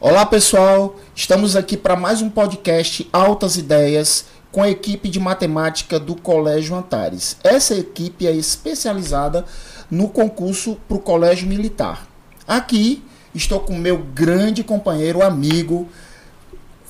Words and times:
Olá 0.00 0.24
pessoal, 0.24 0.96
estamos 1.14 1.56
aqui 1.56 1.76
para 1.76 1.96
mais 1.96 2.22
um 2.22 2.30
podcast 2.30 3.08
Altas 3.12 3.56
Ideias 3.56 4.26
com 4.52 4.62
a 4.62 4.70
equipe 4.70 5.08
de 5.08 5.18
matemática 5.18 5.98
do 5.98 6.14
Colégio 6.14 6.76
Antares. 6.76 7.36
Essa 7.42 7.74
equipe 7.74 8.26
é 8.26 8.32
especializada 8.32 9.44
no 9.90 10.08
concurso 10.08 10.76
para 10.86 10.96
o 10.96 11.00
Colégio 11.00 11.48
Militar. 11.48 12.06
Aqui 12.46 13.02
estou 13.34 13.58
com 13.60 13.76
meu 13.76 13.98
grande 13.98 14.62
companheiro, 14.62 15.20
amigo, 15.20 15.88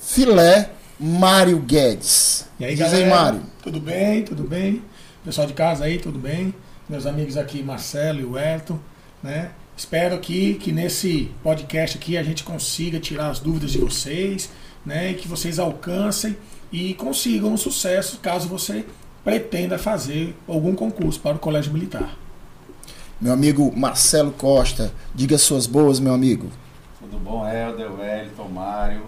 filé 0.00 0.70
Mário 1.00 1.58
Guedes. 1.60 2.46
E 2.60 2.64
aí, 2.66 2.74
Diz 2.74 2.80
galera? 2.80 3.04
aí, 3.04 3.10
Mário. 3.10 3.42
Tudo 3.62 3.80
bem? 3.80 4.22
Tudo 4.22 4.44
bem? 4.44 4.82
Pessoal 5.24 5.46
de 5.46 5.54
casa 5.54 5.84
aí, 5.84 5.98
tudo 5.98 6.18
bem? 6.18 6.54
Meus 6.86 7.06
amigos 7.06 7.38
aqui, 7.38 7.62
Marcelo 7.62 8.20
e 8.20 8.24
o 8.24 8.38
Elton, 8.38 8.78
né? 9.22 9.50
Espero 9.78 10.16
aqui 10.16 10.54
que 10.54 10.72
nesse 10.72 11.30
podcast 11.40 11.96
aqui 11.96 12.18
a 12.18 12.22
gente 12.24 12.42
consiga 12.42 12.98
tirar 12.98 13.30
as 13.30 13.38
dúvidas 13.38 13.70
de 13.70 13.78
vocês, 13.78 14.50
né? 14.84 15.12
E 15.12 15.14
que 15.14 15.28
vocês 15.28 15.60
alcancem 15.60 16.36
e 16.72 16.94
consigam 16.94 17.52
um 17.52 17.56
sucesso 17.56 18.18
caso 18.18 18.48
você 18.48 18.84
pretenda 19.22 19.78
fazer 19.78 20.36
algum 20.48 20.74
concurso 20.74 21.20
para 21.20 21.36
o 21.36 21.38
Colégio 21.38 21.72
Militar. 21.72 22.10
Meu 23.20 23.32
amigo 23.32 23.72
Marcelo 23.76 24.32
Costa, 24.32 24.92
diga 25.14 25.38
suas 25.38 25.64
boas, 25.64 26.00
meu 26.00 26.12
amigo. 26.12 26.50
Tudo 26.98 27.16
bom, 27.16 27.48
Helder, 27.48 27.92
Wellington, 27.92 28.48
Mário? 28.48 29.02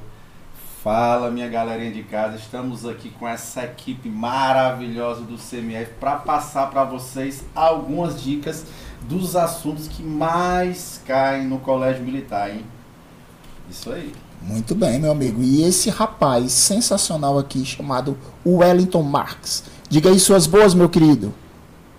Fala, 0.84 1.32
minha 1.32 1.48
galerinha 1.48 1.90
de 1.90 2.04
casa. 2.04 2.36
Estamos 2.36 2.86
aqui 2.86 3.10
com 3.10 3.26
essa 3.26 3.64
equipe 3.64 4.08
maravilhosa 4.08 5.22
do 5.22 5.36
CMF 5.36 5.94
para 5.98 6.16
passar 6.16 6.70
para 6.70 6.84
vocês 6.84 7.44
algumas 7.56 8.22
dicas 8.22 8.64
dos 9.02 9.36
assuntos 9.36 9.88
que 9.88 10.02
mais 10.02 11.00
caem 11.06 11.46
no 11.46 11.58
Colégio 11.58 12.04
Militar, 12.04 12.50
hein? 12.50 12.64
Isso 13.68 13.90
aí. 13.90 14.12
Muito 14.42 14.74
bem, 14.74 14.98
meu 14.98 15.12
amigo. 15.12 15.42
E 15.42 15.62
esse 15.62 15.90
rapaz 15.90 16.52
sensacional 16.52 17.38
aqui, 17.38 17.64
chamado 17.64 18.16
Wellington 18.44 19.02
Marx. 19.02 19.64
Diga 19.88 20.10
aí 20.10 20.18
suas 20.18 20.46
boas, 20.46 20.72
meu 20.72 20.88
querido. 20.88 21.34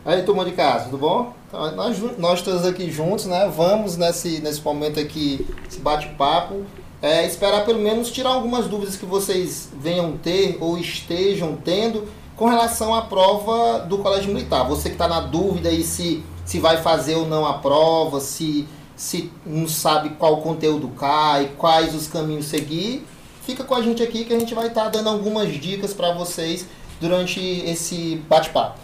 Aí, 0.04 0.24
turma 0.24 0.44
de 0.44 0.52
casa, 0.52 0.86
tudo 0.86 0.98
bom? 0.98 1.34
Então, 1.48 1.76
nós, 1.76 2.18
nós 2.18 2.42
todos 2.42 2.66
aqui 2.66 2.90
juntos, 2.90 3.26
né? 3.26 3.52
Vamos 3.56 3.98
nesse, 3.98 4.40
nesse 4.40 4.62
momento 4.62 5.00
aqui, 5.00 5.46
esse 5.70 5.80
bate-papo, 5.80 6.64
é, 7.02 7.26
esperar 7.28 7.66
pelo 7.66 7.80
menos 7.80 8.10
tirar 8.12 8.30
algumas 8.30 8.68
dúvidas 8.68 8.96
que 8.96 9.06
vocês 9.06 9.70
venham 9.80 10.18
ter 10.18 10.58
ou 10.60 10.78
estejam 10.78 11.56
tendo 11.56 12.08
com 12.36 12.48
relação 12.48 12.96
à 12.96 13.04
prova 13.04 13.80
do 13.80 14.00
Colégio 14.00 14.34
Militar. 14.34 14.68
Você 14.68 14.90
que 14.90 14.96
está 14.96 15.08
na 15.08 15.20
dúvida 15.20 15.70
aí 15.70 15.84
se, 15.84 16.24
se 16.52 16.60
vai 16.60 16.82
fazer 16.82 17.16
ou 17.16 17.26
não 17.26 17.46
a 17.46 17.54
prova, 17.60 18.20
se, 18.20 18.68
se 18.94 19.32
não 19.46 19.70
sabe 19.70 20.10
qual 20.20 20.42
conteúdo 20.42 20.90
cai, 20.90 21.52
quais 21.58 21.96
os 21.96 22.08
caminhos 22.08 22.48
seguir, 22.48 23.08
fica 23.46 23.64
com 23.64 23.74
a 23.74 23.82
gente 23.82 24.04
aqui 24.04 24.26
que 24.26 24.34
a 24.34 24.38
gente 24.38 24.54
vai 24.54 24.68
estar 24.68 24.90
dando 24.90 25.08
algumas 25.08 25.48
dicas 25.54 25.94
para 25.94 26.12
vocês 26.12 26.66
durante 27.00 27.40
esse 27.40 28.22
bate-papo. 28.28 28.78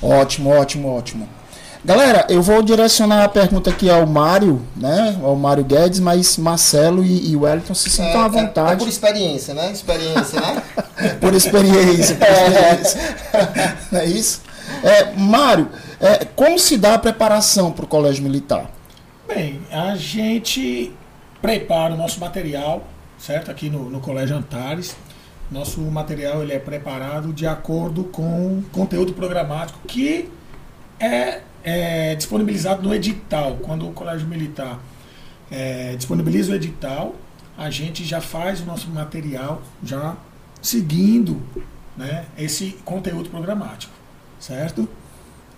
Ótimo, 0.00 0.50
ótimo, 0.50 0.96
ótimo. 0.96 1.28
Galera, 1.84 2.24
eu 2.28 2.40
vou 2.40 2.62
direcionar 2.62 3.24
a 3.24 3.28
pergunta 3.28 3.70
aqui 3.70 3.90
ao 3.90 4.06
Mário, 4.06 4.62
né? 4.76 5.18
Ao 5.24 5.34
Mário 5.34 5.64
Guedes, 5.64 5.98
mas 5.98 6.36
Marcelo 6.36 7.02
e, 7.02 7.32
e 7.32 7.36
Wellington 7.36 7.74
se 7.74 7.90
sintam 7.90 8.20
à 8.20 8.22
É- 8.22 8.22
é- 8.22 8.26
É, 8.26 8.28
vontade 8.28 8.78
por 8.78 8.88
experiência, 8.88 9.54
né? 9.54 9.72
Experiência, 9.72 10.40
né? 10.40 10.62
por 11.20 11.34
experiência. 11.34 12.14
Por 12.14 12.28
experiência. 12.30 13.76
Não 13.90 14.00
é 14.00 14.06
isso? 14.06 14.40
É, 14.84 15.12
Mário, 15.16 15.68
é, 16.02 16.24
como 16.24 16.58
se 16.58 16.76
dá 16.76 16.94
a 16.94 16.98
preparação 16.98 17.70
para 17.72 17.84
o 17.84 17.88
Colégio 17.88 18.22
Militar? 18.22 18.70
Bem, 19.26 19.60
a 19.70 19.94
gente 19.94 20.92
prepara 21.40 21.94
o 21.94 21.96
nosso 21.96 22.18
material, 22.18 22.84
certo? 23.16 23.50
Aqui 23.50 23.70
no, 23.70 23.88
no 23.88 24.00
Colégio 24.00 24.36
Antares. 24.36 24.96
Nosso 25.50 25.80
material 25.82 26.42
ele 26.42 26.52
é 26.52 26.58
preparado 26.58 27.32
de 27.32 27.46
acordo 27.46 28.04
com 28.04 28.58
o 28.58 28.64
conteúdo 28.72 29.12
programático 29.12 29.78
que 29.86 30.28
é, 30.98 31.40
é 31.62 32.14
disponibilizado 32.16 32.82
no 32.82 32.92
edital. 32.92 33.58
Quando 33.62 33.88
o 33.88 33.92
Colégio 33.92 34.26
Militar 34.26 34.80
é, 35.50 35.94
disponibiliza 35.94 36.52
o 36.52 36.54
edital, 36.56 37.14
a 37.56 37.70
gente 37.70 38.04
já 38.04 38.20
faz 38.20 38.60
o 38.60 38.64
nosso 38.64 38.88
material 38.90 39.62
já 39.84 40.16
seguindo 40.60 41.40
né, 41.96 42.24
esse 42.36 42.78
conteúdo 42.84 43.28
programático, 43.28 43.92
certo? 44.40 44.88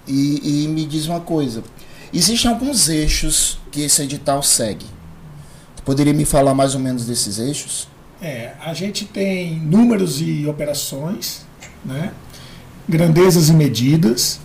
E, 0.06 0.64
e 0.64 0.68
me 0.68 0.84
diz 0.84 1.06
uma 1.06 1.20
coisa: 1.20 1.62
existem 2.12 2.50
alguns 2.50 2.88
eixos 2.88 3.58
que 3.70 3.82
esse 3.82 4.02
edital 4.02 4.42
segue. 4.42 4.86
Tu 5.76 5.82
poderia 5.82 6.12
me 6.12 6.24
falar 6.24 6.54
mais 6.54 6.74
ou 6.74 6.80
menos 6.80 7.06
desses 7.06 7.38
eixos? 7.38 7.88
É, 8.20 8.52
a 8.60 8.72
gente 8.72 9.04
tem 9.04 9.58
números 9.60 10.20
e 10.20 10.46
operações, 10.46 11.44
né? 11.84 12.12
grandezas 12.88 13.48
e 13.48 13.52
medidas, 13.52 14.40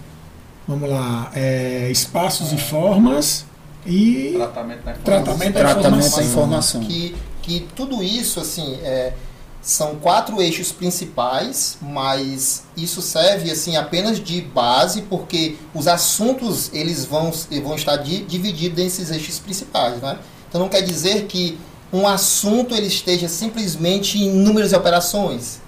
vamos 0.67 0.89
lá, 0.89 1.31
é, 1.35 1.89
espaços 1.91 2.51
e 2.53 2.57
formas 2.57 3.45
e 3.85 4.33
Tratamento 4.35 4.83
da 4.83 4.91
informação. 4.91 5.03
Tratamento 5.03 5.53
da 5.53 5.59
Tratamento 5.59 5.83
da 5.83 5.97
informação. 5.99 6.23
informação. 6.23 6.81
Que, 6.81 7.15
que 7.41 7.67
tudo 7.75 8.03
isso, 8.03 8.39
assim, 8.39 8.75
é, 8.83 9.13
são 9.61 9.95
quatro 9.95 10.41
eixos 10.41 10.71
principais, 10.71 11.77
mas 11.81 12.63
isso 12.77 13.01
serve, 13.01 13.51
assim, 13.51 13.75
apenas 13.75 14.19
de 14.19 14.41
base, 14.41 15.01
porque 15.03 15.57
os 15.73 15.87
assuntos, 15.87 16.69
eles 16.73 17.03
vão, 17.05 17.31
vão 17.63 17.75
estar 17.75 17.97
di- 17.97 18.23
divididos 18.23 18.77
nesses 18.81 19.11
eixos 19.11 19.37
principais, 19.39 20.01
né? 20.01 20.17
Então 20.47 20.61
não 20.61 20.69
quer 20.69 20.81
dizer 20.81 21.25
que 21.25 21.57
um 21.91 22.07
assunto 22.07 22.73
ele 22.73 22.87
esteja 22.87 23.27
simplesmente 23.27 24.17
em 24.17 24.31
números 24.31 24.71
e 24.71 24.75
operações. 24.75 25.59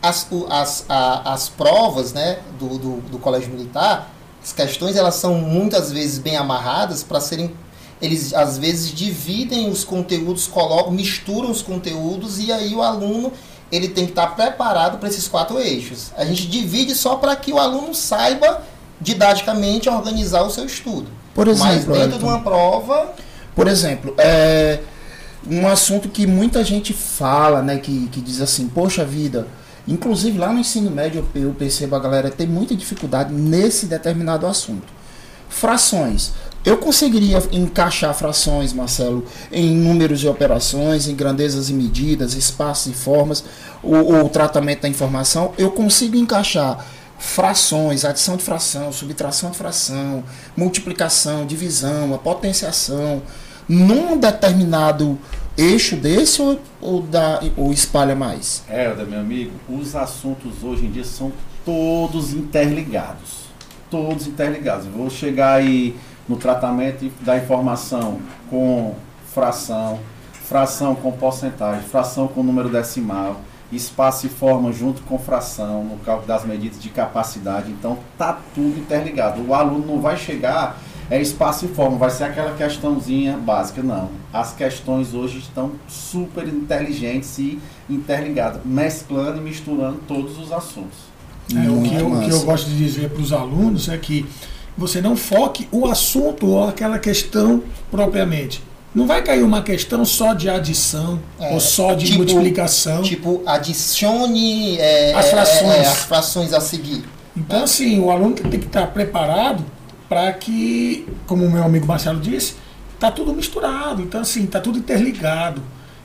As, 0.00 0.26
as, 0.48 0.84
a- 0.88 1.32
as 1.34 1.48
provas 1.48 2.12
né, 2.12 2.38
do, 2.58 2.78
do, 2.78 2.96
do 3.02 3.18
colégio 3.18 3.50
militar, 3.50 4.10
as 4.42 4.52
questões 4.52 4.96
elas 4.96 5.14
são 5.16 5.34
muitas 5.34 5.90
vezes 5.92 6.18
bem 6.18 6.36
amarradas 6.36 7.02
para 7.02 7.20
serem. 7.20 7.54
Eles 8.04 8.34
às 8.34 8.58
vezes 8.58 8.92
dividem 8.92 9.70
os 9.70 9.82
conteúdos, 9.84 10.46
colocam, 10.46 10.92
misturam 10.92 11.50
os 11.50 11.62
conteúdos 11.62 12.38
e 12.38 12.52
aí 12.52 12.74
o 12.74 12.82
aluno 12.82 13.32
ele 13.72 13.88
tem 13.88 14.04
que 14.04 14.12
estar 14.12 14.28
preparado 14.28 14.98
para 14.98 15.08
esses 15.08 15.26
quatro 15.26 15.58
eixos. 15.58 16.12
A 16.16 16.24
gente 16.24 16.46
divide 16.46 16.94
só 16.94 17.16
para 17.16 17.34
que 17.34 17.52
o 17.52 17.58
aluno 17.58 17.94
saiba 17.94 18.62
didaticamente 19.00 19.88
organizar 19.88 20.42
o 20.42 20.50
seu 20.50 20.66
estudo. 20.66 21.06
Por 21.34 21.46
Mas 21.46 21.58
exemplo, 21.58 21.72
dentro 21.72 21.92
Wellington, 21.92 22.18
de 22.18 22.24
uma 22.24 22.40
prova, 22.40 23.14
Por 23.54 23.68
exemplo, 23.68 24.14
é 24.18 24.80
um 25.48 25.66
assunto 25.66 26.08
que 26.08 26.26
muita 26.26 26.64
gente 26.64 26.92
fala, 26.92 27.62
né? 27.62 27.78
Que, 27.78 28.08
que 28.08 28.20
diz 28.20 28.40
assim, 28.40 28.68
poxa 28.68 29.04
vida. 29.04 29.46
Inclusive 29.86 30.38
lá 30.38 30.52
no 30.52 30.58
ensino 30.58 30.90
médio 30.90 31.26
eu, 31.34 31.52
percebo 31.52 31.94
a 31.94 31.98
galera 31.98 32.30
tem 32.30 32.46
muita 32.46 32.74
dificuldade 32.74 33.32
nesse 33.32 33.86
determinado 33.86 34.46
assunto. 34.46 34.92
Frações. 35.48 36.32
Eu 36.64 36.78
conseguiria 36.78 37.42
encaixar 37.52 38.14
frações, 38.14 38.72
Marcelo, 38.72 39.26
em 39.52 39.76
números 39.76 40.22
e 40.22 40.26
operações, 40.26 41.06
em 41.06 41.14
grandezas 41.14 41.68
e 41.68 41.74
medidas, 41.74 42.32
espaços 42.34 42.92
e 42.92 42.94
formas, 42.94 43.44
o, 43.82 44.14
o 44.14 44.28
tratamento 44.30 44.82
da 44.82 44.88
informação. 44.88 45.52
Eu 45.58 45.70
consigo 45.72 46.16
encaixar 46.16 46.82
frações, 47.18 48.04
adição 48.04 48.38
de 48.38 48.42
fração, 48.42 48.90
subtração 48.92 49.50
de 49.50 49.58
fração, 49.58 50.24
multiplicação, 50.56 51.44
divisão, 51.44 52.14
a 52.14 52.18
potenciação, 52.18 53.22
num 53.68 54.16
determinado 54.16 55.18
eixo 55.56 55.96
desse 55.96 56.40
ou, 56.40 56.58
ou, 56.80 57.02
dá, 57.02 57.40
ou 57.58 57.72
espalha 57.72 58.14
mais? 58.14 58.62
Helder, 58.70 59.06
meu 59.06 59.20
amigo, 59.20 59.52
os 59.68 59.94
assuntos 59.94 60.62
hoje 60.62 60.86
em 60.86 60.90
dia 60.90 61.04
são 61.04 61.30
todos 61.64 62.32
interligados. 62.32 63.44
Todos 63.90 64.26
interligados. 64.26 64.86
Vou 64.86 65.08
chegar 65.08 65.54
aí 65.54 65.94
no 66.28 66.36
tratamento 66.36 67.10
da 67.20 67.36
informação 67.36 68.18
com 68.48 68.94
fração, 69.32 69.98
fração 70.32 70.94
com 70.94 71.12
porcentagem, 71.12 71.82
fração 71.82 72.28
com 72.28 72.42
número 72.42 72.68
decimal, 72.68 73.40
espaço 73.72 74.26
e 74.26 74.28
forma 74.28 74.72
junto 74.72 75.02
com 75.02 75.18
fração, 75.18 75.84
no 75.84 75.96
cálculo 75.98 76.26
das 76.26 76.44
medidas 76.44 76.80
de 76.80 76.88
capacidade. 76.88 77.70
Então 77.70 77.98
tá 78.16 78.38
tudo 78.54 78.78
interligado. 78.78 79.42
O 79.46 79.54
aluno 79.54 79.86
não 79.86 80.00
vai 80.00 80.16
chegar 80.16 80.78
é 81.10 81.20
espaço 81.20 81.66
e 81.66 81.68
forma, 81.68 81.98
vai 81.98 82.10
ser 82.10 82.24
aquela 82.24 82.54
questãozinha 82.54 83.36
básica, 83.36 83.82
não. 83.82 84.10
As 84.32 84.54
questões 84.54 85.12
hoje 85.12 85.38
estão 85.38 85.72
super 85.86 86.48
inteligentes 86.48 87.38
e 87.38 87.60
interligadas, 87.90 88.62
mesclando 88.64 89.38
e 89.38 89.40
misturando 89.42 90.00
todos 90.08 90.38
os 90.38 90.50
assuntos. 90.50 90.96
É, 91.54 91.68
o, 91.68 91.82
que 91.82 91.94
eu, 91.94 92.10
o 92.10 92.20
que 92.20 92.30
eu 92.30 92.40
gosto 92.42 92.70
de 92.70 92.78
dizer 92.78 93.10
para 93.10 93.20
os 93.20 93.32
alunos 93.34 93.88
é 93.90 93.98
que 93.98 94.24
você 94.76 95.00
não 95.00 95.16
foque 95.16 95.68
o 95.70 95.86
assunto 95.86 96.46
ou 96.46 96.68
aquela 96.68 96.98
questão 96.98 97.62
propriamente. 97.90 98.62
Não 98.94 99.06
vai 99.06 99.22
cair 99.22 99.42
uma 99.42 99.60
questão 99.62 100.04
só 100.04 100.34
de 100.34 100.48
adição 100.48 101.20
É, 101.40 101.52
ou 101.52 101.58
só 101.60 101.94
de 101.94 102.06
tipo- 102.06 102.18
multiplicação. 102.18 103.02
tipo, 103.02 103.42
adicione 103.44 104.76
é, 104.78 105.12
As 105.14 105.26
é, 105.26 105.30
frações. 105.30 105.74
é, 105.74 105.80
as 105.80 105.98
frações 106.04 106.52
a 106.52 106.60
seguir. 106.60 107.04
Então, 107.36 107.64
assim, 107.64 107.98
o 108.00 108.10
aluno 108.10 108.34
tem 108.34 108.50
que 108.60 108.66
estar 108.66 108.86
preparado 108.88 109.64
para 110.08 110.32
que, 110.32 111.06
como 111.26 111.44
o 111.44 111.50
meu 111.50 111.64
amigo 111.64 111.86
Marcelo 111.86 112.20
disse, 112.20 112.54
tá 113.00 113.10
tudo 113.10 113.32
misturado. 113.34 114.00
Então, 114.02 114.20
assim, 114.20 114.46
tá 114.46 114.60
tudo 114.60 114.78
interligado. 114.78 115.60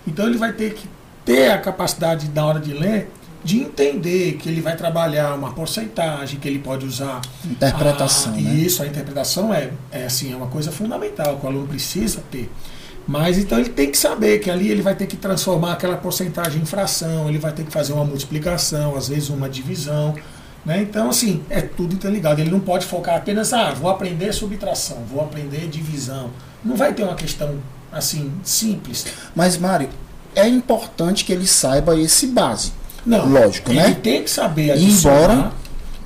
Então 0.08 0.26
ele 0.26 0.38
vai 0.38 0.52
ter 0.54 0.74
que 0.74 0.88
ter 1.24 1.52
a 1.52 1.58
capacidade, 1.60 2.30
na 2.34 2.44
hora 2.46 2.60
de 2.60 2.74
ler, 2.74 3.12
de 3.44 3.60
entender 3.60 4.34
que 4.34 4.50
ele 4.50 4.62
vai 4.62 4.76
trabalhar 4.76 5.34
uma 5.36 5.54
porcentagem, 5.54 6.40
que 6.40 6.48
ele 6.48 6.60
pode 6.60 6.86
usar. 6.86 7.22
Interpretação. 7.46 8.34
a, 8.34 8.36
né? 8.36 8.54
Isso, 8.54 8.84
a 8.84 8.88
interpretação 8.88 9.54
é, 9.54 9.72
é, 9.92 10.06
assim, 10.06 10.34
é 10.34 10.36
uma 10.36 10.48
coisa 10.48 10.72
fundamental 10.72 11.38
que 11.38 11.46
o 11.46 11.50
aluno 11.50 11.68
precisa 11.68 12.22
ter. 12.30 12.50
Mas 13.08 13.38
então 13.38 13.58
ele 13.58 13.70
tem 13.70 13.90
que 13.90 13.98
saber 13.98 14.40
que 14.40 14.52
ali 14.52 14.70
ele 14.70 14.82
vai 14.82 14.94
ter 14.94 15.08
que 15.08 15.18
transformar 15.18 15.74
aquela 15.74 15.98
porcentagem 15.98 16.62
em 16.62 16.66
fração, 16.66 17.28
ele 17.28 17.40
vai 17.40 17.52
ter 17.52 17.64
que 17.64 17.72
fazer 17.72 17.94
uma 17.94 18.06
multiplicação, 18.06 18.96
às 18.96 19.08
vezes 19.08 19.30
uma 19.30 19.50
divisão. 19.50 20.16
Né? 20.66 20.82
Então, 20.82 21.10
assim, 21.10 21.44
é 21.50 21.62
tudo 21.62 21.96
interligado. 21.96 22.40
Ele 22.42 22.52
não 22.52 22.60
pode 22.60 22.86
focar 22.86 23.16
apenas, 23.16 23.54
ah, 23.54 23.72
vou 23.72 23.90
aprender 23.90 24.32
subtração, 24.34 24.98
vou 25.10 25.22
aprender 25.22 25.68
divisão. 25.68 26.30
Não 26.64 26.76
vai 26.76 26.94
ter 26.94 27.04
uma 27.04 27.16
questão 27.16 27.58
assim, 27.92 28.32
simples. 28.44 29.06
Mas, 29.36 29.58
Mário, 29.58 29.90
é 30.36 30.48
importante 30.48 31.26
que 31.26 31.34
ele 31.34 31.48
saiba 31.48 32.00
esse 32.00 32.28
base. 32.28 32.74
Não. 33.06 33.28
Lógico, 33.28 33.72
ele 33.72 33.80
né? 33.80 33.94
tem 34.02 34.24
que 34.24 34.30
saber 34.30 34.72
adicionar, 34.72 35.24
embora- 35.34 35.52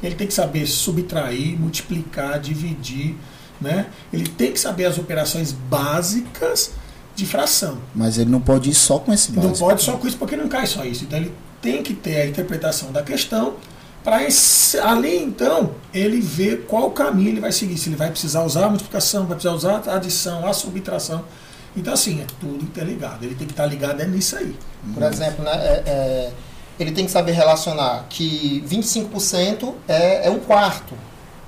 ele 0.01 0.15
tem 0.15 0.27
que 0.27 0.33
saber 0.33 0.65
subtrair, 0.67 1.59
multiplicar, 1.59 2.39
dividir, 2.39 3.15
né? 3.61 3.87
Ele 4.11 4.27
tem 4.27 4.51
que 4.51 4.59
saber 4.59 4.85
as 4.85 4.97
operações 4.97 5.51
básicas 5.51 6.71
de 7.15 7.25
fração. 7.25 7.77
Mas 7.93 8.17
ele 8.17 8.29
não 8.29 8.41
pode 8.41 8.69
ir 8.69 8.73
só 8.73 8.99
com 8.99 9.13
esse 9.13 9.31
base. 9.31 9.47
Não 9.47 9.53
pode 9.55 9.81
só 9.81 9.93
com 9.97 10.07
isso, 10.07 10.17
porque 10.17 10.35
não 10.35 10.47
cai 10.47 10.65
só 10.65 10.83
isso. 10.83 11.03
Então 11.03 11.17
ele 11.19 11.33
tem 11.61 11.81
que 11.83 11.93
ter 11.93 12.21
a 12.21 12.27
interpretação 12.27 12.91
da 12.91 13.01
questão 13.03 13.55
para 14.03 14.17
ali 14.17 15.17
então 15.17 15.71
ele 15.93 16.19
ver 16.19 16.65
qual 16.67 16.91
caminho 16.91 17.29
ele 17.29 17.39
vai 17.39 17.51
seguir. 17.53 17.77
Se 17.77 17.87
ele 17.89 17.95
vai 17.95 18.09
precisar 18.09 18.43
usar 18.43 18.65
a 18.65 18.69
multiplicação, 18.69 19.25
vai 19.25 19.37
precisar 19.37 19.55
usar 19.55 19.81
a 19.87 19.95
adição, 19.95 20.45
a 20.45 20.51
subtração. 20.53 21.23
Então 21.77 21.93
assim, 21.93 22.19
é 22.21 22.25
tudo 22.39 22.63
interligado. 22.63 23.23
Ele 23.23 23.35
tem 23.35 23.47
que 23.47 23.53
estar 23.53 23.65
ligado 23.65 24.01
é 24.01 24.05
nisso 24.05 24.35
aí. 24.35 24.53
Por 24.93 25.03
exemplo, 25.03 25.45
né, 25.45 25.51
é- 25.53 25.83
é, 25.85 26.31
ele 26.79 26.91
tem 26.91 27.05
que 27.05 27.11
saber 27.11 27.33
relacionar 27.33 28.05
que 28.09 28.63
25% 28.67 29.73
é, 29.87 30.27
é 30.27 30.29
um 30.29 30.39
quarto. 30.39 30.95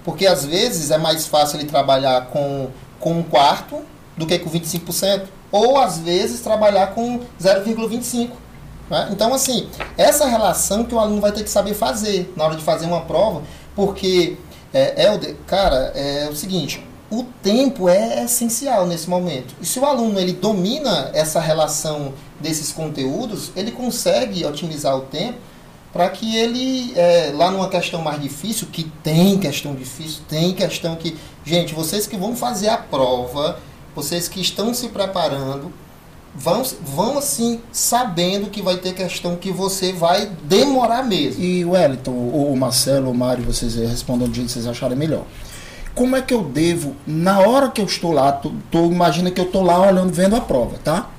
Porque 0.03 0.27
às 0.27 0.45
vezes 0.45 0.91
é 0.91 0.97
mais 0.97 1.25
fácil 1.25 1.57
ele 1.57 1.67
trabalhar 1.67 2.27
com, 2.27 2.69
com 2.99 3.19
um 3.19 3.23
quarto 3.23 3.81
do 4.15 4.25
que 4.25 4.37
com 4.37 4.49
25%. 4.49 5.23
Ou 5.51 5.79
às 5.79 5.99
vezes 5.99 6.41
trabalhar 6.41 6.87
com 6.87 7.21
0,25%. 7.41 8.29
né? 8.89 9.09
Então, 9.11 9.33
assim, 9.33 9.67
essa 9.97 10.27
relação 10.27 10.83
que 10.83 10.93
o 10.93 10.99
aluno 10.99 11.21
vai 11.21 11.31
ter 11.31 11.43
que 11.43 11.49
saber 11.49 11.73
fazer 11.73 12.31
na 12.35 12.45
hora 12.45 12.55
de 12.55 12.63
fazer 12.63 12.85
uma 12.85 13.01
prova, 13.01 13.41
porque, 13.75 14.37
é, 14.73 15.05
Helder, 15.05 15.35
cara, 15.47 15.91
é 15.95 16.27
o 16.29 16.35
seguinte, 16.35 16.85
o 17.09 17.23
tempo 17.41 17.87
é 17.87 18.23
essencial 18.23 18.85
nesse 18.85 19.09
momento. 19.09 19.55
E 19.61 19.65
se 19.65 19.79
o 19.79 19.85
aluno 19.85 20.19
ele 20.19 20.33
domina 20.33 21.11
essa 21.13 21.39
relação 21.39 22.13
desses 22.39 22.71
conteúdos, 22.71 23.51
ele 23.55 23.71
consegue 23.71 24.45
otimizar 24.45 24.95
o 24.97 25.01
tempo 25.01 25.37
para 25.93 26.09
que 26.09 26.35
ele, 26.35 26.91
é, 26.95 27.31
lá 27.33 27.49
numa 27.49 27.69
questão 27.69 28.01
mais 28.01 28.21
difícil, 28.21 28.67
que 28.71 28.83
tem 29.01 29.37
questão 29.37 29.73
difícil, 29.73 30.21
tem 30.27 30.53
questão 30.53 30.95
que. 30.95 31.15
Gente, 31.45 31.73
vocês 31.73 32.05
que 32.05 32.17
vão 32.17 32.35
fazer 32.35 32.67
a 32.69 32.77
prova, 32.77 33.59
vocês 33.95 34.27
que 34.27 34.41
estão 34.41 34.73
se 34.73 34.89
preparando, 34.89 35.71
vão, 36.35 36.63
vão 36.83 37.17
assim, 37.17 37.61
sabendo 37.71 38.49
que 38.49 38.61
vai 38.61 38.75
ter 38.77 38.93
questão 38.93 39.37
que 39.37 39.51
você 39.51 39.93
vai 39.93 40.29
demorar 40.43 41.03
mesmo. 41.03 41.41
E 41.41 41.63
o 41.63 41.71
Wellington, 41.71 42.11
ou 42.11 42.51
o 42.51 42.57
Marcelo, 42.57 43.07
ou 43.07 43.13
o 43.13 43.17
Mário, 43.17 43.45
vocês 43.45 43.75
respondam 43.75 44.27
do 44.27 44.33
jeito 44.35 44.47
que 44.47 44.53
vocês 44.53 44.67
acharem 44.67 44.97
melhor. 44.97 45.23
Como 45.93 46.13
é 46.17 46.21
que 46.21 46.33
eu 46.33 46.43
devo, 46.43 46.93
na 47.07 47.39
hora 47.39 47.69
que 47.69 47.79
eu 47.79 47.85
estou 47.85 48.11
lá, 48.11 48.33
tô, 48.33 48.51
tô- 48.69 48.87
imagina 48.87 49.31
que 49.31 49.39
eu 49.39 49.45
estou 49.45 49.63
lá 49.63 49.79
olhando, 49.79 50.11
vendo 50.11 50.35
a 50.35 50.41
prova, 50.41 50.77
tá? 50.83 51.09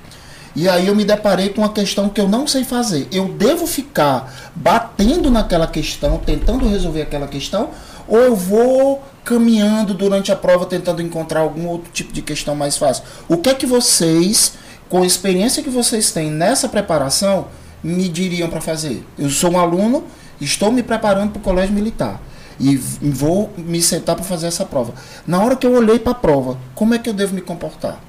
E 0.57 0.71
aí 0.71 0.87
eu 0.87 0.95
me 0.95 1.05
deparei 1.05 1.51
com 1.51 1.61
uma 1.61 1.69
questão 1.69 2.09
que 2.09 2.19
eu 2.19 2.27
não 2.27 2.47
sei 2.47 2.65
fazer. 2.65 3.07
Eu 3.13 3.29
devo 3.29 3.67
ficar 3.67 4.51
batendo 4.55 5.31
naquela 5.31 5.67
questão, 5.67 6.17
tentando 6.17 6.67
resolver 6.67 7.03
aquela 7.03 7.29
questão, 7.29 7.69
ou 8.09 8.19
eu 8.19 8.35
vou 8.35 9.05
caminhando 9.23 9.93
durante 9.93 10.33
a 10.33 10.37
prova 10.37 10.65
tentando 10.65 11.03
encontrar 11.03 11.41
algum 11.41 11.67
outro 11.67 11.93
tipo 11.93 12.11
de 12.11 12.23
questão 12.23 12.55
mais 12.55 12.79
fácil? 12.79 13.05
O 13.29 13.37
que 13.37 13.51
é 13.51 13.55
que 13.55 13.67
vocês, 13.67 14.55
com 14.89 15.03
a 15.03 15.07
experiência 15.07 15.63
que 15.63 15.69
vocês 15.69 16.11
têm 16.11 16.31
nessa 16.31 16.71
preparação, 16.71 17.49
me 17.85 18.09
diriam 18.09 18.49
para 18.49 18.63
fazer? 18.63 19.07
Eu 19.19 19.29
sou 19.29 19.53
um 19.53 19.59
aluno, 19.59 20.05
estou 20.41 20.73
me 20.73 20.83
preparando 20.83 21.33
para 21.33 21.41
o 21.41 21.43
colégio 21.43 21.75
militar 21.75 22.19
e 22.59 22.77
vou 22.77 23.53
me 23.59 23.83
sentar 23.83 24.17
para 24.17 24.25
fazer 24.25 24.47
essa 24.47 24.65
prova. 24.65 24.95
Na 25.27 25.45
hora 25.45 25.55
que 25.55 25.67
eu 25.67 25.75
olhei 25.75 25.99
para 25.99 26.13
a 26.13 26.15
prova, 26.15 26.57
como 26.75 26.95
é 26.95 26.99
que 26.99 27.11
eu 27.11 27.13
devo 27.13 27.35
me 27.35 27.43
comportar? 27.43 28.06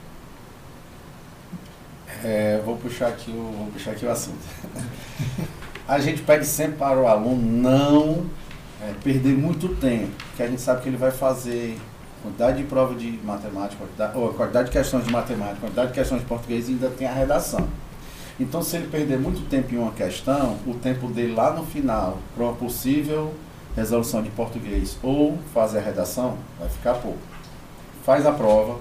É, 2.24 2.62
vou 2.66 2.78
puxar 2.78 3.08
aqui 3.08 3.32
o, 3.32 3.54
vou 3.58 3.68
puxar 3.74 3.92
aqui 3.92 4.06
o 4.06 4.12
assunto. 4.12 4.40
A 5.88 6.00
gente 6.00 6.22
pede 6.22 6.46
sempre 6.46 6.78
para 6.78 7.00
o 7.00 7.08
aluno 7.08 7.42
não 7.42 8.26
é, 8.82 8.94
perder 9.04 9.38
muito 9.38 9.70
tempo, 9.76 10.12
que 10.36 10.44
a 10.44 10.48
gente 10.48 10.62
sabe 10.62 10.82
que 10.82 10.90
ele 10.90 10.98
vai 10.98 11.12
fazer 11.12 11.80
quantidade 12.22 12.58
de 12.58 12.64
prova 12.66 12.94
de 12.94 13.20
matemática, 13.24 13.78
quantidade, 13.78 14.18
ou 14.18 14.34
quantidade 14.34 14.66
de 14.66 14.72
questões 14.72 15.06
de 15.06 15.12
matemática, 15.12 15.62
quantidade 15.62 15.88
de 15.88 15.94
questões 15.94 16.22
de 16.22 16.28
português 16.28 16.68
e 16.68 16.74
ainda 16.74 16.90
tem 16.90 17.08
a 17.08 17.14
redação. 17.14 17.68
Então, 18.40 18.62
se 18.62 18.76
ele 18.76 18.88
perder 18.88 19.18
muito 19.18 19.50
tempo 19.50 19.74
em 19.74 19.78
uma 19.78 19.92
questão, 19.92 20.58
o 20.68 20.74
tempo 20.76 21.08
dele 21.08 21.34
lá 21.34 21.52
no 21.54 21.66
final, 21.66 22.20
para 22.36 22.44
uma 22.44 22.54
possível 22.54 23.34
resolução 23.76 24.22
de 24.22 24.30
português 24.30 24.98
ou 25.02 25.38
fazer 25.54 25.80
a 25.80 25.82
redação, 25.82 26.38
vai 26.60 26.70
ficar 26.70 26.96
pouco. 26.96 27.20
Faz 28.04 28.26
a 28.26 28.32
prova, 28.32 28.80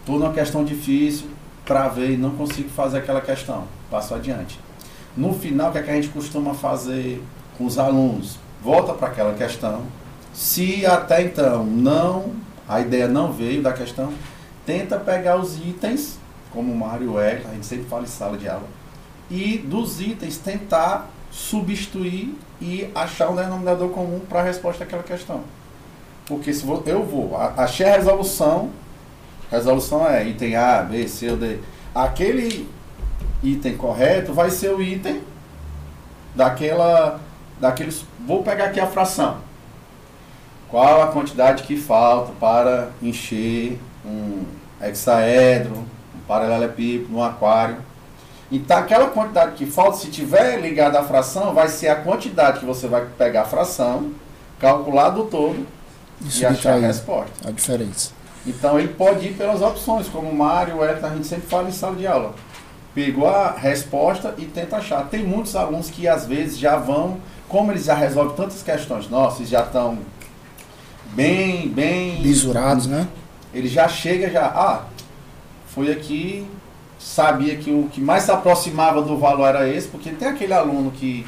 estou 0.00 0.18
numa 0.18 0.32
questão 0.32 0.64
difícil, 0.64 1.30
travei, 1.66 2.16
não 2.16 2.30
consigo 2.30 2.70
fazer 2.70 2.98
aquela 2.98 3.20
questão, 3.20 3.64
passo 3.90 4.14
adiante. 4.14 4.58
No 5.16 5.34
final, 5.34 5.68
o 5.68 5.72
que, 5.72 5.78
é 5.78 5.82
que 5.82 5.90
a 5.90 5.94
gente 5.94 6.08
costuma 6.08 6.54
fazer 6.54 7.22
com 7.58 7.66
os 7.66 7.78
alunos? 7.78 8.38
Volta 8.62 8.94
para 8.94 9.08
aquela 9.08 9.34
questão. 9.34 9.82
Se 10.32 10.86
até 10.86 11.22
então 11.22 11.64
não, 11.64 12.34
a 12.68 12.80
ideia 12.80 13.08
não 13.08 13.32
veio 13.32 13.62
da 13.62 13.72
questão, 13.72 14.12
tenta 14.64 14.98
pegar 14.98 15.36
os 15.36 15.56
itens, 15.56 16.18
como 16.52 16.72
o 16.72 16.76
Mário 16.76 17.18
é, 17.18 17.42
a 17.48 17.54
gente 17.54 17.66
sempre 17.66 17.86
fala 17.86 18.04
em 18.04 18.06
sala 18.06 18.36
de 18.36 18.48
aula, 18.48 18.66
e 19.30 19.58
dos 19.58 20.00
itens 20.00 20.36
tentar 20.36 21.10
substituir 21.30 22.34
e 22.60 22.88
achar 22.94 23.30
um 23.30 23.36
denominador 23.36 23.88
comum 23.90 24.20
para 24.20 24.40
a 24.40 24.42
resposta 24.42 24.84
àquela 24.84 25.02
questão. 25.02 25.40
Porque 26.26 26.52
se 26.52 26.66
eu 26.86 27.04
vou, 27.04 27.36
achei 27.36 27.86
a 27.86 27.96
resolução, 27.96 28.70
resolução 29.50 30.06
é 30.08 30.26
item 30.26 30.56
A, 30.56 30.82
B, 30.82 31.06
C 31.06 31.30
ou 31.30 31.36
D. 31.36 31.58
Aquele 31.94 32.68
item 33.42 33.76
correto 33.76 34.32
vai 34.32 34.50
ser 34.50 34.70
o 34.70 34.82
item 34.82 35.22
daquela, 36.34 37.20
daqueles. 37.60 38.04
Vou 38.26 38.42
pegar 38.42 38.66
aqui 38.66 38.80
a 38.80 38.86
fração. 38.86 39.38
Qual 40.68 41.02
a 41.02 41.08
quantidade 41.08 41.62
que 41.62 41.76
falta 41.76 42.32
para 42.40 42.90
encher 43.00 43.78
um 44.04 44.44
hexaedro, 44.82 45.76
um 45.76 46.18
paralelepípedo, 46.26 47.16
um 47.16 47.22
aquário? 47.22 47.76
Então, 48.50 48.76
aquela 48.78 49.08
quantidade 49.08 49.52
que 49.52 49.66
falta, 49.66 49.98
se 49.98 50.08
tiver 50.08 50.60
ligada 50.60 51.00
à 51.00 51.04
fração, 51.04 51.52
vai 51.52 51.68
ser 51.68 51.88
a 51.88 51.96
quantidade 51.96 52.60
que 52.60 52.64
você 52.64 52.86
vai 52.86 53.04
pegar 53.18 53.42
a 53.42 53.44
fração, 53.44 54.12
calcular 54.60 55.10
do 55.10 55.24
todo 55.24 55.66
Isso 56.20 56.42
e 56.42 56.46
achar 56.46 56.74
a 56.74 56.78
resposta. 56.78 57.48
a 57.48 57.50
diferença. 57.50 58.12
Então 58.46 58.78
ele 58.78 58.88
pode 58.88 59.26
ir 59.26 59.34
pelas 59.34 59.60
opções, 59.60 60.08
como 60.08 60.28
o 60.28 60.34
Mário, 60.34 60.76
o 60.76 60.84
Elton, 60.84 61.06
a 61.06 61.10
gente 61.10 61.26
sempre 61.26 61.48
fala 61.48 61.68
em 61.68 61.72
sala 61.72 61.96
de 61.96 62.06
aula. 62.06 62.34
Pegou 62.94 63.28
a 63.28 63.50
resposta 63.50 64.34
e 64.38 64.44
tenta 64.44 64.76
achar. 64.76 65.06
Tem 65.08 65.24
muitos 65.24 65.56
alunos 65.56 65.90
que 65.90 66.06
às 66.06 66.26
vezes 66.26 66.56
já 66.56 66.76
vão, 66.76 67.18
como 67.48 67.72
eles 67.72 67.84
já 67.84 67.94
resolvem 67.94 68.36
tantas 68.36 68.62
questões 68.62 69.10
nossas, 69.10 69.48
já 69.48 69.62
estão 69.62 69.98
bem, 71.12 71.68
bem. 71.68 72.22
Lisurados, 72.22 72.86
né? 72.86 73.08
Ele 73.52 73.68
já 73.68 73.88
chega 73.88 74.30
já, 74.30 74.46
ah, 74.46 74.84
foi 75.66 75.90
aqui, 75.90 76.46
sabia 76.98 77.56
que 77.56 77.70
o 77.70 77.88
que 77.92 78.00
mais 78.00 78.22
se 78.22 78.30
aproximava 78.30 79.02
do 79.02 79.18
valor 79.18 79.46
era 79.46 79.68
esse, 79.68 79.88
porque 79.88 80.10
tem 80.10 80.28
aquele 80.28 80.52
aluno 80.52 80.90
que 80.90 81.26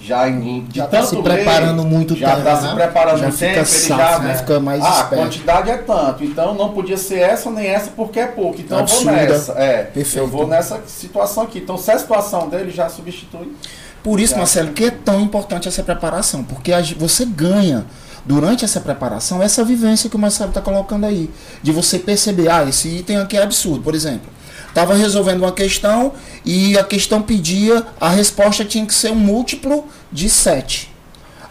já 0.00 0.28
em, 0.28 0.64
de 0.64 0.78
Já 0.78 0.84
está 0.86 0.98
tanto 0.98 1.10
se 1.10 1.22
preparando 1.22 1.84
muito 1.84 2.16
já 2.16 2.28
tempo, 2.28 2.38
está 2.38 2.60
né? 2.60 2.68
se 2.68 2.74
preparando 2.74 3.18
Já 3.18 3.26
no 3.26 3.32
fica 3.32 3.46
tempo, 3.46 3.58
ele 3.58 3.66
safo, 3.66 3.98
já 3.98 4.18
né? 4.20 4.34
Fica 4.36 4.60
mais 4.60 4.82
ah, 4.82 4.86
a 4.86 5.02
esperto. 5.02 5.22
quantidade 5.22 5.70
é 5.70 5.76
tanto, 5.76 6.24
então 6.24 6.54
não 6.54 6.70
podia 6.70 6.96
ser 6.96 7.18
essa 7.18 7.50
nem 7.50 7.66
essa 7.66 7.90
porque 7.90 8.18
é 8.18 8.26
pouco. 8.26 8.60
Então 8.60 8.80
eu 8.80 8.86
vou 8.86 9.04
nessa. 9.04 9.52
É, 9.52 9.82
Perfeito. 9.82 10.18
eu 10.18 10.26
vou 10.26 10.46
nessa 10.46 10.80
situação 10.86 11.42
aqui. 11.42 11.58
Então 11.58 11.76
se 11.76 11.90
a 11.90 11.98
situação 11.98 12.48
dele 12.48 12.70
já 12.70 12.88
substitui. 12.88 13.54
Por 14.02 14.18
isso, 14.18 14.32
Já. 14.32 14.38
Marcelo, 14.38 14.72
que 14.72 14.84
é 14.84 14.90
tão 14.90 15.20
importante 15.20 15.68
essa 15.68 15.82
preparação, 15.82 16.42
porque 16.42 16.72
a 16.72 16.80
você 16.96 17.26
ganha 17.26 17.84
durante 18.24 18.64
essa 18.64 18.80
preparação 18.80 19.42
essa 19.42 19.64
vivência 19.64 20.08
que 20.08 20.16
o 20.16 20.18
Marcelo 20.18 20.50
está 20.50 20.60
colocando 20.60 21.04
aí, 21.04 21.30
de 21.62 21.72
você 21.72 21.98
perceber, 21.98 22.50
ah, 22.50 22.64
esse 22.64 22.88
item 22.88 23.18
aqui 23.18 23.36
é 23.36 23.42
absurdo, 23.42 23.82
por 23.82 23.94
exemplo. 23.94 24.30
Estava 24.70 24.94
resolvendo 24.94 25.40
uma 25.42 25.52
questão 25.52 26.12
e 26.44 26.78
a 26.78 26.82
questão 26.84 27.20
pedia, 27.20 27.84
a 28.00 28.08
resposta 28.08 28.64
tinha 28.64 28.86
que 28.86 28.94
ser 28.94 29.10
um 29.12 29.16
múltiplo 29.16 29.84
de 30.10 30.30
7. 30.30 30.90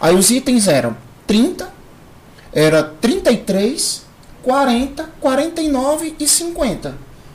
Aí 0.00 0.14
os 0.14 0.30
itens 0.30 0.66
eram 0.66 0.96
30, 1.26 1.68
era 2.52 2.82
33 2.82 4.02
40, 4.42 5.10
49 5.20 6.14
e 6.18 6.26
50. 6.26 6.94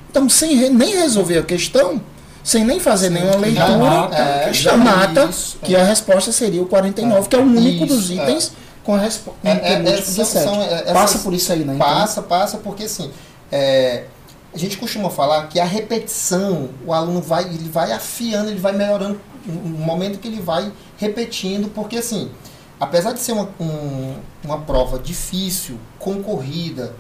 Então, 0.10 0.28
sem 0.28 0.56
re- 0.56 0.70
nem 0.70 0.96
resolver 0.96 1.38
a 1.38 1.44
questão, 1.44 2.02
sem 2.44 2.64
nem 2.66 2.80
fazer 2.80 3.10
nenhuma 3.12 3.34
Já 3.34 3.40
leitura, 3.40 3.78
mata, 3.78 4.16
é, 4.18 4.54
já 4.54 4.76
mata 4.78 5.26
isso, 5.26 5.58
que 5.64 5.76
a 5.76 5.84
resposta 5.84 6.32
seria 6.32 6.62
o 6.62 6.66
49, 6.66 7.28
que 7.30 7.36
é 7.36 7.40
o 7.40 7.44
único 7.44 7.86
dos 7.86 8.06
Isso, 8.10 8.14
itens 8.14 8.52
com 8.84 8.96
a 8.96 9.00
resposta 9.00 9.40
É, 9.44 9.52
é, 9.52 9.74
é, 9.94 10.02
são- 10.02 10.26
7. 10.26 10.44
são, 10.44 10.64
é, 10.64 10.94
Passa 10.94 11.20
por 11.20 11.34
isso 11.34 11.52
aí, 11.52 11.60
né? 11.60 11.76
Então, 11.76 11.88
Passa, 11.88 12.22
passa, 12.24 12.58
porque 12.58 12.84
assim, 12.86 13.12
é, 13.52 14.06
a 14.56 14.58
gente 14.58 14.78
costuma 14.78 15.10
falar 15.10 15.48
que 15.48 15.60
a 15.60 15.66
repetição, 15.66 16.70
o 16.86 16.94
aluno 16.94 17.22
vai, 17.22 17.44
ele 17.44 17.70
vai 17.70 17.92
afiando, 17.92 18.50
ele 18.50 18.60
vai 18.60 18.72
melhorando 18.72 19.20
no 19.46 19.78
momento 19.86 20.18
que 20.20 20.28
ele 20.28 20.42
vai 20.42 20.72
repetindo, 20.98 21.70
porque 21.70 21.98
assim, 21.98 22.32
apesar 22.80 23.12
de 23.12 23.20
ser 23.20 23.34
uma, 23.34 23.50
um- 23.60 24.16
uma 24.44 24.60
prova 24.62 24.98
difícil, 24.98 25.78
concorrida, 26.00 26.96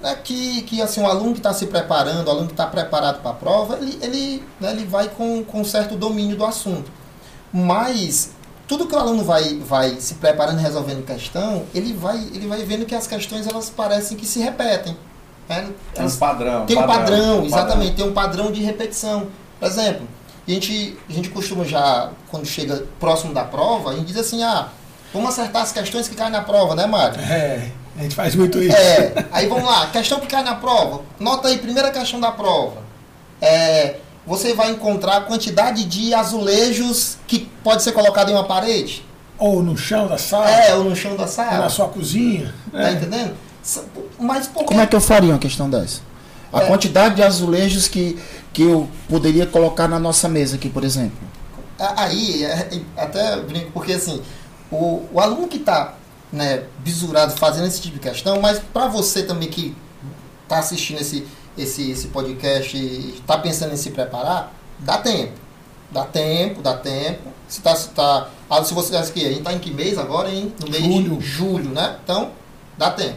né, 0.00 0.16
que, 0.24 0.62
que 0.62 0.80
assim, 0.82 1.02
o 1.02 1.06
aluno 1.06 1.32
que 1.32 1.38
está 1.40 1.52
se 1.52 1.66
preparando, 1.66 2.26
o 2.26 2.30
aluno 2.30 2.46
que 2.46 2.52
está 2.54 2.66
preparado 2.66 3.20
para 3.20 3.30
a 3.30 3.34
prova, 3.34 3.76
ele, 3.78 3.98
ele, 4.02 4.42
né, 4.60 4.70
ele 4.72 4.84
vai 4.86 5.08
com, 5.08 5.44
com 5.44 5.62
certo 5.64 5.96
domínio 5.96 6.36
do 6.36 6.44
assunto. 6.44 6.90
Mas 7.52 8.30
tudo 8.66 8.86
que 8.86 8.94
o 8.94 8.98
aluno 8.98 9.22
vai, 9.24 9.58
vai 9.58 10.00
se 10.00 10.14
preparando, 10.14 10.58
resolvendo 10.58 11.04
questão, 11.04 11.64
ele 11.74 11.92
vai, 11.92 12.16
ele 12.18 12.46
vai 12.46 12.62
vendo 12.64 12.86
que 12.86 12.94
as 12.94 13.06
questões 13.06 13.46
elas 13.46 13.68
parecem 13.70 14.16
que 14.16 14.26
se 14.26 14.40
repetem. 14.40 14.96
Né? 15.48 15.68
Tem 15.94 16.06
um 16.06 16.10
padrão. 16.16 16.66
tem 16.66 16.78
um 16.78 16.86
padrão, 16.86 17.40
um 17.40 17.44
exatamente, 17.46 17.96
tem 17.96 18.04
um 18.04 18.12
padrão 18.12 18.52
de 18.52 18.62
repetição. 18.62 19.26
Por 19.58 19.66
exemplo, 19.66 20.06
a 20.46 20.50
gente, 20.50 20.96
a 21.08 21.12
gente 21.12 21.28
costuma 21.30 21.64
já, 21.64 22.10
quando 22.30 22.46
chega 22.46 22.84
próximo 23.00 23.32
da 23.32 23.44
prova, 23.44 23.90
a 23.90 23.94
gente 23.94 24.06
diz 24.06 24.16
assim, 24.16 24.42
ah, 24.42 24.68
vamos 25.12 25.30
acertar 25.30 25.62
as 25.62 25.72
questões 25.72 26.08
que 26.08 26.14
caem 26.14 26.30
na 26.32 26.42
prova, 26.42 26.74
né, 26.74 26.86
Mário? 26.86 27.20
É, 27.20 27.70
a 27.96 28.02
gente 28.02 28.14
faz 28.14 28.34
muito 28.34 28.58
isso. 28.62 28.76
É, 28.76 29.26
aí 29.32 29.46
vamos 29.48 29.64
lá, 29.64 29.86
questão 29.88 30.20
que 30.20 30.26
cai 30.26 30.42
na 30.42 30.56
prova. 30.56 31.02
Nota 31.18 31.48
aí, 31.48 31.58
primeira 31.58 31.90
questão 31.90 32.20
da 32.20 32.30
prova. 32.32 32.82
É, 33.40 33.96
você 34.26 34.54
vai 34.54 34.70
encontrar 34.70 35.16
a 35.18 35.20
quantidade 35.20 35.84
de 35.84 36.14
azulejos 36.14 37.18
que 37.26 37.50
pode 37.62 37.82
ser 37.82 37.92
colocado 37.92 38.30
em 38.30 38.34
uma 38.34 38.44
parede. 38.44 39.04
Ou 39.38 39.62
no 39.62 39.76
chão 39.76 40.06
da 40.06 40.16
sala, 40.16 40.48
É, 40.48 40.74
ou 40.74 40.84
no 40.84 40.94
chão 40.96 41.16
da 41.16 41.22
ou 41.24 41.28
sala. 41.28 41.58
na 41.58 41.68
sua 41.68 41.88
cozinha. 41.88 42.54
Tá 42.70 42.78
né? 42.78 42.92
entendendo? 42.92 43.34
Mas 44.18 44.46
por 44.46 44.64
Como 44.64 44.80
é 44.80 44.86
que 44.86 44.94
eu 44.94 45.00
faria 45.00 45.30
uma 45.32 45.38
questão 45.38 45.68
dessa? 45.70 46.00
A 46.52 46.62
É. 46.62 46.66
quantidade 46.66 47.16
de 47.16 47.22
azulejos 47.22 47.88
que, 47.88 48.18
que 48.52 48.62
eu 48.62 48.88
poderia 49.08 49.46
colocar 49.46 49.88
na 49.88 49.98
nossa 49.98 50.28
mesa 50.28 50.56
aqui, 50.56 50.68
por 50.68 50.84
exemplo. 50.84 51.16
Aí, 51.78 52.44
é, 52.44 52.48
é, 52.72 52.80
até 52.96 53.36
brinco, 53.40 53.70
porque 53.72 53.92
assim, 53.94 54.22
o, 54.70 55.02
o 55.12 55.20
aluno 55.20 55.48
que 55.48 55.56
está 55.56 55.94
né, 56.32 56.62
bisurado 56.78 57.36
fazendo 57.36 57.66
esse 57.66 57.80
tipo 57.80 57.94
de 57.94 58.00
questão, 58.00 58.40
mas 58.40 58.60
para 58.72 58.86
você 58.86 59.22
também 59.24 59.48
que 59.48 59.74
está 60.44 60.58
assistindo 60.58 61.00
esse, 61.00 61.26
esse, 61.58 61.90
esse 61.90 62.08
podcast 62.08 62.76
e 62.76 63.14
está 63.18 63.38
pensando 63.38 63.72
em 63.72 63.76
se 63.76 63.90
preparar, 63.90 64.52
dá 64.78 64.98
tempo. 64.98 65.32
Dá 65.90 66.04
tempo, 66.04 66.60
dá 66.62 66.74
tempo. 66.76 67.22
Se, 67.48 67.60
tá, 67.60 67.74
se, 67.74 67.88
tá, 67.90 68.28
ah, 68.50 68.64
se 68.64 68.74
você 68.74 68.96
acha 68.96 69.12
que 69.12 69.20
a 69.24 69.28
gente 69.28 69.38
está 69.38 69.52
em 69.52 69.58
que 69.58 69.72
mês 69.72 69.96
agora, 69.98 70.28
hein? 70.30 70.52
No 70.60 70.68
mês 70.70 70.82
Julho. 70.82 71.16
de 71.16 71.24
julho, 71.24 71.70
né? 71.70 71.96
Então, 72.02 72.30
dá 72.76 72.90
tempo. 72.90 73.16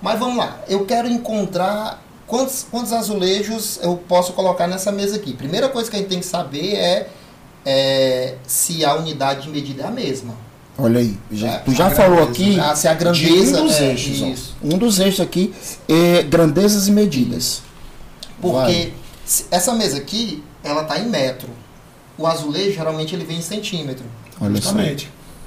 Mas 0.00 0.18
vamos 0.18 0.36
lá, 0.36 0.60
eu 0.68 0.84
quero 0.86 1.08
encontrar 1.08 2.02
quantos, 2.26 2.66
quantos 2.70 2.92
azulejos 2.92 3.78
eu 3.82 3.96
posso 3.96 4.32
colocar 4.32 4.66
nessa 4.66 4.92
mesa 4.92 5.16
aqui. 5.16 5.32
Primeira 5.32 5.68
coisa 5.68 5.90
que 5.90 5.96
a 5.96 5.98
gente 5.98 6.08
tem 6.08 6.20
que 6.20 6.26
saber 6.26 6.74
é, 6.76 7.08
é 7.64 8.34
se 8.46 8.84
a 8.84 8.94
unidade 8.94 9.42
de 9.42 9.48
medida 9.50 9.82
é 9.82 9.86
a 9.86 9.90
mesma. 9.90 10.34
Olha 10.80 11.00
aí, 11.00 11.18
já- 11.32 11.48
É, 11.54 11.58
tu 11.58 11.72
já 11.72 11.88
a 11.88 11.90
falou 11.90 12.26
grandeza. 12.26 12.30
aqui 12.44 12.60
Ah, 12.60 12.76
se 12.76 12.86
a 12.86 12.92
de 12.94 12.98
grandeza 13.00 13.60
um 13.62 13.66
dos 13.66 13.74
é, 13.80 13.90
eixos. 13.90 14.16
isso. 14.20 14.56
Um 14.62 14.78
dos 14.78 14.98
eixos 15.00 15.20
aqui 15.20 15.52
é 15.88 16.22
grandezas 16.22 16.86
e 16.86 16.92
medidas. 16.92 17.62
Porque 18.40 18.56
Vai. 18.56 18.92
essa 19.50 19.74
mesa 19.74 19.96
aqui, 19.98 20.44
ela 20.62 20.82
está 20.82 20.96
em 21.00 21.08
metro. 21.08 21.48
O 22.16 22.24
azulejo, 22.26 22.72
geralmente, 22.74 23.12
ele 23.14 23.24
vem 23.24 23.38
em 23.38 23.42
centímetro. 23.42 24.04
Olha 24.40 24.60
só. 24.62 24.72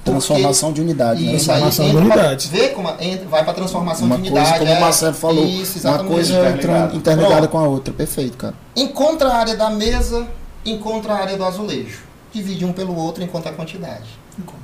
Transformação 0.04 0.74
de 0.74 0.82
unidade. 0.82 1.24
né? 1.24 1.34
Isso 1.34 1.52
aí 1.52 1.62
Transformação 1.62 1.86
de 1.86 1.92
entra 1.92 2.06
pra- 2.14 2.16
unidade. 2.24 2.48
Vê 2.50 2.70
como 2.70 2.90
entra, 3.00 3.28
vai 3.28 3.44
para 3.46 3.54
transformação 3.54 4.06
Uma 4.06 4.18
de 4.18 4.30
coisa, 4.30 4.38
unidade. 4.40 4.60
como 4.60 4.72
é, 4.72 4.78
o 4.78 4.82
Marcelo 4.82 5.14
falou, 5.14 5.46
Isso, 5.46 5.88
uma 5.88 6.04
coisa 6.04 6.50
entrando- 6.50 6.96
interligada 6.96 7.36
Pronto. 7.36 7.50
com 7.50 7.60
a 7.60 7.64
outra. 7.68 7.94
Perfeito, 7.94 8.38
cara. 8.38 8.54
Encontra 8.76 9.30
a 9.30 9.36
área 9.38 9.56
da 9.56 9.70
mesa, 9.70 10.28
encontra 10.66 11.14
a 11.14 11.18
área 11.20 11.38
do 11.38 11.44
azulejo. 11.44 12.00
Divide 12.34 12.66
um 12.66 12.72
pelo 12.74 12.96
outro, 12.96 13.24
encontra 13.24 13.52
a 13.52 13.54
quantidade. 13.54 14.06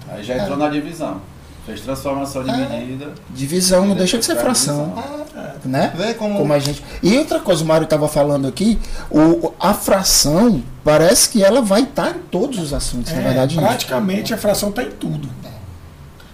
Aí 0.10 0.24
já 0.24 0.38
entrou 0.38 0.58
na 0.58 0.70
divisão. 0.70 1.22
Fez 1.68 1.82
transformação 1.82 2.44
de 2.44 2.50
É. 2.50 2.56
medida. 2.80 3.14
Divisão 3.30 3.86
não 3.86 3.94
deixa 3.96 4.18
de 4.18 4.26
ser 4.26 4.38
fração. 4.38 4.94
Ah, 4.98 5.54
Né? 5.66 5.94
vê 5.96 6.14
como... 6.16 6.38
Como 6.40 6.54
a 6.54 6.60
gente. 6.60 6.82
E 7.04 7.18
outra 7.18 7.40
coisa, 7.42 7.64
o 7.64 7.68
Mário 7.68 7.84
estava 7.84 8.08
falando 8.08 8.48
aqui, 8.48 8.80
o, 9.12 9.52
a 9.60 9.74
fração 9.74 10.64
parece 10.84 11.28
que 11.30 11.44
ela 11.44 11.62
vai 11.62 11.82
estar 11.84 12.12
em 12.16 12.20
todos 12.32 12.58
os 12.58 12.74
assuntos, 12.74 13.12
na 13.12 13.20
É, 13.20 13.24
verdade. 13.24 13.56
gente. 13.56 13.64
praticamente 13.66 14.34
a 14.34 14.38
fração 14.38 14.70
está 14.70 14.82
em 14.82 14.92
tudo. 14.92 15.30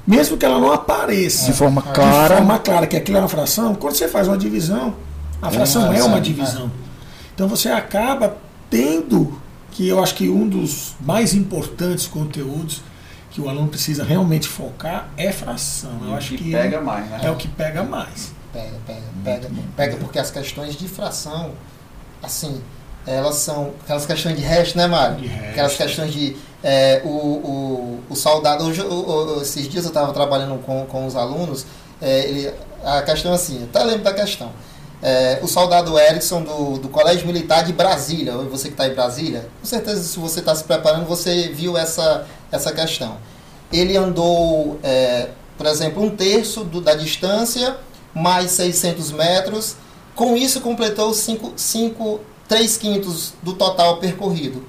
Mesmo 0.06 0.38
que 0.38 0.46
ela 0.46 0.60
não 0.60 0.72
apareça 0.72 1.46
De 1.46 1.54
forma 1.54 1.82
de 1.82 1.92
clara. 1.94 2.36
forma 2.38 2.60
clara 2.60 2.86
que 2.88 2.96
aquilo 2.96 3.18
é 3.18 3.22
uma 3.22 3.30
fração, 3.30 3.74
quando 3.74 3.96
você 3.96 4.08
faz 4.08 4.28
uma 4.28 4.38
divisão, 4.38 4.94
a 5.42 5.50
fração 5.50 5.84
é, 5.86 5.88
fração, 5.90 6.08
uma 6.10 6.18
é. 6.18 6.22
divisão. 6.22 6.72
Então 7.34 7.48
você 7.48 7.70
acaba 7.70 8.38
tendo, 8.70 9.34
que 9.72 9.88
eu 9.88 10.04
acho 10.04 10.14
que 10.14 10.30
um 10.30 10.48
dos 10.48 10.94
mais 11.02 11.34
importantes 11.34 12.06
conteúdos 12.06 12.82
que 13.34 13.42
o 13.42 13.50
aluno 13.50 13.68
precisa 13.68 14.04
realmente 14.04 14.48
focar 14.48 15.10
é 15.18 15.32
fração. 15.32 15.92
Eu 16.04 16.12
E 16.12 16.14
acho 16.14 16.30
que 16.30 16.38
que 16.38 16.52
pega 16.52 16.78
é, 16.78 16.80
mais, 16.82 17.10
né? 17.10 17.20
é 17.24 17.32
o 17.32 17.36
que 17.36 17.48
pega 17.48 17.84
mais. 17.84 18.32
Pega, 18.54 18.78
pega, 18.86 19.02
pega. 19.24 19.50
Pega 19.76 19.98
porque 19.98 20.20
as 20.20 20.30
questões 20.30 20.76
de 20.76 20.88
fração, 20.88 21.52
assim, 22.22 22.62
elas 23.08 23.36
são 23.36 23.72
aquelas 23.84 24.06
questões 24.06 24.36
de 24.38 24.44
resto, 24.44 24.78
né, 24.78 24.86
Mário? 24.86 25.18
De 25.18 25.26
resto. 25.28 25.50
Aquelas 25.50 25.76
questões 25.76 26.14
de. 26.14 26.38
é, 26.64 27.02
o, 27.04 27.08
o, 27.10 28.04
o 28.10 28.16
soldado. 28.16 28.66
Hoje, 28.66 28.82
o- 28.82 29.38
o- 29.38 29.42
esses 29.42 29.68
dias 29.68 29.84
eu 29.84 29.90
estava 29.90 30.14
trabalhando 30.14 30.58
com, 30.64 30.86
com 30.86 31.06
os 31.08 31.16
alunos, 31.16 31.66
é, 32.02 32.20
ele- 32.30 32.54
a 32.86 33.02
questão 33.02 33.32
é 33.32 33.36
assim, 33.36 33.58
eu 33.62 33.64
até 33.66 33.84
lembro 33.84 34.04
da 34.04 34.14
questão. 34.14 34.52
É, 35.06 35.40
o 35.42 35.48
soldado 35.50 36.00
Erickson 36.00 36.42
do, 36.44 36.78
do 36.78 36.88
Colégio 36.88 37.28
Militar 37.28 37.66
de 37.66 37.74
Brasília, 37.74 38.32
você 38.38 38.70
que 38.70 38.74
está 38.74 38.88
em 38.88 38.94
Brasília, 38.94 39.50
com 39.60 39.68
certeza 39.68 40.02
se 40.02 40.18
você 40.18 40.40
está 40.40 40.56
se 40.56 40.64
preparando, 40.64 41.06
você 41.06 41.50
viu 41.50 41.78
essa, 41.78 42.26
essa 42.50 42.72
questão. 42.72 43.18
Ele 43.72 43.98
andou, 43.98 44.80
é, 44.82 45.28
por 45.58 45.66
exemplo, 45.66 46.02
um 46.02 46.10
terço 46.10 46.64
do- 46.64 46.80
da 46.80 46.96
distância, 46.96 47.76
mais 48.14 48.52
600 48.52 49.12
metros, 49.12 49.76
com 50.16 50.38
isso 50.38 50.62
completou 50.62 51.14
5, 51.14 52.20
3 52.48 52.78
quintos 52.78 53.34
do 53.44 53.54
total 53.54 53.98
percorrido. 53.98 54.64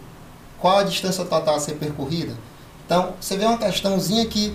Qual 0.59 0.79
a 0.79 0.83
distância 0.83 1.25
total 1.25 1.57
a 1.57 1.61
ser 1.61 1.75
percorrida? 1.75 2.33
Então, 2.87 3.13
você 3.21 3.37
vê 3.37 3.45
uma 3.45 3.59
questãozinha 3.59 4.25
que, 4.27 4.51
que 4.51 4.55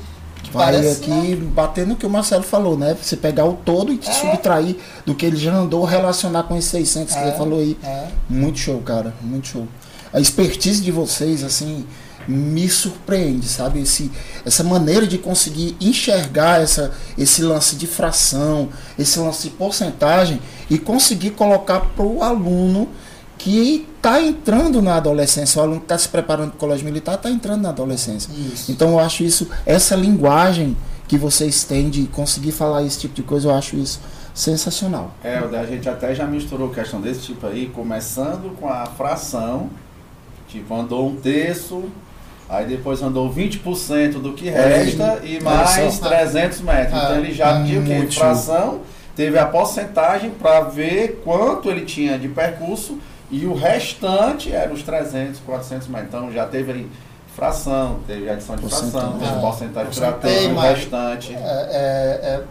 Vai 0.51 0.74
parece... 0.74 1.03
aqui 1.03 1.36
batendo 1.36 1.93
o 1.93 1.96
que 1.96 2.05
o 2.05 2.10
Marcelo 2.10 2.43
falou, 2.43 2.77
né? 2.77 2.96
Você 3.01 3.15
pegar 3.15 3.46
o 3.46 3.53
todo 3.53 3.93
e 3.93 4.00
É. 4.03 4.12
subtrair 4.12 4.75
do 5.05 5.13
que 5.13 5.25
ele 5.25 5.38
já 5.38 5.53
andou, 5.53 5.84
relacionar 5.86 6.43
com 6.43 6.58
esses 6.58 6.72
600 6.72 7.13
que 7.13 7.19
É. 7.19 7.27
ele 7.27 7.38
falou 7.38 7.60
aí. 7.60 7.77
É, 7.84 8.08
Muito 8.27 8.58
show, 8.60 8.79
cara. 8.81 9.13
Muito 9.22 9.48
show. 9.48 9.67
A 10.12 10.19
expertise 10.19 10.81
de 10.81 10.91
vocês, 10.91 11.43
assim, 11.43 11.86
me 12.27 12.67
surpreende, 12.69 13.48
sabe? 13.48 13.81
Esse, 13.81 14.12
essa 14.46 14.63
maneira 14.63 15.05
de 15.05 15.17
conseguir 15.19 15.75
enxergar 15.79 16.62
essa, 16.62 16.91
esse 17.17 17.41
lance 17.43 17.75
de 17.75 17.86
fração, 17.88 18.69
esse 18.98 19.19
lance 19.19 19.43
de 19.50 19.50
porcentagem 19.55 20.39
e 20.69 20.77
conseguir 20.79 21.31
colocar 21.31 21.79
para 21.96 22.05
o 22.05 22.24
aluno 22.24 22.88
que 23.39 23.88
está 23.96 24.22
entrando 24.22 24.81
na 24.81 24.98
adolescência. 24.98 25.60
O 25.60 25.63
aluno 25.63 25.79
que 25.79 25.86
está 25.86 25.98
se 25.98 26.10
preparando 26.10 26.50
para 26.50 26.58
o 26.58 26.60
colégio 26.60 26.86
militar 26.86 27.15
está 27.15 27.31
entrando 27.31 27.62
na 27.62 27.69
adolescência. 27.69 28.29
isso. 28.31 28.72
Então 28.72 28.89
eu 28.91 29.00
acho 29.00 29.24
isso, 29.24 29.50
essa 29.65 29.96
linguagem 29.96 30.77
que 31.08 31.17
vocês 31.17 31.63
têm 31.63 31.89
de 31.89 32.05
conseguir 32.08 32.51
falar 32.51 32.84
esse 32.84 33.00
tipo 33.00 33.15
de 33.15 33.24
coisa, 33.24 33.48
eu 33.48 33.55
acho 33.55 33.77
isso 33.77 34.00
sensacional. 34.36 35.12
É, 35.24 35.41
o 35.41 35.48
da 35.48 35.65
gente 35.65 35.88
até 35.89 36.13
já 36.13 36.25
misturou 36.25 36.69
questão 36.69 37.01
desse 37.01 37.22
tipo 37.22 37.48
aí, 37.48 37.67
começando 37.74 38.55
com 38.60 38.67
a 38.67 38.86
fração, 38.86 39.69
tipo, 40.50 40.75
andou 40.75 41.08
um 41.08 41.15
terço, 41.15 41.86
aí 42.48 42.65
depois 42.65 43.01
andou 43.01 43.34
20% 43.34 44.22
do 44.22 44.34
que 44.34 44.50
aí. 44.50 44.55
resta 44.55 45.22
e 45.24 45.38
Olha 45.38 45.43
mais 45.46 45.93
só. 45.96 46.10
300 46.10 46.62
metros. 46.62 46.93
Ah, 46.93 47.03
então 47.05 47.17
ele 47.17 47.34
já 47.34 47.58
ah, 47.58 47.63
tinha 47.63 47.79
o 47.79 47.84
muito 47.84 48.15
Fração, 48.15 48.81
teve 49.15 49.39
a 49.39 49.46
porcentagem 49.46 50.29
para 50.29 50.62
ver 50.62 51.22
quanto 51.24 51.69
ele 51.69 51.86
tinha 51.86 52.19
de 52.19 52.27
percurso 52.27 53.00
e 53.31 53.45
o 53.45 53.53
restante 53.53 54.51
era 54.53 54.71
os 54.74 54.83
300, 54.83 55.39
400 55.41 55.88
metros. 55.88 56.07
Então 56.09 56.31
já 56.31 56.45
teve 56.45 56.88
fração, 57.36 58.00
teve 58.05 58.29
adição 58.29 58.55
de 58.55 58.62
fração, 58.67 58.89
Porcentagem. 58.91 59.19
teve 59.19 59.31
Ah, 59.31 59.39
porcentagem 59.41 59.93
para 60.01 60.12
porcentagem. 60.12 60.39
ter 60.48 60.51
o 60.51 60.55
Mas- 60.55 60.77
restante. 60.77 61.33
É, 61.33 61.38
é, 61.39 62.19
é, 62.24 62.43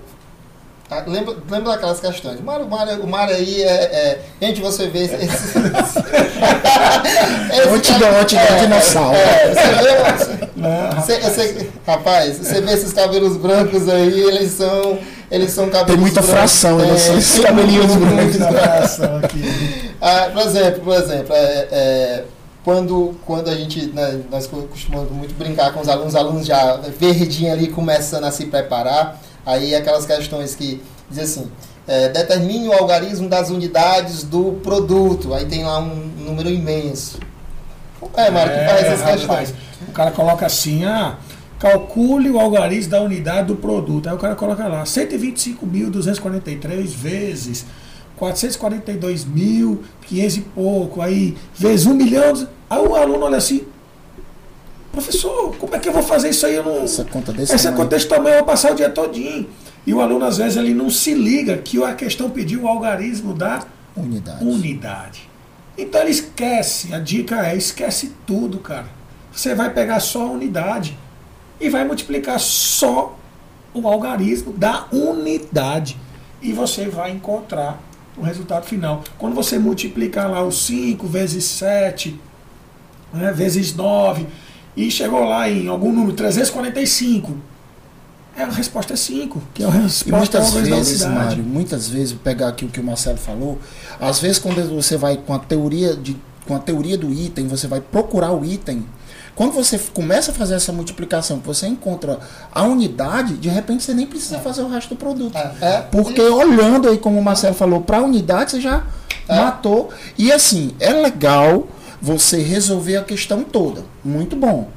ah, 0.91 1.03
lembra, 1.07 1.35
lembra 1.51 1.73
daquelas 1.73 2.01
questões? 2.01 2.41
O 2.41 2.43
Mário, 2.43 2.65
o 2.65 2.71
Mário, 2.71 3.03
o 3.03 3.07
Mário 3.07 3.35
aí 3.35 3.63
é, 3.63 3.67
é. 3.67 4.21
Gente, 4.41 4.61
você 4.61 4.89
vê 4.89 5.01
esse. 5.05 5.15
esse, 5.17 5.59
não, 7.99 8.61
dinossauro. 8.61 9.17
É, 9.17 9.49
você 9.55 11.21
vê? 11.21 11.21
Cê- 11.21 11.31
cê- 11.31 11.69
rapaz, 11.87 12.39
você 12.39 12.61
vê 12.61 12.73
esses 12.73 12.93
cabelos 12.93 13.37
brancos 13.37 13.89
aí, 13.89 14.21
eles 14.21 14.53
são 14.53 14.99
eles 15.31 15.51
são 15.51 15.67
cabelos 15.69 15.91
Tem 15.93 15.99
muita 16.01 16.21
brancos. 16.23 16.39
fração, 16.39 16.81
É, 16.81 16.87
né? 16.87 16.95
Esses 16.95 17.33
tem 17.35 17.43
cabelinhos 17.43 17.95
brancos. 17.95 18.25
Muita 18.25 18.49
abração 18.49 19.17
aqui. 19.19 19.91
Ah, 20.01 20.31
por 20.33 20.43
exemplo, 20.43 20.81
por 20.81 20.95
exemplo, 20.95 21.35
é, 21.35 21.69
é, 21.71 22.25
quando, 22.65 23.15
quando 23.27 23.49
a 23.51 23.55
gente, 23.55 23.87
né, 23.89 24.21
nós 24.31 24.47
costumamos 24.47 25.11
muito 25.13 25.35
brincar 25.35 25.73
com 25.73 25.81
os 25.81 25.89
alunos, 25.89 26.15
os 26.15 26.17
alunos 26.17 26.47
já 26.47 26.77
verdinho 26.99 27.53
ali 27.53 27.69
começando 27.69 28.25
a 28.25 28.31
se 28.31 28.47
preparar, 28.47 29.21
aí 29.49 29.75
aquelas 29.75 30.05
questões 30.05 30.55
que 30.55 30.83
dizem 31.09 31.25
assim, 31.25 31.51
é, 31.87 32.11
determine 32.11 32.69
o 32.69 32.73
algarismo 32.73 33.27
das 33.29 33.49
unidades 33.49 34.23
do 34.23 34.61
produto, 34.63 35.33
aí 35.33 35.47
tem 35.47 35.65
lá 35.65 35.79
um 35.79 36.11
número 36.19 36.51
imenso. 36.51 37.19
É, 38.15 38.31
Mário, 38.31 38.53
que 38.53 38.59
faz 38.67 38.85
essas 38.85 39.01
rapaz, 39.01 39.21
questões. 39.21 39.55
O 39.89 39.93
cara 39.93 40.11
coloca 40.11 40.45
assim, 40.45 40.85
ah, 40.85 41.17
calcule 41.59 42.29
o 42.31 42.39
algarismo 42.39 42.91
da 42.91 43.01
unidade 43.01 43.47
do 43.49 43.57
produto. 43.57 44.07
Aí 44.09 44.15
o 44.15 44.19
cara 44.19 44.37
coloca 44.37 44.69
lá, 44.69 44.85
125.243 44.85 46.87
vezes 46.89 47.65
442.500 48.21 50.37
e 50.37 50.41
pouco, 50.41 51.01
aí 51.01 51.39
vezes 51.55 51.87
1 51.87 51.95
milhão. 51.95 52.47
Aí 52.69 52.81
o 52.81 52.95
aluno 52.95 53.25
olha 53.25 53.39
assim, 53.39 53.67
professor, 54.99 55.55
como 55.57 55.75
é 55.75 55.79
que 55.79 55.89
eu 55.89 55.93
vou 55.93 56.03
fazer 56.03 56.31
isso 56.31 56.45
aí? 56.45 56.55
Eu 56.55 56.65
não... 56.65 56.83
Essa 56.83 57.05
conta 57.05 57.33
desse 57.33 57.55
Essa 57.55 57.65
tamanho. 57.65 57.83
conta 57.85 57.97
desse 57.97 58.09
tamanho 58.09 58.35
eu 58.35 58.39
vou 58.39 58.47
passar 58.47 58.73
o 58.73 58.75
dia 58.75 58.91
todinho. 58.91 59.49
E 59.87 59.95
o 59.95 60.01
aluno, 60.01 60.25
às 60.25 60.37
vezes, 60.37 60.57
ele 60.57 60.75
não 60.75 60.91
se 60.91 61.15
liga 61.15 61.57
que 61.57 61.83
a 61.83 61.95
questão 61.95 62.29
pediu 62.29 62.63
o 62.63 62.69
algarismo 62.69 63.33
da 63.33 63.65
Unidade. 63.97 64.45
unidade. 64.45 65.29
Então 65.77 66.01
ele 66.01 66.11
esquece, 66.11 66.93
a 66.93 66.99
dica 66.99 67.47
é 67.47 67.57
esquece 67.57 68.13
tudo, 68.27 68.59
cara. 68.59 68.87
Você 69.33 69.55
vai 69.55 69.73
pegar 69.73 70.01
só 70.01 70.23
a 70.23 70.31
unidade 70.31 70.99
e 71.61 71.69
vai 71.69 71.85
multiplicar 71.85 72.39
só 72.41 73.17
o 73.73 73.87
algarismo 73.87 74.53
da 74.53 74.87
unidade. 74.93 75.97
E 76.43 76.53
você 76.53 76.89
vai 76.89 77.13
encontrar 77.13 77.81
o 78.17 78.23
resultado 78.23 78.67
final. 78.67 79.05
Quando 79.17 79.35
você 79.35 79.59
multiplicar 79.59 80.29
lá 80.29 80.43
os 80.43 80.67
5 80.67 81.07
vezes 81.07 81.45
7, 81.45 82.19
né, 83.13 83.33
vezes 83.33 83.75
9, 83.75 84.27
e 84.87 84.91
chegou 84.91 85.25
lá 85.25 85.49
em 85.51 85.69
algum 85.69 85.93
número, 85.93 86.13
345, 86.13 87.37
é, 88.37 88.43
a 88.45 88.47
resposta 88.51 88.93
é 88.93 88.97
5, 88.97 89.43
que 89.53 89.63
é 89.65 89.67
a 89.67 89.71
E 89.71 89.73
resposta 89.83 90.17
muitas 90.17 90.47
algarismo 90.47 90.71
da 90.71 90.77
vezes. 90.77 91.05
Mário, 91.07 91.43
muitas 91.43 91.89
vezes, 91.89 92.13
pegar 92.23 92.49
aqui 92.49 92.65
o 92.65 92.69
que 92.69 92.79
o 92.81 92.85
Marcelo 92.85 93.19
falou, 93.19 93.59
às 94.01 94.21
vezes 94.21 94.39
quando 94.39 94.63
você 94.75 94.97
vai 94.97 95.17
com 95.17 95.35
a 95.35 95.39
teoria 95.39 95.97
de 95.97 96.17
com 96.47 96.55
a 96.57 96.59
teoria 96.59 96.97
do 96.97 97.13
item, 97.13 97.47
você 97.47 97.67
vai 97.67 97.79
procurar 97.79 98.33
o 98.33 98.43
item. 98.43 98.87
Quando 99.35 99.53
você 99.53 99.79
começa 99.93 100.31
a 100.31 100.35
fazer 100.35 100.55
essa 100.55 100.73
multiplicação, 100.73 101.43
você 101.45 101.67
encontra 101.67 102.19
a 102.51 102.63
unidade, 102.63 103.35
de 103.35 103.51
repente 103.51 103.85
você 103.85 103.93
nem 103.93 104.07
precisa 104.07 104.39
fazer 104.39 104.63
o 104.63 104.69
resto 104.69 104.89
do 104.91 104.97
produto. 104.97 105.37
É, 105.37 105.53
é, 105.61 105.81
Porque 105.93 106.23
olhando 106.23 106.89
aí, 106.89 106.97
como 106.97 107.19
o 107.19 107.23
Marcelo 107.23 107.55
falou, 107.55 107.83
para 107.83 107.99
a 107.99 108.03
unidade 108.03 108.53
você 108.53 108.61
já 108.63 108.83
É. 109.29 109.37
matou. 109.37 109.91
E 110.17 110.33
assim, 110.33 110.71
é 110.81 110.91
legal 110.95 111.67
você 112.01 112.43
resolver 112.43 112.97
a 112.97 113.05
questão 113.05 113.45
toda. 113.45 113.85
Muito 114.05 114.37
bom. 114.37 114.69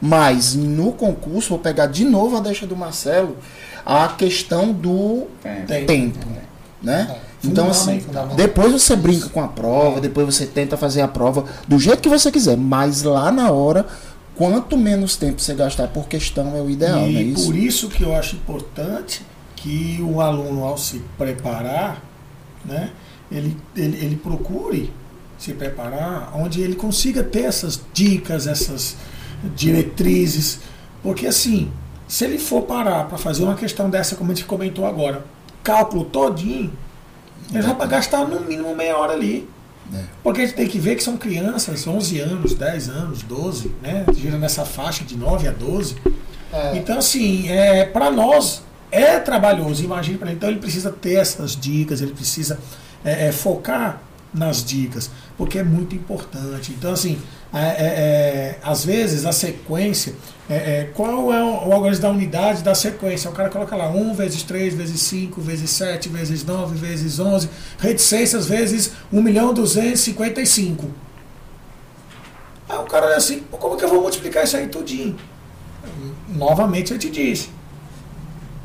Mas 0.00 0.54
no 0.54 0.92
concurso, 0.92 1.50
vou 1.50 1.58
pegar 1.58 1.86
de 1.86 2.04
novo 2.04 2.36
a 2.36 2.40
deixa 2.40 2.66
do 2.66 2.74
Marcelo, 2.74 3.36
a 3.84 4.08
questão 4.08 4.72
do 4.72 5.26
Tem. 5.66 5.84
tempo. 5.84 6.18
Né? 6.82 7.16
Então, 7.44 7.68
assim, 7.68 8.00
fundamental. 8.00 8.36
depois 8.36 8.72
você 8.72 8.96
brinca 8.96 9.28
com 9.28 9.42
a 9.42 9.48
prova, 9.48 10.00
depois 10.00 10.26
você 10.26 10.46
tenta 10.46 10.76
fazer 10.76 11.02
a 11.02 11.08
prova 11.08 11.44
do 11.68 11.78
jeito 11.78 12.00
que 12.00 12.08
você 12.08 12.30
quiser, 12.30 12.56
mas 12.56 13.02
lá 13.02 13.30
na 13.30 13.50
hora, 13.50 13.86
quanto 14.34 14.76
menos 14.76 15.16
tempo 15.16 15.40
você 15.40 15.54
gastar 15.54 15.88
por 15.88 16.06
questão 16.06 16.56
é 16.56 16.60
o 16.60 16.70
ideal, 16.70 17.06
e 17.06 17.12
não 17.12 17.20
é 17.20 17.22
isso? 17.22 17.46
por 17.46 17.56
isso 17.56 17.88
que 17.88 18.02
eu 18.02 18.14
acho 18.14 18.36
importante 18.36 19.22
que 19.56 19.98
o 20.02 20.20
aluno, 20.20 20.64
ao 20.64 20.78
se 20.78 21.02
preparar, 21.18 22.02
né, 22.64 22.90
ele, 23.30 23.56
ele, 23.76 24.04
ele 24.04 24.16
procure 24.16 24.90
se 25.40 25.54
preparar 25.54 26.32
onde 26.34 26.60
ele 26.60 26.76
consiga 26.76 27.24
ter 27.24 27.44
essas 27.44 27.80
dicas, 27.94 28.46
essas 28.46 28.94
diretrizes. 29.56 30.60
Porque 31.02 31.26
assim, 31.26 31.72
se 32.06 32.24
ele 32.24 32.38
for 32.38 32.62
parar 32.62 33.04
para 33.04 33.16
fazer 33.16 33.42
uma 33.42 33.54
questão 33.54 33.88
dessa, 33.88 34.14
como 34.16 34.30
a 34.30 34.34
gente 34.34 34.46
comentou 34.46 34.84
agora, 34.84 35.24
cálculo 35.64 36.04
todinho, 36.04 36.70
ele 37.52 37.62
vai 37.62 37.88
gastar 37.88 38.28
no 38.28 38.40
mínimo 38.40 38.76
meia 38.76 38.96
hora 38.96 39.14
ali. 39.14 39.48
É. 39.94 40.04
Porque 40.22 40.42
a 40.42 40.44
gente 40.44 40.54
tem 40.54 40.68
que 40.68 40.78
ver 40.78 40.94
que 40.94 41.02
são 41.02 41.16
crianças, 41.16 41.86
11 41.86 42.20
anos, 42.20 42.54
10 42.54 42.88
anos, 42.90 43.22
12, 43.22 43.72
né? 43.82 44.04
Gira 44.14 44.38
nessa 44.38 44.64
faixa 44.64 45.04
de 45.04 45.16
9 45.16 45.48
a 45.48 45.52
12. 45.52 45.96
É, 46.52 46.76
Então, 46.76 46.98
assim, 46.98 47.48
é, 47.48 47.86
para 47.86 48.10
nós 48.10 48.62
é 48.92 49.18
trabalhoso, 49.18 49.82
imagina 49.82 50.18
para 50.18 50.28
ele. 50.28 50.36
Então, 50.36 50.48
ele 50.50 50.60
precisa 50.60 50.92
ter 50.92 51.14
essas 51.14 51.56
dicas, 51.56 52.02
ele 52.02 52.12
precisa 52.12 52.58
é, 53.04 53.28
é, 53.28 53.32
focar 53.32 54.00
nas 54.32 54.64
dicas, 54.64 55.10
porque 55.36 55.58
é 55.58 55.62
muito 55.62 55.94
importante. 55.94 56.72
Então, 56.72 56.92
assim, 56.92 57.20
é, 57.52 57.58
é, 57.58 57.64
é, 57.64 58.58
às 58.62 58.84
vezes 58.84 59.26
a 59.26 59.32
sequência, 59.32 60.14
é, 60.48 60.54
é, 60.54 60.90
qual 60.94 61.32
é 61.32 61.42
o, 61.42 61.68
o 61.68 61.72
algoritmo 61.72 62.02
da 62.02 62.10
unidade 62.10 62.62
da 62.62 62.74
sequência? 62.74 63.28
O 63.30 63.32
cara 63.32 63.48
coloca 63.48 63.74
lá 63.74 63.90
1 63.90 64.14
vezes 64.14 64.42
3 64.42 64.74
vezes 64.74 65.00
5 65.02 65.40
vezes 65.40 65.70
7 65.70 66.08
vezes 66.08 66.44
9 66.44 66.76
vezes 66.76 67.18
11, 67.18 67.48
reticências 67.78 68.46
vezes 68.46 68.92
1 69.12 69.22
milhão 69.22 69.52
255. 69.52 70.88
Aí 72.68 72.78
o 72.78 72.84
cara 72.84 73.06
olha 73.06 73.16
assim, 73.16 73.40
"Pô, 73.50 73.56
como 73.56 73.76
que 73.76 73.84
eu 73.84 73.88
vou 73.88 74.00
multiplicar 74.00 74.44
isso 74.44 74.56
aí 74.56 74.68
tudinho? 74.68 75.16
novamente 76.28 76.92
eu 76.92 76.98
te 76.98 77.10
disse. 77.10 77.50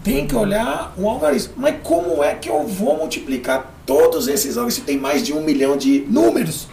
Tem 0.03 0.27
que 0.27 0.35
olhar 0.35 0.93
o 0.97 1.09
algarismo. 1.09 1.53
Mas 1.57 1.75
como 1.83 2.23
é 2.23 2.35
que 2.35 2.49
eu 2.49 2.67
vou 2.67 2.97
multiplicar 2.97 3.73
todos 3.85 4.27
esses 4.27 4.57
algarismos? 4.57 4.73
Se 4.75 4.81
tem 4.81 4.97
mais 4.97 5.23
de 5.23 5.33
um 5.33 5.41
milhão 5.41 5.77
de 5.77 6.05
números. 6.09 6.67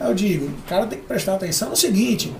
Eu 0.00 0.14
digo, 0.14 0.46
o 0.46 0.68
cara 0.68 0.86
tem 0.86 0.98
que 0.98 1.06
prestar 1.06 1.34
atenção 1.34 1.70
no 1.70 1.76
seguinte. 1.76 2.32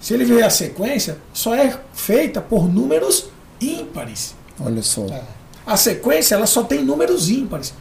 Se 0.00 0.14
ele 0.14 0.24
ver 0.24 0.44
a 0.44 0.50
sequência, 0.50 1.18
só 1.32 1.54
é 1.54 1.76
feita 1.92 2.40
por 2.40 2.72
números 2.72 3.28
ímpares. 3.60 4.34
Olha 4.60 4.82
só. 4.82 5.06
é. 5.06 5.22
A 5.66 5.76
sequência 5.76 6.34
ela 6.34 6.46
só 6.46 6.62
tem 6.62 6.84
números 6.84 7.28
ímpares. 7.28 7.74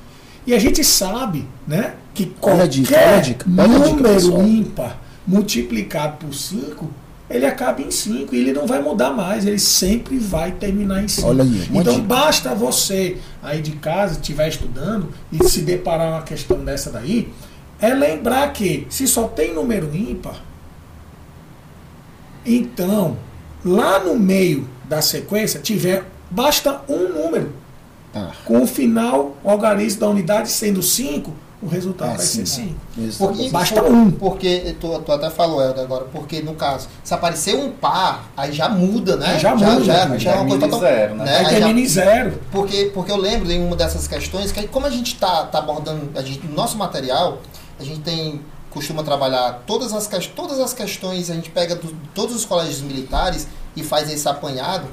E 0.45 0.53
a 0.53 0.59
gente 0.59 0.83
sabe, 0.83 1.47
né, 1.67 1.95
que 2.13 2.23
Olha 2.23 2.31
a 2.31 2.39
qualquer 2.39 2.67
dica, 2.69 2.95
olha 2.95 3.21
dica, 3.21 3.45
olha 3.47 3.67
dica, 3.67 3.89
número 3.89 4.03
pessoal. 4.03 4.41
ímpar 4.43 5.01
multiplicado 5.25 6.25
por 6.25 6.33
5, 6.33 6.89
ele 7.29 7.45
acaba 7.45 7.81
em 7.81 7.91
5 7.91 8.33
e 8.33 8.39
ele 8.39 8.53
não 8.53 8.65
vai 8.65 8.81
mudar 8.81 9.11
mais, 9.11 9.45
ele 9.45 9.59
sempre 9.59 10.17
vai 10.17 10.51
terminar 10.51 11.03
em 11.03 11.07
5. 11.07 11.27
Olha 11.27 11.43
aí, 11.43 11.67
uma 11.69 11.81
Então 11.81 11.95
dica. 11.95 12.05
basta 12.07 12.55
você 12.55 13.17
aí 13.43 13.61
de 13.61 13.71
casa 13.73 14.13
estiver 14.13 14.47
estudando 14.47 15.11
e 15.31 15.43
se 15.47 15.61
deparar 15.61 16.09
uma 16.09 16.21
questão 16.21 16.63
dessa 16.63 16.89
daí, 16.91 17.31
é 17.79 17.93
lembrar 17.93 18.53
que 18.53 18.87
se 18.89 19.07
só 19.07 19.27
tem 19.27 19.53
número 19.53 19.93
ímpar, 19.95 20.41
então 22.45 23.17
lá 23.63 23.99
no 23.99 24.17
meio 24.17 24.67
da 24.87 25.01
sequência 25.01 25.59
tiver 25.59 26.05
basta 26.29 26.81
um 26.87 27.09
número. 27.09 27.51
Tá. 28.13 28.31
Com 28.45 28.63
o 28.63 28.67
final, 28.67 29.35
o 29.43 29.49
algarismo 29.49 29.99
da 29.99 30.07
unidade 30.07 30.49
sendo 30.49 30.81
5, 30.81 31.33
o 31.61 31.67
resultado 31.67 32.11
Ah, 32.11 32.17
vai 32.17 32.25
sim. 32.25 32.45
ser 32.45 32.61
5. 32.61 32.75
Isso. 32.99 33.17
Porque, 33.17 33.49
Basta 33.49 33.81
por- 33.81 33.91
um. 33.91 34.11
Porque 34.11 34.75
tu, 34.79 34.99
tu 34.99 35.11
até 35.11 35.29
falou, 35.29 35.61
Helder, 35.61 35.83
agora, 35.83 36.05
porque 36.05 36.41
no 36.41 36.53
caso, 36.53 36.87
se 37.03 37.13
aparecer 37.13 37.55
um 37.55 37.71
par, 37.71 38.29
aí 38.37 38.51
já 38.51 38.69
muda, 38.69 39.15
né? 39.15 39.39
Já 39.39 39.55
muda, 39.55 39.83
já, 39.83 40.17
já 40.17 40.31
é 40.33 40.35
uma 40.39 40.57
coisa 40.59 40.79
zero, 40.79 41.15
né? 41.15 41.25
né? 41.25 41.31
Aí 41.31 41.37
Aí 41.37 41.43
já- 41.45 41.49
termina 41.59 41.79
em 41.79 41.87
zero. 41.87 42.39
Porque, 42.51 42.91
porque 42.93 43.11
eu 43.11 43.17
lembro 43.17 43.51
em 43.51 43.65
uma 43.65 43.75
dessas 43.75 44.07
questões 44.07 44.51
que 44.51 44.59
aí, 44.59 44.67
como 44.67 44.85
a 44.85 44.89
gente 44.91 45.13
está 45.15 45.45
tá 45.45 45.57
abordando, 45.59 46.09
a 46.15 46.21
gente, 46.21 46.45
no 46.45 46.53
nosso 46.53 46.77
material, 46.77 47.39
a 47.79 47.83
gente 47.83 48.01
tem 48.01 48.39
costuma 48.69 49.01
trabalhar 49.01 49.63
todas 49.65 49.91
as, 49.93 50.07
todas 50.35 50.59
as 50.59 50.71
questões, 50.71 51.31
a 51.31 51.33
gente 51.33 51.49
pega 51.49 51.75
do, 51.75 51.91
todos 52.13 52.35
os 52.35 52.45
colégios 52.45 52.81
militares 52.81 53.47
e 53.75 53.81
faz 53.81 54.11
esse 54.11 54.27
apanhado. 54.29 54.85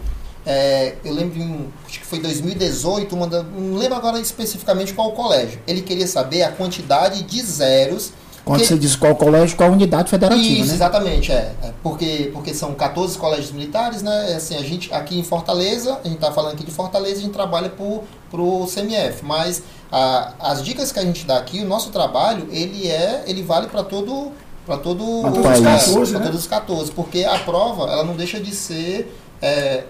É, 0.47 0.95
eu 1.05 1.13
lembro, 1.15 1.39
em, 1.41 1.73
acho 1.87 2.01
que 2.01 2.07
foi 2.07 2.19
2018, 2.19 3.15
uma 3.17 3.27
da- 3.27 3.43
não 3.43 3.77
lembro 3.79 3.97
agora 3.97 4.19
especificamente 4.21 4.93
qual 4.93 5.13
colégio. 5.13 5.59
Ele 5.67 5.81
queria 5.81 6.07
saber 6.07 6.43
a 6.43 6.53
quantidade 6.53 7.23
de 7.23 7.41
zeros. 7.43 8.13
Quando 8.45 8.61
que- 8.61 8.67
você 8.67 8.77
diz 8.77 8.95
qual 8.95 9.17
colégio, 9.17 9.57
qual 9.57 9.71
unidade 9.71 10.11
federativa, 10.11 10.45
isso, 10.61 10.69
né? 10.69 10.75
exatamente, 10.75 11.33
é. 11.33 11.53
É, 11.63 11.73
Porque, 11.83 12.31
porque 12.35 12.53
são 12.53 12.75
14 12.75 13.17
colégios 13.17 13.53
militares, 13.53 14.03
né? 14.03 14.33
É 14.33 14.35
Assim, 14.37 14.55
a 14.57 14.63
gente 14.63 14.93
aqui 14.93 15.19
em 15.19 15.23
Fortaleza, 15.25 15.99
a 16.05 16.07
gente 16.07 16.17
está 16.17 16.31
falando 16.31 16.53
aqui 16.53 16.65
de 16.65 16.71
Fortaleza, 16.71 17.21
a 17.21 17.23
gente 17.23 17.33
trabalha 17.33 17.71
pro, 17.71 18.03
pro 18.31 18.67
CMF, 18.67 19.25
mas 19.25 19.63
a, 19.91 20.35
as 20.39 20.63
dicas 20.63 20.93
que 20.93 20.99
a 20.99 21.03
gente 21.03 21.25
dá 21.25 21.39
aqui, 21.39 21.61
o 21.61 21.67
nosso 21.67 21.89
trabalho, 21.91 22.47
ele 22.51 22.87
é, 22.87 23.23
ele 23.27 23.43
vale 23.43 23.69
para 23.69 23.83
todo 23.83 24.33
para 24.67 24.77
todo 24.79 25.03
os 25.27 25.61
14, 25.61 26.11
pra 26.13 26.21
né? 26.21 26.27
todos 26.27 26.41
os 26.41 26.47
14, 26.47 26.91
porque 26.93 27.23
a 27.25 27.39
prova, 27.39 27.85
ela 27.91 28.03
não 28.05 28.15
deixa 28.15 28.41
de 28.41 28.55
ser 28.55 29.15
é, 29.43 29.85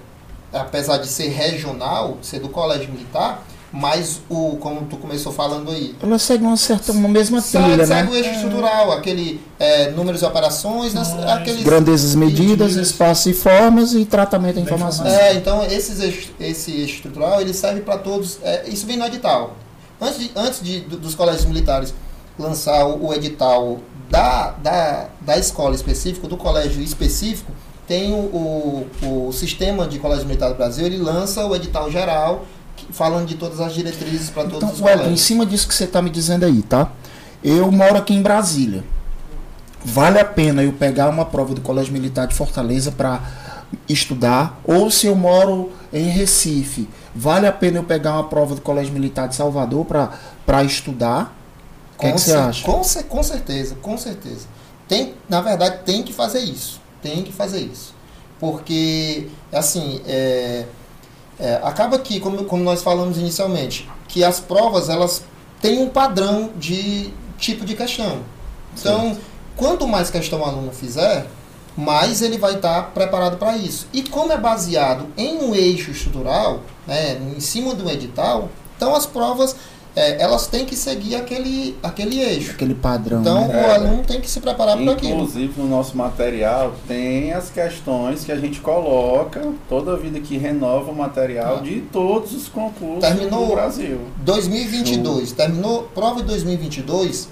apesar 0.55 0.99
de 0.99 1.09
ser 1.09 1.29
regional, 1.29 2.19
ser 2.23 2.41
do 2.41 2.49
colégio 2.49 2.91
militar, 2.93 3.45
mas 3.77 4.21
o, 4.31 4.57
como 4.61 4.83
tu 4.87 4.97
começou 4.97 5.33
falando 5.33 5.69
aí, 5.73 5.97
Ela 6.01 6.17
segue 6.17 6.45
uma 6.45 6.57
certa, 6.57 6.93
uma 6.93 7.09
mesma 7.09 7.41
segue, 7.41 7.65
trilha, 7.65 7.85
segue 7.85 8.03
né? 8.05 8.09
o 8.09 8.15
eixo 8.15 8.31
estrutural, 8.31 8.93
aquele 8.93 9.41
é, 9.59 9.91
números 9.91 10.23
e 10.23 10.25
operações, 10.25 10.95
né, 10.95 11.01
Mas- 11.05 11.33
aqueles 11.33 11.65
Grandezas, 11.65 12.15
medidas, 12.15 12.69
Medidas. 12.69 12.87
espaços 12.91 13.27
e 13.27 13.35
formas 13.35 13.93
e 13.93 14.05
tratamento 14.05 14.55
da 14.57 14.61
informação. 14.61 15.05
É, 15.07 15.35
então 15.35 15.65
esses 15.65 15.99
esse 16.39 16.71
eixo 16.71 16.95
estrutural 16.97 17.41
ele 17.41 17.53
serve 17.53 17.81
para 17.81 17.99
todos. 17.99 18.39
é, 18.45 18.63
isso 18.69 18.87
vem 18.87 18.97
no 18.97 19.05
edital. 19.07 19.57
Antes, 20.01 20.19
de, 20.21 20.31
antes 20.37 20.63
de, 20.63 20.81
do- 20.81 20.97
dos 20.99 21.17
colégios 21.17 21.45
militares 21.47 21.93
lançar 22.39 22.87
o, 22.87 23.07
o 23.09 23.13
edital 23.15 23.79
da, 24.09 24.51
da, 24.63 25.07
da 25.21 25.37
escola 25.37 25.75
específica, 25.75 26.29
do 26.29 26.37
colégio 26.37 26.81
específico, 26.81 27.51
tem 27.87 28.13
o, 28.13 28.87
o, 29.03 29.29
o 29.29 29.33
sistema 29.33 29.87
de 29.87 29.99
colégio 29.99 30.27
militar 30.27 30.49
do 30.49 30.55
Brasil, 30.55 30.87
ele 30.87 30.99
lança 30.99 31.45
o 31.47 31.55
edital 31.55 31.91
geral, 31.91 32.45
falando 32.91 33.27
de 33.27 33.35
todas 33.35 33.61
as 33.61 33.75
diretrizes 33.75 34.31
para 34.31 34.45
todos 34.45 34.57
Então, 34.57 34.71
os 34.71 34.81
Wellington, 34.81 35.11
em 35.11 35.17
cima 35.17 35.45
disso 35.45 35.69
que 35.69 35.75
você 35.75 35.85
está 35.85 36.01
me 36.01 36.11
dizendo 36.11 36.45
aí, 36.45 36.63
tá? 36.63 36.91
Eu 37.43 37.71
moro 37.71 37.97
aqui 37.97 38.15
em 38.15 38.23
Brasília. 38.23 38.85
Vale 39.85 40.19
a 40.19 40.25
pena 40.25 40.63
eu 40.63 40.73
pegar 40.73 41.11
uma 41.11 41.27
prova 41.27 41.55
do 41.55 41.61
Colégio 41.61 41.93
Militar 41.93 42.27
de 42.27 42.35
Fortaleza 42.35 42.91
para 42.91 43.21
estudar? 43.87 44.59
Ou 44.65 44.91
se 44.91 45.07
eu 45.07 45.15
moro 45.15 45.71
em 45.93 46.09
Recife, 46.09 46.89
vale 47.15 47.47
a 47.47 47.53
pena 47.53 47.79
eu 47.79 47.85
pegar 47.85 48.15
uma 48.15 48.25
prova 48.25 48.55
do 48.55 48.63
Colégio 48.63 48.95
Militar 48.95 49.29
de 49.29 49.35
Salvador 49.35 49.85
para 49.85 50.65
estudar? 50.65 51.37
O 51.97 52.01
que, 52.01 52.07
é 52.07 52.13
que 52.13 52.21
você 52.21 52.33
acha? 52.33 52.65
Com, 52.65 52.83
com 53.09 53.23
certeza, 53.23 53.75
com 53.83 53.99
certeza. 53.99 54.47
Tem, 54.89 55.15
na 55.29 55.43
verdade, 55.43 55.81
tem 55.85 56.03
que 56.03 56.13
fazer 56.15 56.41
isso. 56.41 56.81
Tem 57.05 57.23
que 57.23 57.31
fazer 57.31 57.61
isso. 57.61 57.95
Porque, 58.41 59.29
assim, 59.53 60.01
é, 60.07 60.65
é, 61.39 61.61
acaba 61.63 61.99
que, 61.99 62.19
como, 62.19 62.45
como 62.45 62.65
nós 62.65 62.83
falamos 62.83 63.19
inicialmente, 63.19 63.87
que 64.09 64.25
as 64.25 64.41
provas, 64.41 64.89
elas 64.89 65.23
têm 65.61 65.83
um 65.83 65.91
padrão 65.91 66.51
de 66.57 67.13
tipo 67.37 67.67
de 67.67 67.77
questão. 67.77 68.21
Então, 68.75 69.19
quanto 69.55 69.87
mais 69.87 70.09
questão 70.09 70.41
o 70.41 70.45
aluno 70.45 70.73
fizer, 70.73 71.27
mais 71.77 72.23
ele 72.23 72.39
vai 72.39 72.55
estar 72.55 72.95
preparado 72.95 73.37
para 73.37 73.55
isso. 73.55 73.87
E 73.93 74.03
como 74.03 74.33
é 74.33 74.39
baseado 74.39 75.07
em 75.15 75.37
um 75.41 75.55
eixo 75.55 75.91
estrutural, 75.91 76.63
né, 76.87 77.21
em 77.37 77.41
cima 77.41 77.75
do 77.75 77.91
edital, 77.91 78.49
então 78.79 78.95
as 78.95 79.05
provas 79.05 79.55
é, 79.97 80.21
elas 80.21 80.47
têm 80.49 80.65
que 80.65 80.75
seguir 80.75 81.15
aquele, 81.15 81.77
aquele 81.83 82.19
eixo. 82.21 82.51
Aquele 82.53 82.75
padrão. 82.75 83.21
Então 83.21 83.47
né? 83.47 83.55
o 83.55 83.57
É. 83.59 83.75
aluno 83.77 84.03
tem 84.03 84.21
que 84.21 84.29
se 84.29 84.41
preparar 84.41 84.77
para 84.77 84.93
aquilo. 84.93 85.13
Inclusive 85.15 85.53
no 85.61 85.69
nosso 85.69 85.97
material 85.97 86.75
tem 86.89 87.33
as 87.33 87.49
questões 87.51 88.25
que 88.25 88.33
a 88.33 88.37
gente 88.37 88.61
coloca 88.61 89.53
toda 89.69 89.97
vida 89.97 90.19
que 90.21 90.37
renova 90.37 90.91
o 90.91 90.95
material 90.95 91.59
Ah. 91.59 91.63
de 91.63 91.81
todos 91.93 92.33
os 92.35 92.49
concursos 92.49 93.01
Terminou- 93.01 93.47
do 93.49 93.53
Brasil. 93.55 94.01
2022, 94.19 95.33
terminou 95.33 95.85
prova 95.95 96.17
de 96.17 96.27
2022, 96.27 97.29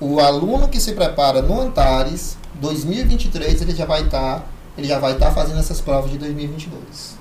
o 0.00 0.20
aluno 0.20 0.68
que 0.68 0.80
se 0.80 0.92
prepara 0.92 1.40
no 1.40 1.60
Antares, 1.60 2.36
2023 2.60 3.62
ele 3.62 3.74
já 3.74 3.84
vai 3.86 4.02
estar, 4.02 4.44
ele 4.76 4.86
já 4.88 4.98
vai 4.98 5.12
estar 5.12 5.30
fazendo 5.30 5.58
essas 5.60 5.80
provas 5.80 6.10
de 6.10 6.18
2022. 6.18 7.15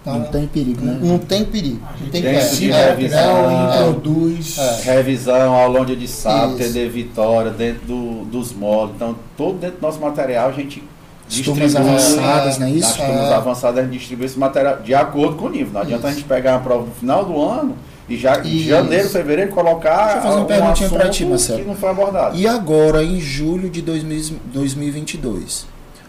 Então, 0.00 0.18
Não 0.20 0.26
tem 0.26 0.46
perigo, 0.46 0.80
né? 0.84 0.98
não 1.02 1.18
tem 1.18 1.44
perigo. 1.44 1.80
A 1.86 1.92
Não 2.02 2.10
tem 2.10 2.22
tem 2.22 2.30
é, 2.34 2.38
esse 2.38 2.70
é, 2.70 2.88
revisão, 2.90 3.50
é, 3.50 3.76
introduz. 3.76 4.56
É. 4.58 4.80
Revisão, 4.94 5.52
aula 5.54 5.84
de 5.84 6.08
sábado. 6.08 6.56
TD 6.56 6.88
Vitória, 6.88 7.50
dentro 7.50 7.86
do- 7.86 8.24
dos 8.24 8.52
módulos. 8.52 8.92
Então, 8.96 9.16
todo 9.36 9.58
dentro 9.58 9.76
do 9.78 9.82
nosso 9.82 10.00
material 10.00 10.48
a 10.48 10.52
gente 10.52 10.82
As 11.28 11.40
turmas 11.40 11.64
distribui. 11.72 11.90
avançadas, 11.90 12.58
não 12.58 12.66
é 12.66 12.70
isso? 12.70 12.96
turmas 12.96 13.30
É. 13.30 13.34
avançadas 13.34 13.78
a 13.80 13.82
gente 13.86 13.98
distribui 13.98 14.26
esse 14.26 14.38
material 14.38 14.78
de 14.82 14.94
acordo 14.94 15.36
com 15.36 15.46
o 15.46 15.50
nível. 15.50 15.72
Não 15.74 15.80
adianta 15.82 16.06
a 16.06 16.10
Isso. 16.10 16.20
gente 16.20 16.28
pegar 16.28 16.52
uma 16.54 16.60
prova 16.60 16.86
no 16.86 16.92
final 16.92 17.24
do 17.24 17.42
ano 17.42 17.76
e 18.08 18.16
já 18.16 18.40
em 18.42 18.60
janeiro, 18.60 19.10
fevereiro 19.10 19.50
colocar 19.50 20.04
Deixa 20.04 20.16
eu 20.18 20.22
fazer 20.22 20.34
uma 20.36 20.42
um 20.42 20.46
perguntinha 20.46 20.88
assunto 20.88 21.10
ti, 21.10 21.24
Marcelo. 21.26 21.58
que 21.58 21.64
não 21.66 21.74
foi 21.76 21.90
abordado. 21.90 22.36
E 22.38 22.46
agora, 22.46 23.02
em 23.04 23.20
julho 23.20 23.68
de 23.68 23.82
2000 23.82 24.36
2022, 24.54 25.66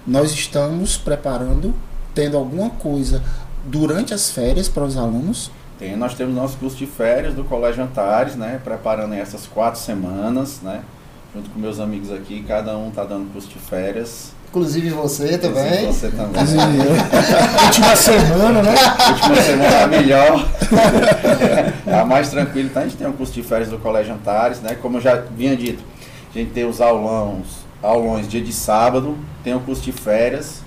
nós 0.08 0.32
estamos 0.32 0.96
preparando, 0.96 1.74
tendo 2.16 2.38
alguma 2.38 2.70
coisa 2.70 3.22
durante 3.66 4.14
as 4.14 4.32
férias 4.32 4.68
para 4.68 4.84
os 4.84 4.98
alunos? 4.98 5.52
Tem, 5.78 5.96
nós 5.96 6.14
temos 6.14 6.36
nosso 6.36 6.58
curso 6.58 6.76
de 6.76 6.86
férias 6.86 7.34
do 7.34 7.44
Colégio 7.44 7.84
Antares, 7.84 8.36
né? 8.36 8.60
Preparando 8.64 9.14
essas 9.14 9.48
quatro 9.48 9.80
semanas, 9.80 10.60
né? 10.62 10.82
Junto 11.34 11.50
com 11.52 11.60
meus 11.60 11.80
amigos 11.80 12.12
aqui, 12.12 12.44
cada 12.46 12.78
um 12.78 12.92
tá 12.92 13.04
dando 13.04 13.32
curso 13.32 13.48
de 13.48 13.60
férias. 13.60 14.34
Inclusive 14.50 14.90
você 14.90 15.36
Inclusive 15.36 15.54
também. 15.54 15.86
Você 15.86 16.10
também. 16.10 16.44
Última 17.66 17.96
semana, 17.96 18.64
né? 18.64 18.76
Última 19.10 19.36
semana 19.36 19.76
é 19.76 19.84
a 19.84 19.88
melhor. 19.88 20.50
a 21.86 22.04
mais 22.06 22.30
tranquila. 22.30 22.68
Então 22.68 22.82
a 22.82 22.86
gente 22.86 22.98
tem 22.98 23.08
um 23.08 23.14
curso 23.14 23.32
de 23.32 23.44
férias 23.44 23.70
do 23.70 23.78
Colégio 23.78 24.14
Antares, 24.14 24.60
né? 24.60 24.76
Como 24.82 24.98
eu 24.98 25.02
já 25.02 25.16
vinha 25.16 25.56
dito, 25.56 25.84
a 26.34 26.38
gente 26.38 26.52
tem 26.52 26.66
os 26.66 26.82
aulões, 26.82 27.46
aulões 27.82 28.28
dia 28.28 28.42
de 28.42 28.52
sábado, 28.52 29.16
tem 29.44 29.54
o 29.54 29.60
curso 29.60 29.84
de 29.84 29.92
férias. 29.92 30.62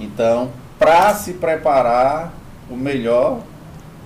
Então, 0.00 0.50
para 0.78 1.14
se 1.14 1.32
preparar, 1.34 2.32
o 2.70 2.76
melhor 2.76 3.40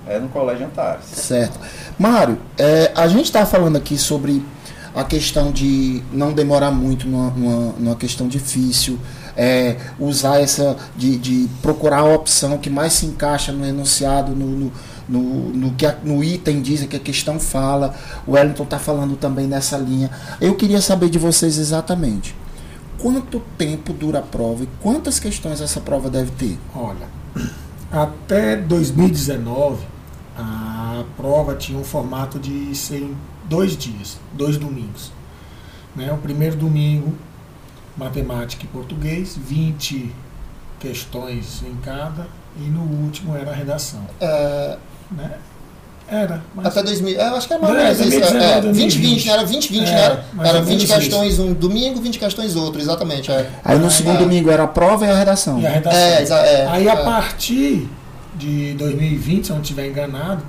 é 0.06 0.18
no 0.18 0.28
Colégio 0.28 0.66
Antares. 0.66 1.04
Certo. 1.12 1.58
Mário, 1.98 2.38
é, 2.58 2.90
a 2.94 3.06
gente 3.08 3.24
está 3.26 3.44
falando 3.44 3.76
aqui 3.76 3.98
sobre 3.98 4.42
a 4.94 5.04
questão 5.04 5.52
de 5.52 6.02
não 6.12 6.32
demorar 6.32 6.70
muito 6.70 7.06
numa, 7.06 7.30
numa, 7.30 7.72
numa 7.78 7.96
questão 7.96 8.26
difícil, 8.26 8.98
é, 9.36 9.76
usar 9.98 10.40
essa, 10.40 10.76
de, 10.96 11.16
de 11.16 11.48
procurar 11.62 11.98
a 11.98 12.04
opção 12.04 12.58
que 12.58 12.68
mais 12.68 12.94
se 12.94 13.06
encaixa 13.06 13.52
no 13.52 13.64
enunciado, 13.64 14.32
no, 14.34 14.46
no, 14.46 14.72
no, 15.08 15.20
no 15.50 15.70
que 15.74 15.86
a- 15.86 15.96
no 16.02 16.22
item 16.24 16.60
diz, 16.60 16.84
que 16.86 16.96
a 16.96 17.00
questão 17.00 17.38
fala. 17.38 17.94
O 18.26 18.32
Wellington 18.32 18.64
está 18.64 18.78
falando 18.78 19.16
também 19.16 19.46
nessa 19.46 19.76
linha. 19.76 20.10
Eu 20.40 20.56
queria 20.56 20.80
saber 20.80 21.08
de 21.08 21.18
vocês 21.18 21.56
exatamente. 21.58 22.34
Quanto 23.00 23.40
tempo 23.56 23.92
dura 23.92 24.18
a 24.18 24.22
prova 24.22 24.64
e 24.64 24.68
quantas 24.80 25.18
questões 25.18 25.60
essa 25.60 25.80
prova 25.80 26.10
deve 26.10 26.30
ter? 26.32 26.58
Olha, 26.74 27.08
até 27.90 28.56
2019, 28.56 29.86
a 30.36 31.04
prova 31.16 31.54
tinha 31.54 31.78
um 31.78 31.84
formato 31.84 32.38
de 32.38 32.74
ser 32.74 33.02
em 33.02 33.16
dois 33.48 33.76
dias, 33.76 34.18
dois 34.34 34.58
domingos. 34.58 35.12
Né? 35.96 36.12
O 36.12 36.18
primeiro 36.18 36.56
domingo, 36.56 37.14
matemática 37.96 38.64
e 38.64 38.68
português, 38.68 39.36
20 39.36 40.14
questões 40.78 41.62
em 41.62 41.76
cada, 41.76 42.26
e 42.56 42.62
no 42.62 42.82
último 42.82 43.34
era 43.34 43.50
a 43.50 43.54
redação. 43.54 44.06
É, 44.20 44.78
Né? 45.10 45.38
Era, 46.10 46.42
mas 46.54 46.66
até 46.66 46.82
2000, 46.82 47.16
eu 47.16 47.36
acho 47.36 47.46
que 47.46 47.52
era 47.54 47.62
mais 47.62 47.72
ou 47.74 47.80
É, 47.80 47.84
menos 47.84 48.00
isso. 48.00 48.10
2019, 48.10 48.44
É, 48.44 48.60
2020. 48.60 48.72
2020, 49.00 49.26
não 49.26 49.32
era 49.32 49.42
2020, 49.42 49.88
É, 49.88 49.92
né? 49.92 50.00
era, 50.00 50.24
era 50.48 50.58
ou 50.58 50.64
20 50.64 50.76
menos 50.78 50.94
questões 50.94 51.38
um 51.38 51.52
domingo, 51.54 52.00
20 52.00 52.18
questões 52.18 52.56
outro, 52.56 52.80
exatamente. 52.80 53.30
É, 53.30 53.48
Aí 53.64 53.78
no 53.78 53.86
Ah, 53.86 53.90
segundo 53.90 54.16
é. 54.16 54.18
domingo 54.18 54.50
era 54.50 54.64
a 54.64 54.68
prova 54.68 55.06
e 55.06 55.10
a 55.10 55.16
redação. 55.16 55.60
e 55.60 55.66
a 55.66 55.70
redação. 55.70 55.98
é, 56.00 56.22
é, 56.62 56.66
Aí 56.66 56.88
a 56.88 56.94
é. 56.94 57.04
partir 57.04 57.88
de 58.34 58.72
2020, 58.74 59.44
se 59.44 59.50
eu 59.50 59.54
não 59.54 59.62
estiver 59.62 59.86
enganado, 59.88 60.42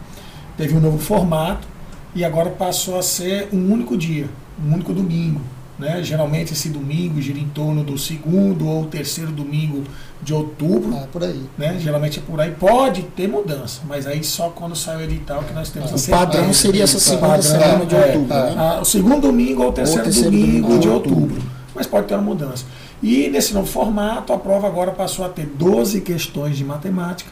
teve 0.58 0.76
um 0.76 0.80
novo 0.80 0.98
formato 0.98 1.68
e 2.16 2.26
agora 2.26 2.50
passou 2.50 2.98
a 2.98 3.04
ser 3.04 3.48
um 3.54 3.72
único 3.72 3.96
dia, 3.96 4.28
um 4.66 4.74
único 4.74 4.92
domingo. 4.94 5.42
Né? 5.82 6.04
Geralmente 6.04 6.54
esse 6.54 6.70
domingo 6.70 7.20
gira 7.20 7.40
em 7.40 7.48
torno 7.48 7.84
do 7.84 7.98
segundo 7.98 8.68
ou 8.68 8.86
terceiro 8.86 9.32
domingo 9.32 9.84
de 10.22 10.32
outubro. 10.32 10.96
É, 10.96 11.08
por 11.12 11.24
aí. 11.24 11.42
Né? 11.58 11.80
Geralmente 11.80 12.20
é 12.20 12.22
por 12.22 12.40
aí. 12.40 12.52
Pode 12.52 13.02
ter 13.02 13.28
mudança, 13.28 13.82
mas 13.88 14.06
aí 14.06 14.24
só 14.24 14.50
quando 14.50 14.76
sai 14.76 14.98
o 14.98 15.02
edital 15.02 15.44
que 15.44 15.52
nós 15.54 15.72
temos 15.72 15.90
O 15.90 15.96
a 15.96 15.98
O 15.98 16.20
padrão 16.20 16.54
seria 16.54 16.84
essa 16.84 17.00
segunda 17.00 17.30
padrão, 17.30 17.42
semana 17.42 17.86
de 17.88 17.96
é, 17.96 18.06
outubro, 18.06 18.32
é. 18.32 18.44
né? 18.44 18.56
Ah, 18.56 18.80
o 18.80 18.86
segundo 18.86 19.22
domingo 19.22 19.64
ou 19.64 19.70
o 19.70 19.72
terceiro, 19.72 20.04
terceiro 20.04 20.30
domingo, 20.30 20.52
domingo 20.52 20.74
de 20.74 20.80
de 20.82 20.88
outubro. 20.88 21.20
outubro. 21.24 21.44
Mas 21.74 21.88
pode 21.88 22.06
ter 22.06 22.14
uma 22.14 22.22
mudança. 22.22 22.64
E 23.02 23.28
nesse 23.30 23.52
novo 23.52 23.66
formato, 23.66 24.32
a 24.34 24.38
prova 24.38 24.68
agora 24.68 24.92
passou 24.92 25.26
a 25.26 25.30
ter 25.30 25.48
12 25.48 26.02
questões 26.02 26.58
de 26.58 26.64
matemática, 26.64 27.32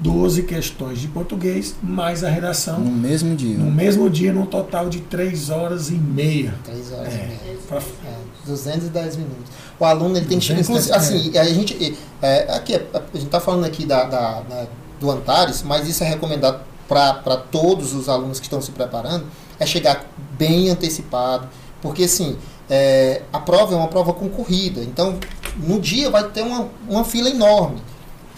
12 0.00 0.42
questões 0.44 0.98
de 0.98 1.08
português, 1.08 1.74
mais 1.82 2.24
a 2.24 2.30
redação, 2.30 2.80
No 2.80 2.90
mesmo 2.90 3.36
dia. 3.36 3.58
no 3.58 3.70
mesmo 3.70 4.08
dia, 4.08 4.32
num 4.32 4.46
total 4.46 4.88
de 4.88 5.00
3 5.00 5.50
horas 5.50 5.90
e 5.90 5.94
meia. 5.94 6.54
3 6.64 6.92
horas 6.92 7.12
É. 7.12 7.16
e 7.16 7.28
meia. 7.28 7.58
Pra- 7.68 7.78
É, 7.78 8.14
210 8.46 9.16
minutos. 9.16 9.52
O 9.78 9.84
aluno 9.84 10.16
ele 10.16 10.26
tem 10.26 10.38
que 10.38 10.44
chegar. 10.44 10.60
210, 10.60 10.88
Inclusive, 10.88 11.38
assim, 11.38 11.38
a 11.38 11.44
gente. 11.54 11.98
É, 12.22 12.54
aqui, 12.54 12.74
a 12.74 12.98
gente 13.14 13.26
está 13.26 13.40
falando 13.40 13.64
aqui 13.64 13.84
da, 13.84 14.04
da- 14.04 14.40
da- 14.40 14.66
do 14.98 15.10
Antares, 15.10 15.62
mas 15.62 15.86
isso 15.88 16.02
é 16.02 16.08
recomendado 16.08 16.60
para 16.88 17.36
todos 17.50 17.94
os 17.94 18.08
alunos 18.08 18.40
que 18.40 18.46
estão 18.46 18.60
se 18.60 18.70
preparando, 18.72 19.24
é 19.58 19.64
chegar 19.66 20.04
bem 20.38 20.70
antecipado. 20.70 21.46
Porque 21.80 22.04
assim, 22.04 22.36
é, 22.68 23.22
a 23.32 23.38
prova 23.38 23.74
é 23.74 23.76
uma 23.76 23.88
prova 23.88 24.12
concorrida. 24.12 24.82
Então, 24.82 25.18
no 25.56 25.78
dia 25.80 26.10
vai 26.10 26.24
ter 26.28 26.42
uma, 26.42 26.68
uma 26.88 27.04
fila 27.04 27.28
enorme. 27.30 27.80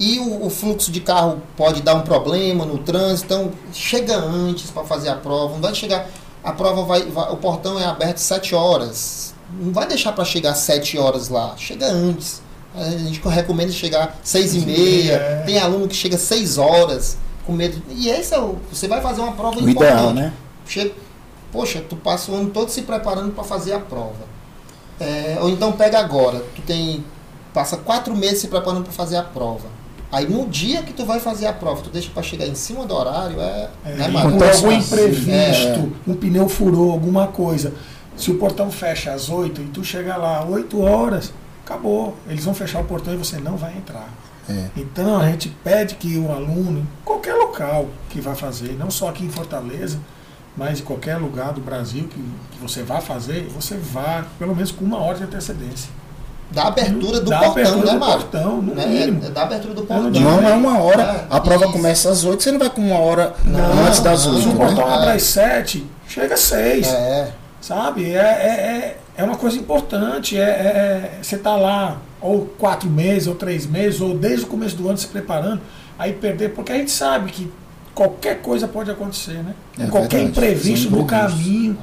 E 0.05 0.19
o, 0.19 0.47
o 0.47 0.51
fluxo 0.51 0.91
de 0.91 1.01
carro 1.01 1.41
pode 1.57 1.81
dar 1.83 1.95
um 1.95 2.01
problema 2.01 2.65
no 2.67 2.79
trânsito, 2.79 3.33
então 3.33 3.53
chega 3.73 4.17
antes 4.17 4.71
para 4.71 4.83
fazer 4.85 5.09
a 5.11 5.15
prova. 5.15 5.55
Não 5.55 5.61
vai 5.61 5.75
chegar. 5.75 6.09
A 6.43 6.53
prova 6.53 6.83
vai, 6.83 7.03
vai- 7.05 7.31
O 7.31 7.37
portão 7.37 7.79
é 7.79 7.85
aberto 7.85 8.19
7 8.19 8.55
horas. 8.55 9.33
Não 9.61 9.73
vai 9.73 9.87
deixar 9.87 10.13
para 10.13 10.25
chegar 10.25 10.55
7 10.55 10.99
horas 10.99 11.29
lá. 11.29 11.55
Chega 11.57 11.87
antes. 11.87 12.43
A 12.75 12.83
gente 12.91 13.21
recomenda 13.29 13.71
chegar 13.71 14.19
6 14.25 14.45
e 14.47 14.49
Seis 14.51 14.63
e 14.63 14.67
meia. 14.67 14.79
meia, 14.79 15.13
é. 15.13 15.43
Tem 15.47 15.59
aluno 15.59 15.87
que 15.87 15.95
chega 15.95 16.19
6 16.19 16.59
horas. 16.59 17.17
com 17.47 17.53
medo. 17.53 17.81
E 17.91 18.09
esse 18.09 18.35
é 18.35 18.41
o. 18.41 18.57
Você 18.73 18.89
vai 18.89 19.01
fazer 19.01 19.21
uma 19.21 19.33
prova 19.33 19.61
O 19.61 19.69
importante. 19.71 19.93
ideal, 19.99 20.13
né? 20.15 20.33
Chega, 20.67 20.93
poxa, 21.53 21.81
tu 21.89 21.95
passa 21.97 22.33
o 22.33 22.35
ano 22.35 22.51
todo 22.51 22.71
se 22.71 22.83
preparando 22.83 23.31
para 23.33 23.45
fazer 23.45 23.73
a 23.75 23.79
prova. 23.79 24.33
É, 24.99 25.39
ou 25.41 25.49
então 25.51 25.71
pega 25.73 25.99
agora, 26.01 26.41
tu 26.57 26.63
tem. 26.63 27.05
Passa 27.55 27.77
quatro 27.77 28.17
meses 28.17 28.41
se 28.41 28.49
preparando 28.49 28.83
para 28.85 28.93
fazer 28.93 29.17
a 29.17 29.23
prova. 29.23 29.67
Aí 30.13 30.29
no 30.29 30.47
dia 30.47 30.83
que 30.83 30.93
tu 30.93 31.07
vai 31.07 31.19
fazer 31.19 31.47
a 31.47 31.55
prova, 31.55 31.81
tu 31.81 31.89
deixa 31.89 32.11
para 32.11 32.23
chegar 32.23 32.47
em 32.47 32.55
cima 32.55 32.85
do 32.85 32.95
horário, 32.95 33.41
é. 33.41 33.71
É, 33.83 33.95
né, 33.95 34.19
Acontece 34.19 34.63
algum 34.63 34.77
imprevisto, 34.77 35.93
um 36.07 36.15
pneu 36.15 36.51
furou, 36.51 36.93
alguma 36.93 37.29
coisa. 37.29 37.73
Se 38.15 38.31
o 38.31 38.35
portão 38.35 38.71
fecha 38.71 39.11
às 39.13 39.31
8 39.31 39.63
e 39.63 39.65
tu 39.69 39.83
chega 39.83 40.15
lá 40.19 40.45
8 40.45 40.79
horas, 40.83 41.33
acabou. 41.65 42.15
Eles 42.29 42.45
vão 42.45 42.53
fechar 42.53 42.83
o 42.83 42.85
portão 42.85 43.15
e 43.15 43.17
você 43.17 43.39
não 43.39 43.57
vai 43.57 43.75
entrar. 43.75 44.11
É. 44.51 44.67
Então 44.77 45.19
a 45.19 45.31
gente 45.31 45.49
pede 45.49 45.95
que 45.95 46.19
o 46.19 46.31
aluno, 46.31 46.81
em 46.81 46.89
qualquer 47.05 47.35
local 47.35 47.89
que 48.11 48.21
vai 48.21 48.35
fazer, 48.35 48.77
não 48.79 48.91
só 48.91 49.09
aqui 49.09 49.25
em 49.25 49.31
Fortaleza, 49.31 49.99
mas 50.55 50.81
em 50.81 50.83
qualquer 50.83 51.17
lugar 51.17 51.55
do 51.55 51.61
Brasil 51.63 52.05
que, 52.05 52.21
que 52.51 52.59
você 52.61 52.83
vá 52.83 53.01
fazer, 53.01 53.47
você 53.47 53.79
vá 53.79 54.27
pelo 54.39 54.55
menos 54.55 54.71
com 54.71 54.85
uma 54.85 54.99
hora 54.99 55.17
de 55.17 55.25
antecedência. 55.25 55.91
Da 56.53 56.65
abertura 56.65 57.21
do 57.21 57.31
Da 57.31 57.39
portão, 57.39 57.53
abertura 57.53 57.87
né, 57.87 57.93
do 57.93 57.99
Mário? 58.01 58.15
portão, 58.21 58.57
no 58.63 58.75
Né? 58.75 58.87
mínimo. 58.87 59.25
É, 59.25 59.31
da 59.31 59.43
abertura 59.43 59.75
do 59.75 59.83
portão. 59.83 60.11
não 60.11 60.49
é 60.49 60.53
uma 60.53 60.79
hora. 60.81 61.03
É, 61.03 61.25
A 61.31 61.41
prova 61.41 61.65
isso. 61.65 61.73
começa 61.73 62.11
às 62.11 62.25
8, 62.25 62.43
você 62.43 62.53
não 62.53 62.59
vai 62.59 62.69
com 62.71 62.83
uma 62.83 62.99
hora 62.99 63.35
Não, 63.45 63.87
antes 63.87 64.01
das 64.01 64.27
não, 64.27 64.35
Se 64.41 64.47
8, 64.49 64.51
o 64.51 64.57
portão 64.59 64.87
né? 64.89 64.95
abre 64.95 65.11
às 65.13 65.23
7, 65.23 65.87
chega 66.07 66.35
às 66.35 66.41
6. 66.41 66.87
É. 66.89 67.31
Sabe? 67.61 68.13
É, 68.15 68.19
é, 68.19 68.23
é, 68.23 68.99
é 69.17 69.25
uma 69.25 69.37
coisa 69.37 69.57
importante. 69.57 70.37
É, 70.39 70.43
é- 70.43 71.19
você 71.23 71.39
tá 71.39 71.57
lá, 71.57 71.97
ou 72.21 72.47
quatro 72.59 72.89
meses, 72.91 73.27
ou 73.29 73.35
três 73.35 73.67
meses, 73.67 74.01
ou 74.01 74.17
desde 74.17 74.45
o 74.45 74.49
começo 74.49 74.77
do 74.77 74.89
ano 74.89 74.99
se 74.99 75.07
preparando, 75.07 75.61
aí 75.99 76.13
perder, 76.13 76.51
porque 76.51 76.73
a 76.73 76.77
gente 76.77 76.91
sabe 76.91 77.31
que 77.31 77.51
qualquer 77.95 78.41
coisa 78.43 78.67
pode 78.67 78.91
acontecer, 78.91 79.35
né? 79.43 79.55
É 79.79 79.87
qualquer 79.87 80.19
verdade, 80.19 80.31
imprevisto 80.39 80.91
no 80.91 81.05
caminho 81.07 81.77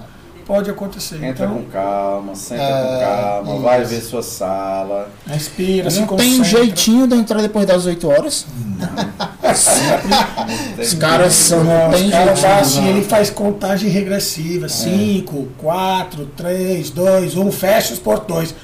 pode 0.50 0.68
acontecer. 0.68 1.24
Entra 1.24 1.46
então, 1.46 1.62
com 1.62 1.70
calma, 1.70 2.34
senta 2.34 2.64
É, 2.64 2.82
com 2.82 3.00
calma, 3.46 3.60
vai 3.62 3.82
isso. 3.84 3.92
ver 3.92 4.02
sua 4.02 4.24
sala. 4.24 5.08
respira, 5.28 5.92
se 5.92 6.00
Não 6.00 6.08
tem 6.08 6.16
um 6.34 6.38
concentra. 6.40 6.44
jeitinho 6.50 7.08
de 7.08 7.16
entrar 7.16 7.40
depois 7.40 7.68
das 7.68 7.86
8 7.86 8.10
horas? 8.10 8.48
Os 10.82 10.94
caras 10.96 11.34
são. 11.34 11.64
Não 11.64 11.90
Não, 11.90 11.92
tem 11.92 12.06
os 12.08 12.12
caras 12.12 12.40
jeitinho. 12.40 12.42
vão 12.42 12.60
assim, 12.62 12.88
ele 12.88 13.04
faz 13.04 13.30
contagem 13.30 13.90
regressiva. 13.92 14.68
5, 14.68 15.50
4, 15.60 16.26
3, 16.36 16.90
2, 16.90 17.38
1, 17.38 17.52
fecha 17.52 17.94
os 17.94 18.00
portões. 18.00 18.56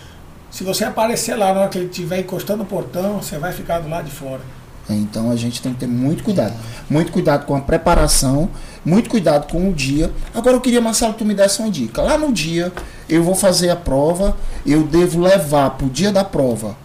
Se 0.49 0.63
você 0.63 0.85
aparecer 0.85 1.35
lá 1.35 1.53
na 1.53 1.59
hora 1.61 1.69
que 1.69 1.77
ele 1.77 1.85
estiver 1.87 2.19
encostando 2.21 2.63
o 2.63 2.65
portão, 2.65 3.21
você 3.21 3.37
vai 3.37 3.51
ficar 3.51 3.79
do 3.79 3.89
lado 3.89 4.05
de 4.05 4.11
fora. 4.11 4.41
Então 4.89 5.31
a 5.31 5.35
gente 5.35 5.61
tem 5.61 5.73
que 5.73 5.79
ter 5.79 5.87
muito 5.87 6.23
cuidado. 6.23 6.53
Muito 6.89 7.11
cuidado 7.11 7.45
com 7.45 7.55
a 7.55 7.61
preparação, 7.61 8.49
muito 8.85 9.09
cuidado 9.09 9.51
com 9.51 9.69
o 9.69 9.73
dia. 9.73 10.11
Agora 10.33 10.55
eu 10.55 10.61
queria, 10.61 10.79
Marcelo, 10.79 11.13
que 11.13 11.19
tu 11.19 11.25
me 11.25 11.33
desse 11.33 11.59
uma 11.59 11.71
dica. 11.71 12.01
Lá 12.01 12.17
no 12.17 12.31
dia, 12.31 12.71
eu 13.09 13.23
vou 13.23 13.35
fazer 13.35 13.69
a 13.69 13.75
prova, 13.75 14.37
eu 14.65 14.83
devo 14.83 15.19
levar 15.19 15.71
pro 15.71 15.89
dia 15.89 16.11
da 16.11 16.23
prova 16.23 16.77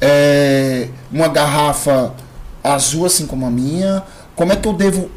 é, 0.00 0.88
uma 1.10 1.28
garrafa 1.28 2.12
azul, 2.62 3.06
assim 3.06 3.26
como 3.26 3.46
a 3.46 3.50
minha. 3.50 4.02
Como 4.34 4.52
é 4.52 4.56
que 4.56 4.66
eu 4.66 4.72
devo. 4.72 5.10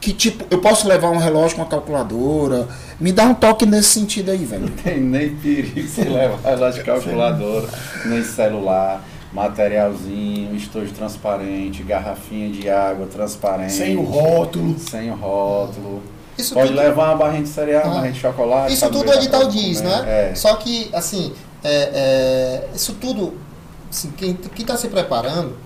Que 0.00 0.12
tipo, 0.12 0.44
eu 0.50 0.60
posso 0.60 0.86
levar 0.86 1.08
um 1.10 1.16
relógio 1.16 1.56
com 1.56 1.62
uma 1.62 1.68
calculadora? 1.68 2.68
Me 3.00 3.10
dá 3.10 3.24
um 3.24 3.34
toque 3.34 3.64
nesse 3.64 3.88
sentido 3.88 4.30
aí, 4.30 4.44
velho. 4.44 4.68
Tem 4.82 5.00
nem 5.00 5.34
perigo 5.36 5.88
se 5.88 6.02
levar 6.02 6.70
de 6.70 6.82
calculadora, 6.82 7.68
nem 8.04 8.22
celular, 8.22 9.02
materialzinho, 9.34 10.54
estojo 10.56 10.92
transparente, 10.92 11.82
garrafinha 11.82 12.50
de 12.50 12.68
água 12.70 13.06
transparente. 13.06 13.72
Sem 13.72 13.96
o 13.96 14.02
rótulo. 14.02 14.78
Sem 14.78 15.10
o 15.10 15.14
rótulo. 15.14 16.02
Isso 16.38 16.54
Pode 16.54 16.68
tudo, 16.68 16.78
levar 16.80 17.08
uma 17.10 17.16
barrinha 17.16 17.42
de 17.42 17.48
cereal, 17.48 17.82
Ah. 17.84 17.86
uma 17.86 17.94
barrinha 17.96 18.12
de 18.12 18.20
chocolate. 18.20 18.72
isso 18.72 18.88
tudo 18.90 19.08
o 19.10 19.14
edital 19.14 19.46
diz, 19.48 19.80
né? 19.82 20.30
É. 20.30 20.34
Só 20.34 20.54
que, 20.56 20.90
assim, 20.92 21.32
é, 21.62 21.70
é, 21.72 22.68
isso 22.74 22.94
tudo, 22.94 23.34
assim, 23.90 24.10
quem 24.16 24.36
está 24.58 24.76
se 24.76 24.88
preparando, 24.88 25.56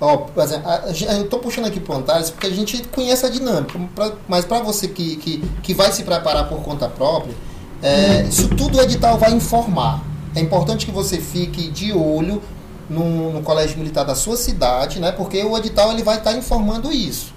ó, 0.00 0.16
por 0.18 0.42
exemplo, 0.44 0.68
a- 0.70 0.84
eu 0.86 1.24
estou 1.24 1.40
puxando 1.40 1.66
aqui 1.66 1.80
para 1.80 1.94
o 1.94 1.98
Antares 1.98 2.30
porque 2.30 2.46
a 2.46 2.50
gente 2.50 2.82
conhece 2.88 3.26
a 3.26 3.28
dinâmica, 3.28 3.76
pra- 3.96 4.12
mas 4.28 4.44
para 4.44 4.60
você 4.60 4.86
que, 4.86 5.16
que, 5.16 5.38
que 5.62 5.74
vai 5.74 5.90
se 5.90 6.04
preparar 6.04 6.48
por 6.48 6.60
conta 6.62 6.88
própria, 6.88 7.34
é, 7.82 8.22
isso 8.28 8.48
tudo 8.50 8.78
o 8.78 8.80
edital 8.80 9.18
vai 9.18 9.32
informar. 9.32 10.04
É 10.38 10.42
importante 10.42 10.86
que 10.86 10.92
você 10.92 11.18
fique 11.20 11.68
de 11.70 11.92
olho 11.92 12.42
no, 12.88 13.32
no 13.32 13.42
colégio 13.42 13.76
militar 13.78 14.04
da 14.04 14.14
sua 14.14 14.36
cidade, 14.36 15.00
né? 15.00 15.12
Porque 15.12 15.42
o 15.42 15.56
edital 15.58 15.90
ele 15.92 16.02
vai 16.02 16.18
estar 16.18 16.32
informando 16.34 16.92
isso. 16.92 17.34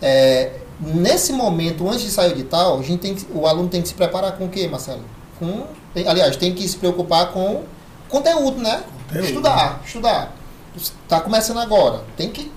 É, 0.00 0.52
nesse 0.80 1.32
momento, 1.32 1.88
antes 1.88 2.02
de 2.02 2.10
sair 2.10 2.28
o 2.30 2.32
edital, 2.32 2.78
a 2.78 2.82
gente 2.82 3.00
tem 3.00 3.14
que- 3.14 3.26
o 3.32 3.46
aluno 3.46 3.68
tem 3.68 3.80
que 3.80 3.88
se 3.88 3.94
preparar 3.94 4.32
com 4.36 4.46
o 4.46 4.48
quê, 4.48 4.66
Marcelo? 4.68 5.02
Com, 5.38 5.64
tem- 5.94 6.06
aliás, 6.08 6.36
tem 6.36 6.52
que 6.54 6.66
se 6.66 6.76
preocupar 6.76 7.32
com 7.32 7.62
conteúdo, 8.08 8.58
né? 8.60 8.82
Conteúdo. 9.08 9.26
Estudar, 9.28 9.80
estudar. 9.84 10.36
Está 10.76 11.20
começando 11.20 11.58
agora, 11.58 12.02
tem 12.16 12.30
que, 12.30 12.50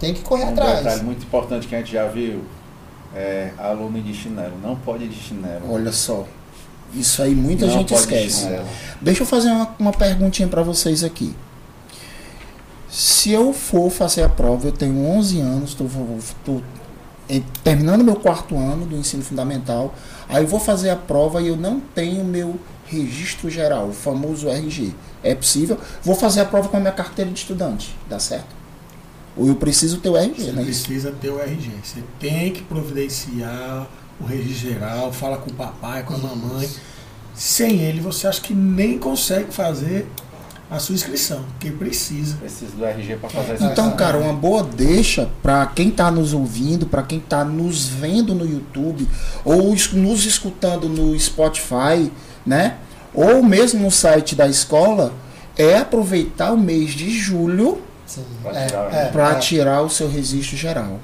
tem 0.00 0.12
que 0.14 0.22
correr 0.22 0.44
Um 0.46 0.50
atrás. 0.50 0.78
detalhe 0.78 1.02
muito 1.02 1.22
importante 1.24 1.66
que 1.68 1.74
a 1.74 1.78
gente 1.78 1.92
já 1.92 2.06
viu 2.08 2.42
é 3.14 3.50
aluno 3.58 4.00
de 4.00 4.12
chinelo. 4.12 4.54
Não 4.62 4.74
pode 4.76 5.04
ir 5.04 5.08
de 5.08 5.16
chinelo. 5.16 5.70
Olha 5.72 5.92
só. 5.92 6.24
Isso 6.96 7.22
aí 7.22 7.34
muita 7.34 7.66
Não 7.66 7.72
gente 7.72 7.94
esquece. 7.94 8.40
chinelo. 8.42 8.66
Deixa 9.00 9.22
eu 9.22 9.26
fazer 9.26 9.48
uma, 9.50 9.74
uma 9.78 9.92
perguntinha 9.92 10.48
para 10.48 10.62
vocês 10.62 11.04
aqui. 11.04 11.34
Se 12.90 13.30
eu 13.30 13.52
for 13.52 13.90
fazer 13.90 14.22
a 14.22 14.28
prova, 14.28 14.68
eu 14.68 14.72
tenho 14.72 15.04
11 15.06 15.40
anos, 15.40 15.70
estou 15.70 16.62
terminando 17.62 18.02
meu 18.04 18.16
quarto 18.16 18.56
ano 18.56 18.86
do 18.86 18.96
ensino 18.96 19.22
fundamental, 19.22 19.94
aí 20.28 20.42
eu 20.42 20.46
vou 20.48 20.60
fazer 20.60 20.90
a 20.90 20.96
prova 20.96 21.42
e 21.42 21.48
eu 21.48 21.56
não 21.56 21.80
tenho 21.80 22.24
meu 22.24 22.58
registro 22.86 23.50
geral, 23.50 23.88
o 23.88 23.92
famoso 23.92 24.48
RG. 24.48 24.94
É 25.22 25.34
possível? 25.34 25.76
Vou 26.02 26.14
fazer 26.14 26.40
a 26.40 26.44
prova 26.44 26.68
com 26.68 26.76
a 26.76 26.80
minha 26.80 26.92
carteira 26.92 27.30
de 27.30 27.38
estudante, 27.40 27.94
dá 28.08 28.18
certo? 28.18 28.54
Ou 29.36 29.48
eu 29.48 29.56
preciso 29.56 29.98
ter 29.98 30.08
o 30.08 30.16
RG, 30.16 30.34
Você 30.44 30.52
né? 30.52 30.62
Isso. 30.62 30.84
precisa 30.86 31.12
ter 31.20 31.28
o 31.30 31.38
RG. 31.40 31.70
Você 31.82 32.02
tem 32.18 32.52
que 32.52 32.62
providenciar 32.62 33.86
o 34.20 34.24
registro 34.24 34.70
geral, 34.70 35.12
fala 35.12 35.36
com 35.38 35.50
o 35.50 35.54
papai, 35.54 36.02
com 36.02 36.14
a 36.14 36.18
mamãe. 36.18 36.68
Sem 37.34 37.80
ele, 37.80 38.00
você 38.00 38.26
acha 38.26 38.40
que 38.40 38.54
nem 38.54 38.98
consegue 38.98 39.52
fazer 39.52 40.06
a 40.70 40.78
sua 40.78 40.94
inscrição, 40.94 41.44
porque 41.50 41.70
precisa. 41.70 42.36
Preciso 42.36 42.72
do 42.72 42.84
RG 42.84 43.16
para 43.16 43.28
fazer 43.28 43.52
essa 43.52 43.64
Então, 43.66 43.86
inscrição. 43.86 43.96
cara, 43.96 44.18
uma 44.18 44.32
boa 44.32 44.62
deixa 44.64 45.28
para 45.42 45.64
quem 45.66 45.88
está 45.88 46.10
nos 46.10 46.32
ouvindo, 46.32 46.86
para 46.86 47.02
quem 47.02 47.18
está 47.18 47.44
nos 47.44 47.86
vendo 47.86 48.34
no 48.34 48.44
YouTube 48.44 49.06
ou 49.44 49.74
nos 49.92 50.24
escutando 50.24 50.88
no 50.88 51.18
Spotify, 51.18 52.10
né? 52.44 52.78
Ou 53.14 53.42
mesmo 53.42 53.82
no 53.84 53.90
site 53.90 54.34
da 54.34 54.48
escola, 54.48 55.12
é 55.56 55.78
aproveitar 55.78 56.52
o 56.52 56.58
mês 56.58 56.90
de 56.90 57.10
julho 57.10 57.80
é, 58.46 58.66
tirar, 58.66 58.94
é, 58.94 59.04
para 59.06 59.30
é. 59.30 59.34
tirar 59.38 59.82
o 59.82 59.90
seu 59.90 60.10
registro 60.10 60.56
geral, 60.56 60.98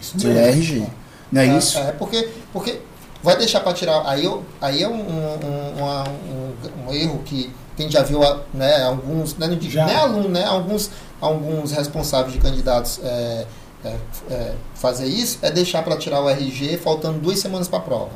Isso 0.00 0.18
seu 0.18 0.30
mesmo. 0.30 0.46
RG. 0.46 0.86
Não 1.32 1.40
é, 1.42 1.46
É, 1.46 1.58
isso? 1.58 1.78
É, 1.78 1.92
porque, 1.92 2.28
porque 2.52 2.80
vai 3.22 3.36
deixar 3.36 3.60
para 3.60 3.72
tirar. 3.74 4.02
Aí, 4.06 4.24
eu, 4.24 4.42
aí 4.60 4.82
é 4.82 4.88
um, 4.88 4.94
um, 4.94 5.78
uma- 5.78 6.04
um- 6.08 6.88
um 6.88 6.92
erro 6.92 7.20
que 7.24 7.50
quem 7.76 7.90
já 7.90 8.02
viu 8.02 8.20
né, 8.52 8.82
alguns, 8.84 9.36
né, 9.36 9.46
não 9.46 9.56
digo 9.56 9.72
Já. 9.72 9.84
nem 9.86 9.94
aluno, 9.94 10.28
né, 10.28 10.44
alguns, 10.44 10.90
alguns 11.20 11.70
responsáveis 11.72 12.32
de 12.32 12.38
candidatos 12.40 12.98
é, 13.04 13.46
é, 13.84 13.96
é, 14.30 14.54
fazer 14.74 15.06
isso, 15.06 15.38
é 15.42 15.50
deixar 15.50 15.82
para 15.84 15.96
tirar 15.96 16.20
o 16.20 16.28
RG 16.28 16.76
faltando 16.78 17.20
duas 17.20 17.38
semanas 17.38 17.68
para 17.68 17.78
a 17.78 17.82
prova. 17.82 18.10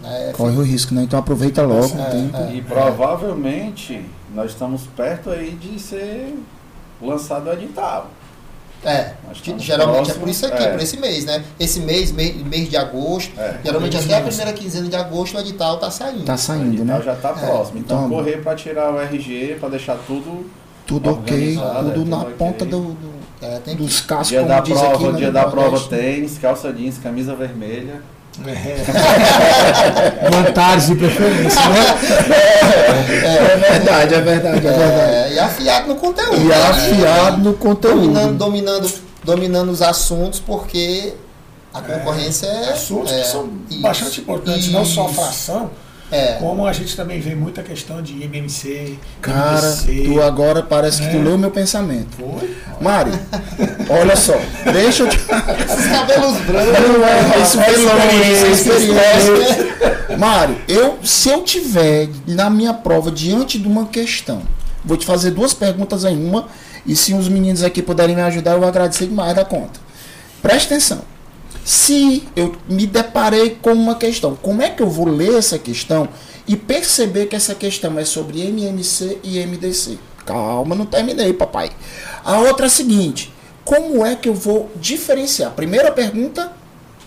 Né, 0.00 0.32
Corre 0.36 0.56
o 0.56 0.62
risco, 0.62 0.94
né? 0.94 1.02
Então 1.02 1.18
aproveita 1.18 1.62
logo 1.62 1.86
o 1.96 2.00
É, 2.00 2.04
tempo. 2.10 2.36
é. 2.36 2.52
E 2.54 2.62
provavelmente 2.62 4.04
nós 4.34 4.50
estamos 4.52 4.82
perto 4.96 5.30
aí 5.30 5.50
de 5.52 5.78
ser 5.80 6.38
lançado 7.00 7.48
o 7.48 7.52
edital. 7.52 8.08
É, 8.86 9.14
estamos 9.32 9.62
geralmente 9.64 9.94
é 9.94 9.96
próximos, 9.96 10.18
por 10.18 10.28
isso 10.28 10.46
aqui, 10.46 10.62
é. 10.62 10.68
por 10.70 10.80
esse 10.80 10.96
mês, 10.96 11.24
né? 11.24 11.44
Esse 11.58 11.80
mês, 11.80 12.12
mês, 12.12 12.36
mês 12.46 12.70
de 12.70 12.76
agosto, 12.76 13.32
É. 13.38 13.56
geralmente 13.64 13.96
até 13.96 14.16
a 14.16 14.20
primeira 14.20 14.52
quinzena 14.52 14.88
de 14.88 14.94
agosto 14.96 15.36
o 15.36 15.40
edital 15.40 15.76
tá 15.78 15.90
saindo. 15.90 16.24
Tá 16.24 16.36
saindo, 16.36 16.84
né? 16.84 17.02
já 17.04 17.14
está 17.14 17.30
próximo. 17.32 17.80
Então, 17.80 18.06
Então- 18.06 18.08
correr 18.10 18.42
para 18.42 18.54
tirar 18.54 18.94
o 18.94 19.00
RG, 19.00 19.56
para 19.58 19.70
deixar 19.70 19.98
tudo. 20.06 20.48
Tudo 20.86 21.10
ok, 21.10 21.56
tudo 21.56 22.02
é, 22.02 22.04
na 22.04 22.18
tudo 22.20 22.34
ponta 22.36 22.64
do, 22.64 22.80
do- 22.92 23.16
É, 23.42 23.58
tem 23.58 23.76
que 23.76 23.82
dos 23.82 24.00
cascos, 24.00 24.28
Dia 24.28 24.38
como 24.38 24.48
da 24.48 24.60
diz 24.60 24.72
prova, 24.78 24.94
aqui 24.94 25.04
no 25.04 25.12
dia 25.16 25.30
da 25.32 25.44
prova 25.46 25.80
tênis, 25.88 26.38
calça 26.38 26.72
jeans, 26.72 26.96
camisa 26.98 27.34
vermelha. 27.34 28.00
É. 28.44 28.84
Vantagens 30.30 30.86
de 30.88 30.94
preferência, 30.96 31.60
né? 31.68 31.84
É 33.24 33.56
verdade, 33.56 34.14
é 34.14 34.20
verdade, 34.20 34.66
é 34.66 34.70
verdade. 34.70 35.12
É, 35.12 35.32
e 35.32 35.38
afiado 35.38 35.88
no 35.88 35.96
conteúdo. 35.96 36.36
E 36.36 36.44
né? 36.44 36.54
afiado 36.54 37.38
no 37.38 37.52
dominando, 37.54 37.58
conteúdo. 37.58 38.34
dominando, 38.34 38.92
dominando 39.24 39.70
os 39.70 39.80
assuntos, 39.80 40.38
porque 40.38 41.14
a 41.72 41.80
concorrência 41.80 42.46
é. 42.46 42.72
Assuntos 42.72 43.12
é, 43.12 43.20
que 43.20 43.26
são 43.26 43.48
isso, 43.70 43.80
bastante 43.80 44.20
importantes, 44.20 44.70
não 44.70 44.84
só 44.84 45.06
a 45.06 45.08
fração, 45.08 45.70
É. 46.10 46.34
Como 46.34 46.64
a 46.66 46.72
gente 46.72 46.96
também 46.96 47.20
vê 47.20 47.34
muita 47.34 47.62
questão 47.62 48.00
de 48.00 48.22
MMC, 48.22 48.96
Cara, 49.20 49.60
MDC. 49.70 50.02
tu 50.04 50.22
agora 50.22 50.62
parece 50.62 51.02
que 51.02 51.08
tu 51.10 51.16
É. 51.16 51.20
leu 51.20 51.34
o 51.34 51.38
meu 51.38 51.50
pensamento. 51.50 52.08
Foi? 52.16 52.56
Mário, 52.80 53.12
olha 53.90 54.14
só, 54.16 54.34
deixa 54.72 55.02
eu 55.02 55.08
te. 55.08 55.16
Os 55.16 55.26
cabelos 55.26 56.36
brancos. 56.42 56.88
Não, 56.88 57.04
é, 57.04 57.42
isso 57.42 57.60
foi 57.60 57.76
longe, 57.76 58.52
experiência, 58.52 58.72
experiência. 58.72 60.16
Mário, 60.18 60.56
eu, 60.68 60.98
se 61.02 61.28
eu 61.28 61.42
tiver 61.42 62.08
na 62.26 62.48
minha 62.48 62.72
prova 62.72 63.10
diante 63.10 63.58
de 63.58 63.66
uma 63.66 63.86
questão, 63.86 64.42
vou 64.84 64.96
te 64.96 65.04
fazer 65.04 65.32
duas 65.32 65.52
perguntas 65.52 66.04
em 66.04 66.16
uma, 66.24 66.46
e 66.86 66.94
se 66.94 67.14
os 67.14 67.28
meninos 67.28 67.64
aqui 67.64 67.82
puderem 67.82 68.14
me 68.14 68.22
ajudar, 68.22 68.52
eu 68.52 68.60
vou 68.60 68.68
agradecer 68.68 69.06
demais 69.06 69.34
da 69.34 69.44
conta. 69.44 69.80
Presta 70.40 70.74
atenção. 70.74 71.00
Se 71.66 72.22
eu 72.36 72.54
me 72.68 72.86
deparei 72.86 73.58
com 73.60 73.72
uma 73.72 73.96
questão, 73.96 74.36
como 74.36 74.62
é 74.62 74.70
que 74.70 74.80
eu 74.80 74.88
vou 74.88 75.08
ler 75.08 75.34
essa 75.34 75.58
questão 75.58 76.08
e 76.46 76.54
perceber 76.54 77.26
que 77.26 77.34
essa 77.34 77.56
questão 77.56 77.98
é 77.98 78.04
sobre 78.04 78.40
MMC 78.40 79.18
e 79.24 79.44
MDC? 79.44 79.98
Calma, 80.24 80.76
não 80.76 80.86
terminei, 80.86 81.32
papai. 81.32 81.72
A 82.24 82.38
outra 82.38 82.66
é 82.66 82.68
a 82.68 82.70
seguinte: 82.70 83.34
como 83.64 84.06
é 84.06 84.14
que 84.14 84.28
eu 84.28 84.34
vou 84.34 84.70
diferenciar? 84.76 85.50
Primeira 85.54 85.90
pergunta, 85.90 86.52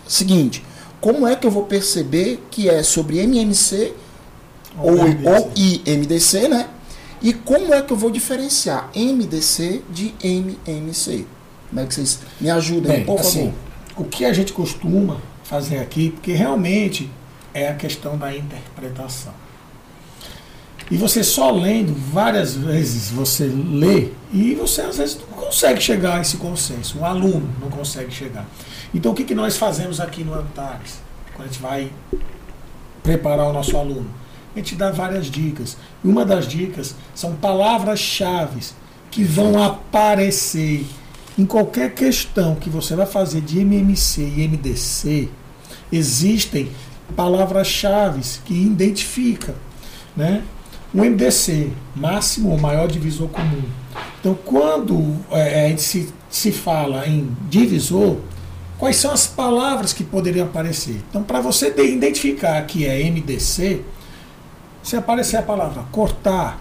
seguinte: 0.05 0.61
como 0.99 1.25
é 1.25 1.37
que 1.37 1.47
eu 1.47 1.51
vou 1.51 1.63
perceber 1.63 2.43
que 2.51 2.67
é 2.67 2.83
sobre 2.83 3.19
MMC 3.19 3.93
ou, 4.77 4.91
MDC. 4.91 5.29
ou 5.29 5.51
IMDC, 5.55 6.47
né? 6.49 6.67
E 7.21 7.31
como 7.31 7.73
é 7.73 7.81
que 7.81 7.93
eu 7.93 7.97
vou 7.97 8.11
diferenciar 8.11 8.89
MDC 8.93 9.83
de 9.89 10.13
MMC? 10.21 11.25
Como 11.69 11.81
é 11.81 11.85
que 11.85 11.95
vocês 11.95 12.19
me 12.41 12.49
ajudem, 12.49 12.91
Bem, 12.91 13.05
por 13.05 13.21
assim, 13.21 13.45
favor? 13.45 13.68
O 13.99 14.05
que 14.05 14.23
a 14.23 14.31
gente 14.31 14.53
costuma 14.53 15.17
fazer 15.43 15.79
aqui, 15.79 16.11
porque 16.11 16.31
realmente 16.31 17.11
é 17.53 17.67
a 17.67 17.75
questão 17.75 18.17
da 18.17 18.35
interpretação. 18.35 19.33
E 20.89 20.97
você 20.97 21.23
só 21.23 21.51
lendo 21.51 21.93
várias 21.93 22.55
vezes, 22.55 23.11
você 23.11 23.45
lê 23.45 24.09
e 24.33 24.55
você 24.55 24.81
às 24.81 24.97
vezes 24.97 25.19
não 25.19 25.37
consegue 25.37 25.81
chegar 25.81 26.17
a 26.17 26.21
esse 26.21 26.37
consenso. 26.37 26.97
Um 26.97 27.05
aluno 27.05 27.47
não 27.61 27.69
consegue 27.69 28.11
chegar. 28.11 28.47
Então 28.93 29.11
o 29.11 29.15
que, 29.15 29.23
que 29.23 29.35
nós 29.35 29.57
fazemos 29.57 29.99
aqui 29.99 30.23
no 30.23 30.33
Antares? 30.33 30.99
Quando 31.35 31.47
a 31.47 31.51
gente 31.51 31.61
vai 31.61 31.91
preparar 33.03 33.47
o 33.47 33.53
nosso 33.53 33.77
aluno? 33.77 34.09
A 34.55 34.59
gente 34.59 34.75
dá 34.75 34.89
várias 34.91 35.27
dicas. 35.27 35.77
E 36.03 36.07
uma 36.07 36.25
das 36.25 36.47
dicas 36.47 36.95
são 37.13 37.35
palavras-chave 37.35 38.61
que 39.11 39.23
vão 39.23 39.61
aparecer 39.61 40.85
em 41.39 41.45
qualquer 41.45 41.93
questão 41.93 42.55
que 42.55 42.69
você 42.69 42.95
vai 42.95 43.05
fazer 43.05 43.39
de 43.39 43.59
MMC 43.59 44.21
e 44.21 44.45
MDC. 44.45 45.29
Existem 45.89 46.69
palavras-chave 47.15 48.21
que 48.43 48.53
identificam, 48.53 49.55
né? 50.17 50.43
O 50.93 50.97
MDC, 50.97 51.71
máximo 51.95 52.49
ou 52.49 52.57
maior 52.59 52.87
divisor 52.87 53.29
comum. 53.29 53.61
Então, 54.19 54.37
quando 54.43 55.15
é, 55.31 55.73
se, 55.77 56.09
se 56.29 56.51
fala 56.51 57.07
em 57.07 57.31
divisor, 57.49 58.17
quais 58.77 58.97
são 58.97 59.11
as 59.11 59.25
palavras 59.25 59.93
que 59.93 60.03
poderiam 60.03 60.45
aparecer? 60.47 60.99
Então, 61.09 61.23
para 61.23 61.39
você 61.39 61.71
de- 61.71 61.85
identificar 61.93 62.61
que 62.63 62.85
é 62.85 63.01
MDC, 63.09 63.81
se 64.83 64.97
aparecer 64.97 65.37
a 65.37 65.41
palavra 65.41 65.83
cortar, 65.91 66.59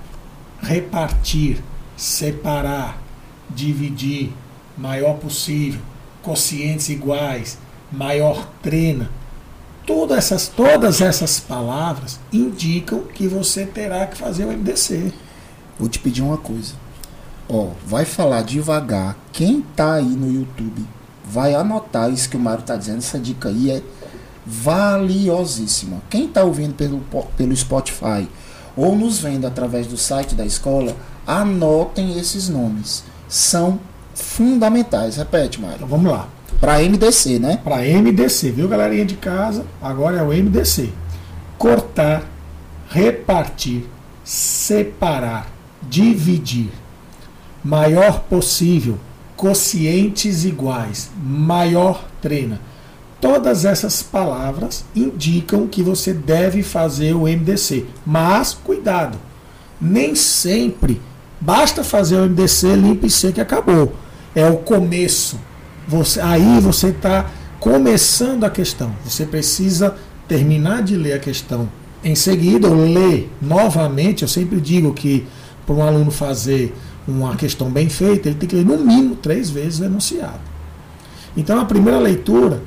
repartir, 0.63 1.59
separar, 1.97 3.03
dividir, 3.51 4.31
maior 4.79 5.15
possível, 5.15 5.81
quocientes 6.23 6.89
iguais, 6.89 7.59
maior 7.91 8.49
trena, 8.63 9.11
todas 9.87 10.19
essas, 10.19 10.49
todas 10.49 11.01
essas 11.01 11.41
palavras 11.41 12.21
indicam 12.33 13.03
que 13.03 13.27
você 13.27 13.65
terá 13.65 14.07
que 14.07 14.17
fazer 14.17 14.45
o 14.45 14.53
MDC. 14.53 15.13
Vou 15.79 15.89
te 15.89 15.99
pedir 15.99 16.23
uma 16.23 16.37
coisa. 16.37 16.75
Ó, 17.49 17.71
vai 17.87 18.05
falar 18.05 18.43
devagar. 18.43 19.17
Quem 19.33 19.63
tá 19.75 19.95
aí 19.95 20.05
no 20.05 20.31
YouTube 20.31 20.87
vai 21.25 21.55
anotar 21.55 22.13
isso 22.13 22.29
que 22.29 22.37
o 22.37 22.41
Mário 22.41 22.63
tá 22.63 22.77
dizendo. 22.77 22.99
Essa 22.99 23.19
dica 23.19 23.49
aí 23.49 23.71
é 23.71 23.83
valiosíssima. 24.45 26.03
Quem 26.11 26.29
tá 26.29 26.43
ouvindo 26.43 26.75
pelo, 26.75 27.01
pelo 27.37 27.57
Spotify 27.57 28.29
ou 28.77 28.95
nos 28.95 29.19
vendo 29.19 29.47
através 29.47 29.87
do 29.87 29.97
site 29.97 30.35
da 30.35 30.47
escola, 30.47 30.95
anotem 31.27 32.19
esses 32.19 32.49
nomes. 32.49 33.03
São 33.29 33.81
fundamentais. 34.19 35.17
Repete, 35.17 35.61
Mário. 35.61 35.77
Então 35.77 35.89
vamos 35.89 36.11
lá. 36.11 36.29
Para 36.61 36.83
MDC, 36.83 37.39
né? 37.39 37.61
Para 37.63 37.83
MDC, 37.83 38.51
viu 38.51 38.69
galerinha 38.69 39.05
de 39.05 39.15
casa? 39.15 39.65
Agora 39.81 40.19
é 40.19 40.23
o 40.23 40.29
MDC. 40.29 40.91
Cortar, 41.57 42.25
repartir, 42.89 43.85
separar, 44.25 45.49
dividir. 45.83 46.71
Maior 47.63 48.21
possível, 48.21 48.99
quocientes 49.37 50.45
iguais, 50.45 51.11
maior 51.23 52.05
trena. 52.21 52.61
Todas 53.21 53.65
essas 53.65 54.03
palavras 54.03 54.85
indicam 54.95 55.67
que 55.67 55.83
você 55.83 56.13
deve 56.13 56.63
fazer 56.63 57.15
o 57.15 57.23
MDC. 57.23 57.85
Mas 58.07 58.55
cuidado, 58.55 59.19
nem 59.81 60.15
sempre 60.15 61.01
basta 61.41 61.85
fazer 61.85 62.17
o 62.17 62.29
MDC 62.29 62.75
limpo 62.75 63.07
e 63.07 63.11
seco 63.11 63.39
e 63.39 63.41
acabou. 63.41 63.93
É 64.35 64.49
o 64.49 64.59
começo. 64.59 65.39
Você, 65.87 66.21
aí 66.21 66.61
você 66.61 66.89
está 66.89 67.31
começando 67.59 68.45
a 68.45 68.51
questão. 68.51 68.93
Você 69.05 69.25
precisa 69.25 69.97
terminar 70.27 70.83
de 70.83 70.97
ler 70.97 71.15
a 71.15 71.19
questão 71.19 71.69
em 72.05 72.15
seguida, 72.15 72.69
ler 72.69 73.31
novamente. 73.41 74.23
Eu 74.23 74.29
sempre 74.29 74.61
digo 74.61 74.93
que 74.93 75.27
para 75.67 75.75
um 75.75 75.83
aluno 75.83 76.11
fazer 76.11 76.75
uma 77.07 77.37
questão 77.37 77.71
bem 77.71 77.89
feita, 77.89 78.29
ele 78.29 78.39
tem 78.39 78.49
que 78.49 78.57
ler 78.57 78.65
no 78.65 78.79
mínimo 78.79 79.17
três 79.17 79.49
vezes 79.49 79.81
o 79.81 79.85
enunciado. 79.85 80.41
Então, 81.37 81.59
a 81.59 81.65
primeira 81.65 81.99
leitura, 81.99 82.61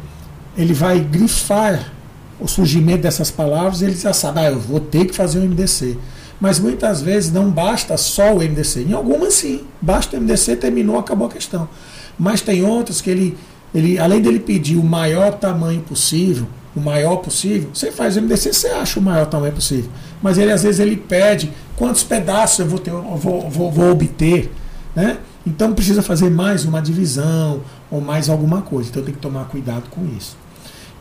ele 0.58 0.74
vai 0.74 1.00
grifar 1.00 1.92
o 2.40 2.48
surgimento 2.48 3.04
dessas 3.04 3.30
palavras 3.30 3.82
e 3.82 3.86
ele 3.86 3.96
já 3.96 4.14
sabe, 4.14 4.40
ah, 4.40 4.52
eu 4.52 4.60
vou 4.60 4.80
ter 4.80 5.06
que 5.06 5.16
fazer 5.16 5.40
o 5.40 5.44
MDC. 5.44 5.98
Mas 6.42 6.60
muitas 6.60 7.04
vezes 7.04 7.32
não 7.32 7.52
basta 7.52 7.96
só 7.96 8.34
o 8.34 8.38
MDC. 8.38 8.82
Em 8.90 8.94
algumas 8.94 9.36
sim, 9.36 9.62
basta 9.80 10.18
o 10.18 10.20
MDC, 10.20 10.56
terminou, 10.56 10.98
acabou 10.98 11.28
a 11.28 11.32
questão. 11.32 11.70
Mas 12.18 12.42
tem 12.42 12.66
outras 12.66 13.00
que 13.00 13.12
ele, 13.12 13.38
ele 13.74 14.00
além 14.00 14.20
dele 14.20 14.40
pedir 14.40 14.76
o 14.76 14.84
maior 14.84 15.34
tamanho 15.34 15.82
possível, 15.82 16.48
o 16.76 16.80
maior 16.80 17.18
possível, 17.18 17.70
você 17.72 17.92
faz 17.92 18.18
o 18.18 18.22
MDC, 18.22 18.54
você 18.54 18.68
acha 18.70 19.00
o 19.00 19.04
maior 19.04 19.28
tamanho 19.28 19.54
possível. 19.54 19.92
Mas 20.20 20.40
ele 20.40 20.52
às 20.52 20.64
vezes 20.64 20.80
ele 20.80 20.98
pede 20.98 21.52
quantos 21.76 22.04
pedaços 22.04 22.58
eu 22.58 22.66
vou, 22.66 22.80
ter, 22.80 22.90
eu 22.90 23.04
vou, 23.16 23.48
vou, 23.48 23.72
vou 23.72 23.92
obter. 23.92 24.52
Né? 24.96 25.20
Então 25.46 25.74
precisa 25.74 26.02
fazer 26.02 26.32
mais 26.32 26.66
uma 26.66 26.82
divisão 26.82 27.62
ou 27.92 28.02
mais 28.02 28.30
alguma 28.30 28.64
coisa. 28.64 28.90
Então 28.90 29.04
tem 29.04 29.14
que 29.14 29.20
tomar 29.20 29.46
cuidado 29.46 29.84
com 29.92 30.04
isso. 30.18 30.36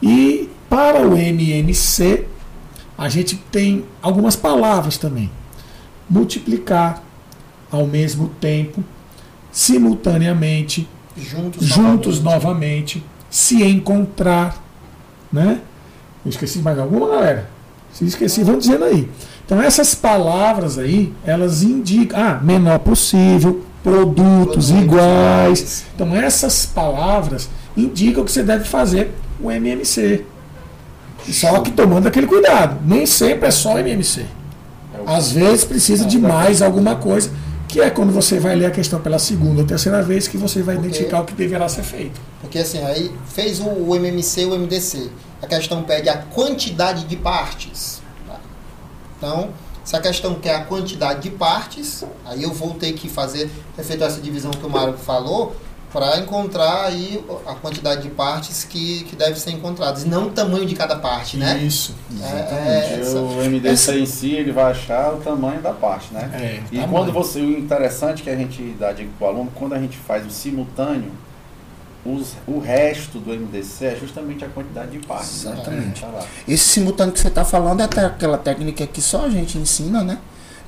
E 0.03 0.51
para 0.69 1.01
o 1.01 1.17
MMC, 1.17 2.27
a 3.01 3.09
gente 3.09 3.35
tem 3.51 3.87
algumas 4.03 4.37
palavras 4.37 4.99
também. 4.99 5.31
Multiplicar 6.09 7.03
ao 7.73 7.87
mesmo 7.87 8.29
tempo, 8.39 8.85
simultaneamente, 9.51 10.87
Juntos, 11.17 11.67
juntos 11.67 12.21
novamente. 12.21 12.23
novamente, 12.23 13.05
se 13.31 13.65
encontrar, 13.65 14.63
né? 15.33 15.63
Eu 16.23 16.29
esqueci 16.29 16.59
mais 16.59 16.79
alguma, 16.79 17.09
galera? 17.09 17.49
Se 17.91 18.05
esqueci, 18.05 18.45
vão 18.45 18.59
dizendo 18.59 18.85
aí. 18.85 19.09
Então 19.47 19.63
essas 19.63 19.95
palavras 19.95 20.77
aí, 20.77 21.11
elas 21.25 21.63
indicam, 21.63 22.21
ah, 22.21 22.39
menor 22.43 22.81
possível, 22.81 23.65
produtos 23.83 24.69
Produtos 24.69 24.71
iguais. 24.71 25.87
Então 25.95 26.15
essas 26.15 26.67
palavras 26.67 27.49
indicam 27.75 28.27
que 28.27 28.31
você 28.31 28.43
deve 28.43 28.67
fazer 28.67 29.11
o 29.41 29.51
MMC. 29.51 30.27
Só 31.33 31.61
que 31.61 31.71
tomando 31.71 32.07
aquele 32.09 32.27
cuidado, 32.27 32.79
nem 32.85 33.07
sempre 33.07 33.49
é 33.49 33.51
só 33.51 33.79
MMC. 33.79 34.27
Às 35.07 35.33
vezes 35.33 35.65
precisa 35.65 36.05
de 36.05 36.19
mais 36.19 36.61
alguma 36.63 36.97
coisa, 36.97 37.31
que 37.69 37.81
é 37.81 37.89
quando 37.89 38.13
você 38.13 38.39
vai 38.41 38.55
ler 38.57 38.67
a 38.67 38.71
questão 38.71 39.01
pela 39.01 39.19
segunda 39.19 39.61
ou 39.63 39.67
terceira 39.67 40.03
vez 40.03 40.27
que 40.27 40.37
você 40.37 40.63
vai 40.63 40.77
Ok. 40.77 40.89
identificar 40.89 41.21
o 41.21 41.25
que 41.25 41.35
deverá 41.35 41.69
ser 41.69 41.83
feito. 41.85 42.21
Porque 42.41 42.59
assim, 42.59 42.83
aí 42.85 43.11
fez 43.33 43.61
o, 43.61 43.69
o 43.69 43.95
MMC 43.97 44.43
e 44.43 44.45
o 44.47 44.59
MDC. 44.59 45.09
A 45.43 45.47
questão 45.47 45.83
pede 45.83 46.09
a 46.09 46.19
quantidade 46.19 47.05
de 47.05 47.17
partes. 47.17 48.03
tá? 48.27 48.41
Então, 49.17 49.51
se 49.85 49.97
a 49.97 50.01
questão 50.01 50.35
quer 50.35 50.57
a 50.57 50.65
quantidade 50.65 51.21
de 51.23 51.31
partes, 51.31 52.05
aí 52.27 52.43
eu 52.43 52.53
vou 52.53 52.75
ter 52.75 52.93
que 52.93 53.09
fazer, 53.09 53.49
ter 53.77 53.83
feito 53.85 54.05
essa 54.05 54.21
divisão 54.21 54.51
que 54.51 54.67
o 54.67 54.69
Mário 54.69 54.95
falou, 54.99 55.57
para 55.93 56.19
encontrar 56.19 56.85
aí 56.87 57.25
a 57.47 57.55
quantidade 57.55 58.03
de 58.03 58.11
partes 58.11 58.63
que, 58.65 59.03
que 59.05 59.17
deve 59.17 59.39
ser 59.41 59.51
encontradas. 59.51 60.05
E 60.05 60.09
não 60.09 60.29
o 60.29 60.31
tamanho 60.31 60.65
de 60.65 60.75
cada 60.77 60.95
parte, 60.97 61.37
né? 61.37 61.59
Isso. 61.59 61.95
É, 62.23 62.97
E 62.97 63.01
essa- 63.01 63.19
o 63.21 63.43
MDC 63.43 63.99
em 63.99 64.07
si, 64.07 64.31
ele 64.33 64.53
vai 64.53 64.71
achar 64.71 65.13
o 65.15 65.17
tamanho 65.21 65.61
da 65.61 65.73
parte, 65.73 66.13
né? 66.15 66.31
É, 66.33 66.61
E 66.71 66.79
tamanho. 66.79 66.89
quando 66.93 67.13
você, 67.13 67.41
o 67.41 67.59
interessante 67.59 68.23
que 68.23 68.31
a 68.31 68.37
gente 68.37 68.63
dá 68.79 68.93
dica 68.93 69.11
para 69.19 69.27
o 69.27 69.31
aluno, 69.31 69.53
quando 69.55 69.75
a 69.75 69.79
gente 69.81 69.97
faz 69.97 70.25
o 70.27 70.31
simultâneo, 70.31 71.11
o 72.05 72.15
os- 72.15 72.33
o 72.47 72.59
resto 72.61 73.19
do 73.19 73.31
MDC 73.35 73.85
é 73.85 73.97
justamente 73.97 74.43
a 74.45 74.49
quantidade 74.49 74.93
de 74.93 75.01
partes. 75.07 75.45
né? 75.45 75.53
Exatamente. 75.53 76.03
Lá. 76.03 76.25
Esse 76.49 76.65
simultâneo 76.65 77.13
que 77.13 77.21
você 77.21 77.29
está 77.29 77.45
falando 77.45 77.81
é 77.81 77.85
até 77.85 78.05
aquela 78.05 78.39
técnica 78.39 78.87
que 78.87 79.03
só 79.03 79.27
a 79.27 79.29
gente 79.29 79.59
ensina, 79.59 80.03
né? 80.03 80.19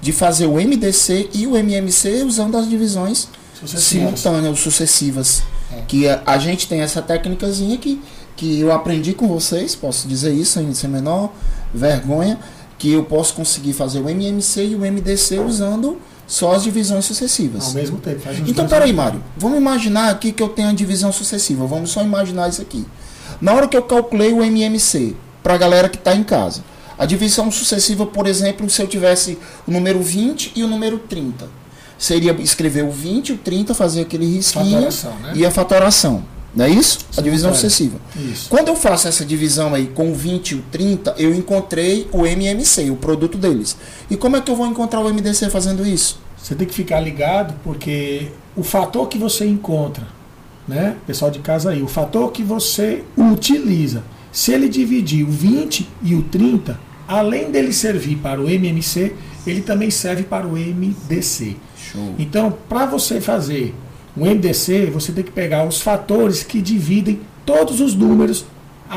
De 0.00 0.12
fazer 0.12 0.46
o 0.46 0.58
MDC 0.60 1.30
e 1.32 1.46
o 1.46 1.56
MMC 1.56 2.22
usando 2.24 2.56
as 2.58 2.68
divisões 2.68 3.28
Sucessivas. 3.62 4.20
simultâneas 4.20 4.46
ou 4.46 4.56
sucessivas. 4.56 5.42
É. 5.72 5.82
Que 5.88 6.08
a, 6.08 6.22
a 6.26 6.38
gente 6.38 6.68
tem 6.68 6.80
essa 6.80 7.00
técnicazinha 7.00 7.76
que, 7.78 8.00
que 8.36 8.60
eu 8.60 8.72
aprendi 8.72 9.12
com 9.12 9.26
vocês, 9.26 9.74
posso 9.74 10.06
dizer 10.06 10.32
isso 10.32 10.52
sem, 10.52 10.72
sem 10.74 10.90
menor 10.90 11.32
vergonha, 11.72 12.38
que 12.78 12.92
eu 12.92 13.04
posso 13.04 13.34
conseguir 13.34 13.72
fazer 13.72 14.00
o 14.00 14.08
MMC 14.08 14.66
e 14.66 14.74
o 14.74 14.80
MDC 14.80 15.38
usando 15.38 16.00
só 16.26 16.52
as 16.52 16.62
divisões 16.62 17.04
sucessivas. 17.04 17.66
Ao 17.66 17.72
mesmo 17.74 17.98
tempo. 17.98 18.20
Então, 18.46 18.66
peraí, 18.66 18.92
Mário. 18.92 19.22
Vamos 19.36 19.58
imaginar 19.58 20.10
aqui 20.10 20.32
que 20.32 20.42
eu 20.42 20.48
tenho 20.48 20.68
a 20.68 20.72
divisão 20.72 21.12
sucessiva. 21.12 21.66
Vamos 21.66 21.90
só 21.90 22.02
imaginar 22.02 22.48
isso 22.48 22.62
aqui. 22.62 22.86
Na 23.40 23.52
hora 23.52 23.68
que 23.68 23.76
eu 23.76 23.82
calculei 23.82 24.32
o 24.32 24.42
MMC, 24.42 25.14
para 25.42 25.54
a 25.54 25.58
galera 25.58 25.88
que 25.88 25.96
está 25.96 26.14
em 26.14 26.24
casa, 26.24 26.64
a 26.98 27.04
divisão 27.04 27.50
sucessiva, 27.50 28.06
por 28.06 28.26
exemplo, 28.26 28.68
se 28.70 28.80
eu 28.80 28.86
tivesse 28.86 29.38
o 29.66 29.70
número 29.70 30.00
20 30.00 30.52
e 30.54 30.62
o 30.62 30.68
número 30.68 30.98
30, 30.98 31.48
seria 32.02 32.32
escrever 32.40 32.82
o 32.82 32.90
20 32.90 33.28
e 33.28 33.32
o 33.34 33.38
30, 33.38 33.74
fazer 33.74 34.00
aquele 34.00 34.26
risquinho 34.26 34.80
né? 34.80 34.88
e 35.36 35.46
a 35.46 35.52
fatoração. 35.52 36.24
Não 36.54 36.64
é 36.64 36.68
isso? 36.68 36.98
A 37.16 37.22
divisão 37.22 37.54
Simultâneo. 37.54 37.70
sucessiva. 37.70 38.00
Isso. 38.16 38.50
Quando 38.50 38.68
eu 38.68 38.76
faço 38.76 39.06
essa 39.06 39.24
divisão 39.24 39.72
aí 39.72 39.86
com 39.86 40.10
o 40.10 40.14
20 40.14 40.50
e 40.50 40.54
o 40.56 40.64
30, 40.72 41.14
eu 41.16 41.32
encontrei 41.32 42.08
o 42.10 42.26
MMC, 42.26 42.90
o 42.90 42.96
produto 42.96 43.38
deles. 43.38 43.76
E 44.10 44.16
como 44.16 44.36
é 44.36 44.40
que 44.40 44.50
eu 44.50 44.56
vou 44.56 44.66
encontrar 44.66 45.00
o 45.00 45.08
MDC 45.08 45.48
fazendo 45.48 45.86
isso? 45.86 46.20
Você 46.36 46.56
tem 46.56 46.66
que 46.66 46.74
ficar 46.74 46.98
ligado 46.98 47.54
porque 47.62 48.32
o 48.56 48.64
fator 48.64 49.06
que 49.06 49.16
você 49.16 49.46
encontra, 49.46 50.06
né, 50.66 50.96
pessoal 51.06 51.30
de 51.30 51.38
casa 51.38 51.70
aí, 51.70 51.82
o 51.82 51.88
fator 51.88 52.32
que 52.32 52.42
você 52.42 53.04
utiliza, 53.16 54.02
se 54.32 54.52
ele 54.52 54.68
dividir 54.68 55.24
o 55.24 55.30
20 55.30 55.88
e 56.02 56.16
o 56.16 56.22
30, 56.24 56.78
além 57.06 57.50
dele 57.52 57.72
servir 57.72 58.16
para 58.16 58.40
o 58.40 58.50
MMC, 58.50 59.14
ele 59.46 59.62
também 59.62 59.88
serve 59.88 60.24
para 60.24 60.46
o 60.46 60.56
MDC. 60.56 61.56
Show. 61.92 62.14
Então, 62.18 62.56
para 62.68 62.86
você 62.86 63.20
fazer 63.20 63.74
um 64.16 64.24
MDC, 64.24 64.86
você 64.86 65.12
tem 65.12 65.22
que 65.22 65.30
pegar 65.30 65.66
os 65.66 65.80
fatores 65.80 66.42
que 66.42 66.60
dividem 66.60 67.20
todos 67.44 67.80
os 67.80 67.94
números 67.94 68.44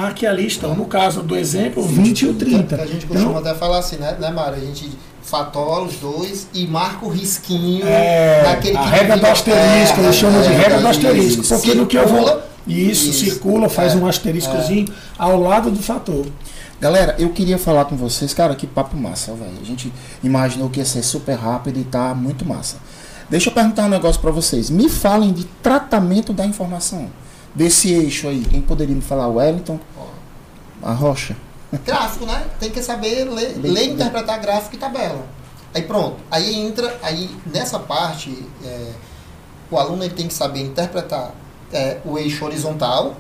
aqui 0.04 0.26
ali 0.26 0.46
estão. 0.46 0.76
No 0.76 0.86
caso 0.86 1.22
do 1.22 1.36
exemplo, 1.36 1.84
o 1.84 1.88
20 1.88 2.22
e 2.22 2.28
o 2.28 2.34
30. 2.34 2.76
Que 2.76 2.82
a 2.82 2.86
gente 2.86 3.06
costuma 3.06 3.30
Então, 3.30 3.38
até 3.38 3.58
falar 3.58 3.80
assim, 3.80 3.98
né, 3.98 4.16
né 4.20 4.32
Mário? 4.32 4.58
A 4.58 4.66
gente 4.66 4.90
fatola 5.22 5.86
os 5.86 5.96
dois 5.96 6.48
e 6.54 6.68
marca 6.68 7.06
o 7.06 7.10
risquinho 7.10 7.86
É, 7.86 8.44
naquele 8.44 8.78
a 8.78 8.84
que 8.84 8.90
regra 8.90 9.18
do 9.18 9.26
asterisco, 9.26 10.00
é, 10.00 10.04
eles 10.04 10.16
chamam 10.16 10.42
de 10.42 10.48
é, 10.50 10.52
regra 10.52 10.80
do 10.80 10.88
é, 10.88 10.90
asterisco. 10.90 11.48
Porque 11.48 11.74
no 11.74 11.88
que 11.88 11.98
eu 11.98 12.08
vou. 12.08 12.20
Circula, 12.20 12.46
Isso, 12.68 13.10
Isso, 13.10 13.26
circula, 13.26 13.70
faz 13.70 13.94
é, 13.94 13.98
um 13.98 14.08
asteriscozinho 14.08 14.88
ao 15.18 15.40
lado 15.40 15.72
do 15.72 15.82
fator. 15.82 16.26
Galera, 16.86 17.16
eu 17.18 17.32
queria 17.32 17.58
falar 17.58 17.86
com 17.86 17.98
vocês, 17.98 18.32
cara, 18.32 18.54
que 18.54 18.68
papo 18.68 18.96
massa, 18.96 19.34
velho. 19.34 19.58
A 19.60 19.66
gente 19.66 19.92
imaginou 20.22 20.70
que 20.70 20.80
ia 20.80 20.86
ser 20.86 21.02
super 21.02 21.34
rápido 21.34 21.80
e 21.80 21.84
tá 21.84 22.14
muito 22.14 22.46
massa. 22.46 22.78
Deixa 23.28 23.50
eu 23.50 23.54
perguntar 23.56 23.86
um 23.86 23.90
negócio 23.90 24.22
pra 24.22 24.30
vocês. 24.30 24.70
Me 24.70 24.88
falem 24.88 25.34
de 25.34 25.46
tratamento 25.64 26.32
da 26.32 26.46
informação. 26.46 27.10
Desse 27.56 27.92
eixo 27.92 28.28
aí. 28.28 28.46
Quem 28.46 28.62
poderia 28.62 28.96
me 28.96 29.02
falar? 29.02 29.28
Wellington? 29.28 29.80
A 30.84 30.94
Rocha? 30.94 31.36
Gráfico, 31.84 32.28
né? 32.28 32.46
Tem 32.60 32.70
que 32.70 32.84
saber 32.84 33.24
ler, 33.32 33.58
ler 33.60 33.88
e 33.88 33.94
interpretar 33.94 34.40
gráfico 34.40 34.76
e 34.76 34.78
tabela. 34.78 35.26
Aí 35.74 35.82
pronto. 35.82 36.18
Aí 36.30 36.54
entra, 36.54 37.00
aí 37.02 37.36
nessa 37.48 37.80
parte, 37.80 38.46
é, 38.64 38.92
o 39.72 39.80
aluno 39.80 40.04
ele 40.04 40.14
tem 40.14 40.28
que 40.28 40.36
saber 40.36 40.62
interpretar 40.62 41.34
é, 41.74 41.98
o 42.06 42.16
eixo 42.20 42.46
horizontal 42.46 43.16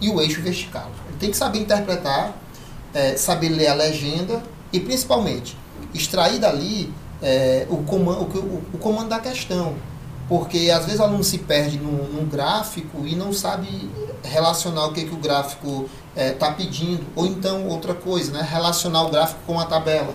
e 0.00 0.10
o 0.10 0.20
eixo 0.20 0.42
vertical. 0.42 0.90
Tem 1.20 1.30
que 1.30 1.36
saber 1.36 1.60
interpretar, 1.60 2.32
é, 2.92 3.16
saber 3.16 3.50
ler 3.50 3.68
a 3.68 3.74
legenda 3.74 4.42
e 4.72 4.80
principalmente 4.80 5.56
extrair 5.94 6.38
dali 6.40 6.92
é, 7.22 7.66
o, 7.70 7.78
comando, 7.84 8.22
o, 8.22 8.62
o- 8.74 8.78
comando 8.78 9.08
da 9.10 9.20
questão. 9.20 9.74
Porque 10.28 10.70
às 10.74 10.84
vezes 10.86 11.00
o 11.00 11.02
aluno 11.04 11.22
se 11.24 11.38
perde 11.38 11.78
num, 11.78 12.04
num 12.04 12.24
gráfico 12.26 13.04
e 13.06 13.14
não 13.16 13.32
sabe 13.32 13.90
relacionar 14.24 14.86
o 14.86 14.92
que, 14.92 15.04
que 15.04 15.14
o 15.14 15.18
gráfico 15.18 15.88
está 16.16 16.52
pedindo. 16.52 17.04
Ou 17.16 17.26
então, 17.26 17.66
outra 17.66 17.94
coisa, 17.94 18.32
né? 18.32 18.46
relacionar 18.48 19.02
o 19.02 19.10
gráfico 19.10 19.40
com 19.46 19.58
a 19.60 19.66
tabela. 19.66 20.14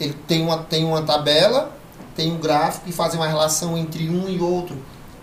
Ele 0.00 0.12
tem 0.26 0.42
uma, 0.42 0.58
tem 0.58 0.84
uma 0.84 1.02
tabela, 1.02 1.70
tem 2.16 2.32
um 2.32 2.38
gráfico 2.38 2.88
e 2.88 2.92
fazer 2.92 3.16
uma 3.16 3.26
relação 3.28 3.78
entre 3.78 4.08
um 4.10 4.28
e 4.28 4.40
outro. 4.40 4.76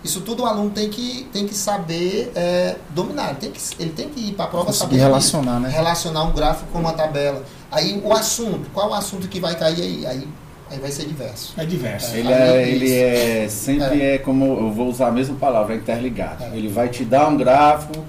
Isso 0.04 0.22
tudo 0.22 0.44
o 0.44 0.46
aluno 0.46 0.70
tem 0.70 0.90
que, 0.90 1.28
tem 1.32 1.48
que 1.48 1.56
saber 1.56 2.32
é, 2.36 2.76
dominar. 2.90 3.30
Ele 3.30 3.38
tem 3.40 3.52
que, 3.52 3.60
ele 3.80 3.92
tem 3.92 4.10
que 4.10 4.20
ir 4.20 4.34
para 4.34 4.46
a 4.46 4.48
prova 4.50 4.66
Conseguir 4.66 4.98
sabendo 4.98 5.02
relacionar, 5.02 5.60
né? 5.60 5.70
relacionar 5.70 6.24
um 6.24 6.34
gráfico 6.34 6.70
com 6.72 6.80
uma 6.80 6.94
tabela. 6.94 7.44
Aí 7.72 8.02
o 8.04 8.14
assunto, 8.14 8.70
qual 8.74 8.90
o 8.90 8.94
assunto 8.94 9.28
que 9.28 9.40
vai 9.40 9.56
cair 9.56 9.82
aí? 9.82 10.06
Aí, 10.06 10.28
aí 10.70 10.80
vai 10.80 10.92
ser 10.92 11.06
diverso. 11.06 11.54
É 11.58 11.66
diverso. 11.66 12.16
Ele 12.16 12.34
Aí 12.34 12.34
é, 12.34 12.70
ele 12.70 12.94
é 12.94 13.48
sempre 13.50 14.02
é. 14.02 14.18
como 14.18 14.46
eu 14.46 14.72
vou 14.72 14.90
usar 14.90 15.08
a 15.08 15.12
mesma 15.12 15.36
palavra, 15.36 15.74
é 15.74 15.78
interligado. 15.78 16.44
Ele 16.54 16.68
vai 16.68 16.90
te 16.90 17.06
dar 17.06 17.30
um 17.30 17.38
gráfico, 17.38 18.04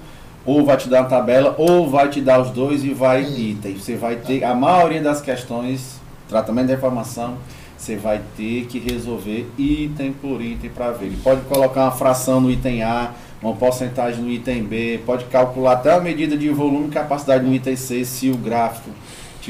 ou 0.45 0.65
vai 0.65 0.75
te 0.77 0.89
dar 0.89 1.01
uma 1.01 1.09
tabela, 1.09 1.55
ou 1.57 1.89
vai 1.89 2.09
te 2.09 2.19
dar 2.19 2.41
os 2.41 2.51
dois 2.51 2.83
e 2.83 2.93
vai 2.93 3.23
item. 3.23 3.77
Você 3.77 3.95
vai 3.95 4.17
ter 4.17 4.43
a 4.43 4.53
maioria 4.53 5.01
das 5.01 5.21
questões, 5.21 5.95
tratamento 6.27 6.67
da 6.67 6.73
informação, 6.73 7.37
você 7.85 7.95
vai 7.95 8.19
ter 8.35 8.65
que 8.65 8.79
resolver 8.79 9.47
item 9.57 10.11
por 10.11 10.41
item 10.41 10.71
para 10.71 10.91
ver. 10.91 11.05
Ele 11.05 11.17
pode 11.23 11.41
colocar 11.41 11.83
uma 11.83 11.91
fração 11.91 12.41
no 12.41 12.49
item 12.49 12.81
A, 12.81 13.11
uma 13.41 13.53
porcentagem 13.53 14.23
no 14.23 14.31
item 14.31 14.63
B, 14.63 14.99
pode 15.05 15.25
calcular 15.25 15.73
até 15.73 15.93
a 15.93 15.99
medida 15.99 16.35
de 16.35 16.49
volume 16.49 16.87
e 16.87 16.91
capacidade 16.91 17.45
no 17.45 17.53
item 17.53 17.75
C 17.75 18.03
se 18.03 18.31
o 18.31 18.37
gráfico 18.37 18.89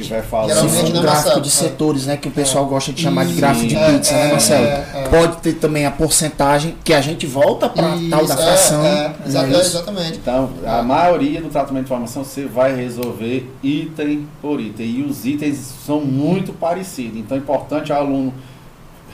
tiver 0.04 0.22
Se 0.24 0.28
falando. 0.28 0.50
for 0.50 0.68
Geralmente, 0.70 0.92
um 0.92 0.96
né, 0.96 1.02
gráfico 1.02 1.42
de 1.42 1.48
É. 1.48 1.52
setores, 1.52 2.06
né? 2.06 2.18
Que 2.18 2.28
o 2.28 2.32
pessoal 2.32 2.66
gosta 2.66 2.92
de 2.94 3.02
chamar 3.02 3.26
de 3.26 3.34
gráfico 3.34 3.68
de 3.68 3.76
É, 3.76 3.92
pizza, 3.94 4.14
né, 4.14 4.26
é, 4.28 4.32
Marcelo? 4.32 4.66
é, 4.66 4.86
é. 4.94 5.08
Pode 5.10 5.38
ter 5.38 5.54
também 5.54 5.86
a 5.86 5.92
porcentagem, 5.92 6.76
que 6.84 6.94
a 6.94 7.02
gente 7.02 7.26
volta 7.26 7.68
para 7.70 7.90
tal 8.10 8.26
da 8.26 8.34
é, 8.34 8.38
fração. 8.38 8.86
é, 8.86 9.08
não 9.08 9.26
é 9.26 9.28
exa- 9.28 9.48
isso? 9.48 9.78
exatamente. 9.78 10.18
Então, 10.18 10.50
a 10.66 10.82
maioria 10.84 11.42
do 11.42 11.50
tratamento 11.50 11.86
de 11.86 11.90
informação 11.92 12.24
você 12.24 12.46
vai 12.46 12.76
resolver 12.76 13.50
item 13.64 14.28
por 14.42 14.60
item. 14.62 14.86
E 14.86 15.04
os 15.04 15.26
itens 15.26 15.58
são 15.86 16.02
muito 16.02 16.54
parecidos. 16.54 17.18
Então 17.20 17.38
é 17.38 17.40
importante 17.40 17.92
o 17.92 17.96
aluno 17.96 18.34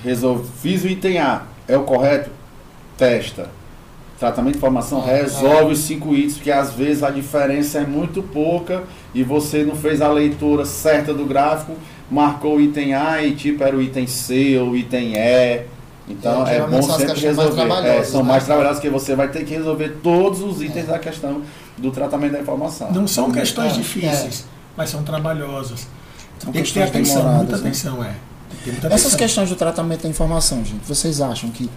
resolver. 0.03 0.45
Fiz 0.61 0.83
o 0.83 0.87
item 0.87 1.19
A, 1.19 1.43
é 1.67 1.77
o 1.77 1.83
correto? 1.83 2.29
Testa. 2.97 3.49
Tratamento 4.21 4.51
de 4.53 4.57
informação 4.59 5.01
Ah, 5.01 5.07
resolve 5.07 5.73
os 5.73 5.79
cinco 5.79 6.13
itens, 6.13 6.35
porque 6.35 6.51
às 6.51 6.71
vezes 6.73 7.01
a 7.01 7.09
diferença 7.09 7.79
é 7.79 7.85
muito 7.87 8.21
pouca 8.21 8.83
e 9.15 9.23
você 9.23 9.63
não 9.63 9.75
fez 9.75 9.99
a 9.99 10.09
leitura 10.09 10.63
certa 10.63 11.11
do 11.11 11.25
gráfico, 11.25 11.73
marcou 12.09 12.57
o 12.57 12.61
item 12.61 12.93
A 12.93 13.23
e 13.23 13.33
tipo 13.33 13.63
era 13.63 13.75
o 13.75 13.81
item 13.81 14.05
C 14.05 14.59
ou 14.59 14.69
o 14.69 14.77
item 14.77 15.15
E. 15.17 15.61
Então 16.07 16.45
É, 16.45 16.57
é, 16.57 16.67
bom 16.67 16.81
sempre 16.83 17.13
questões 17.13 17.35
mais 17.35 17.55
resolver. 17.55 17.87
É, 17.87 18.03
são 18.03 18.21
né? 18.21 18.27
mais 18.29 18.43
trabalhosas 18.45 18.79
que 18.79 18.89
você 18.91 19.15
vai 19.15 19.27
ter 19.27 19.43
que 19.43 19.55
resolver 19.55 19.89
todos 20.03 20.41
os 20.43 20.61
itens 20.61 20.85
da 20.85 20.99
questão 20.99 21.41
do 21.79 21.89
tratamento 21.89 22.33
da 22.33 22.39
informação. 22.41 22.91
Não 22.91 23.07
são 23.07 23.31
questões 23.31 23.71
É, 23.73 23.75
difíceis, 23.77 24.45
mas 24.77 24.91
são 24.91 25.01
trabalhosas. 25.01 25.87
São 26.37 26.51
tem 26.51 26.61
que 26.61 26.71
ter 26.71 26.83
atenção, 26.83 27.23
muita 27.37 27.53
né? 27.53 27.57
atenção, 27.59 28.03
é. 28.03 28.13
Muita 28.67 28.85
Essas 28.87 28.99
atenção. 29.01 29.17
questões 29.17 29.49
do 29.49 29.55
tratamento 29.55 30.03
da 30.03 30.09
informação, 30.09 30.63
gente, 30.63 30.85
vocês 30.87 31.21
acham 31.21 31.49
que 31.49 31.67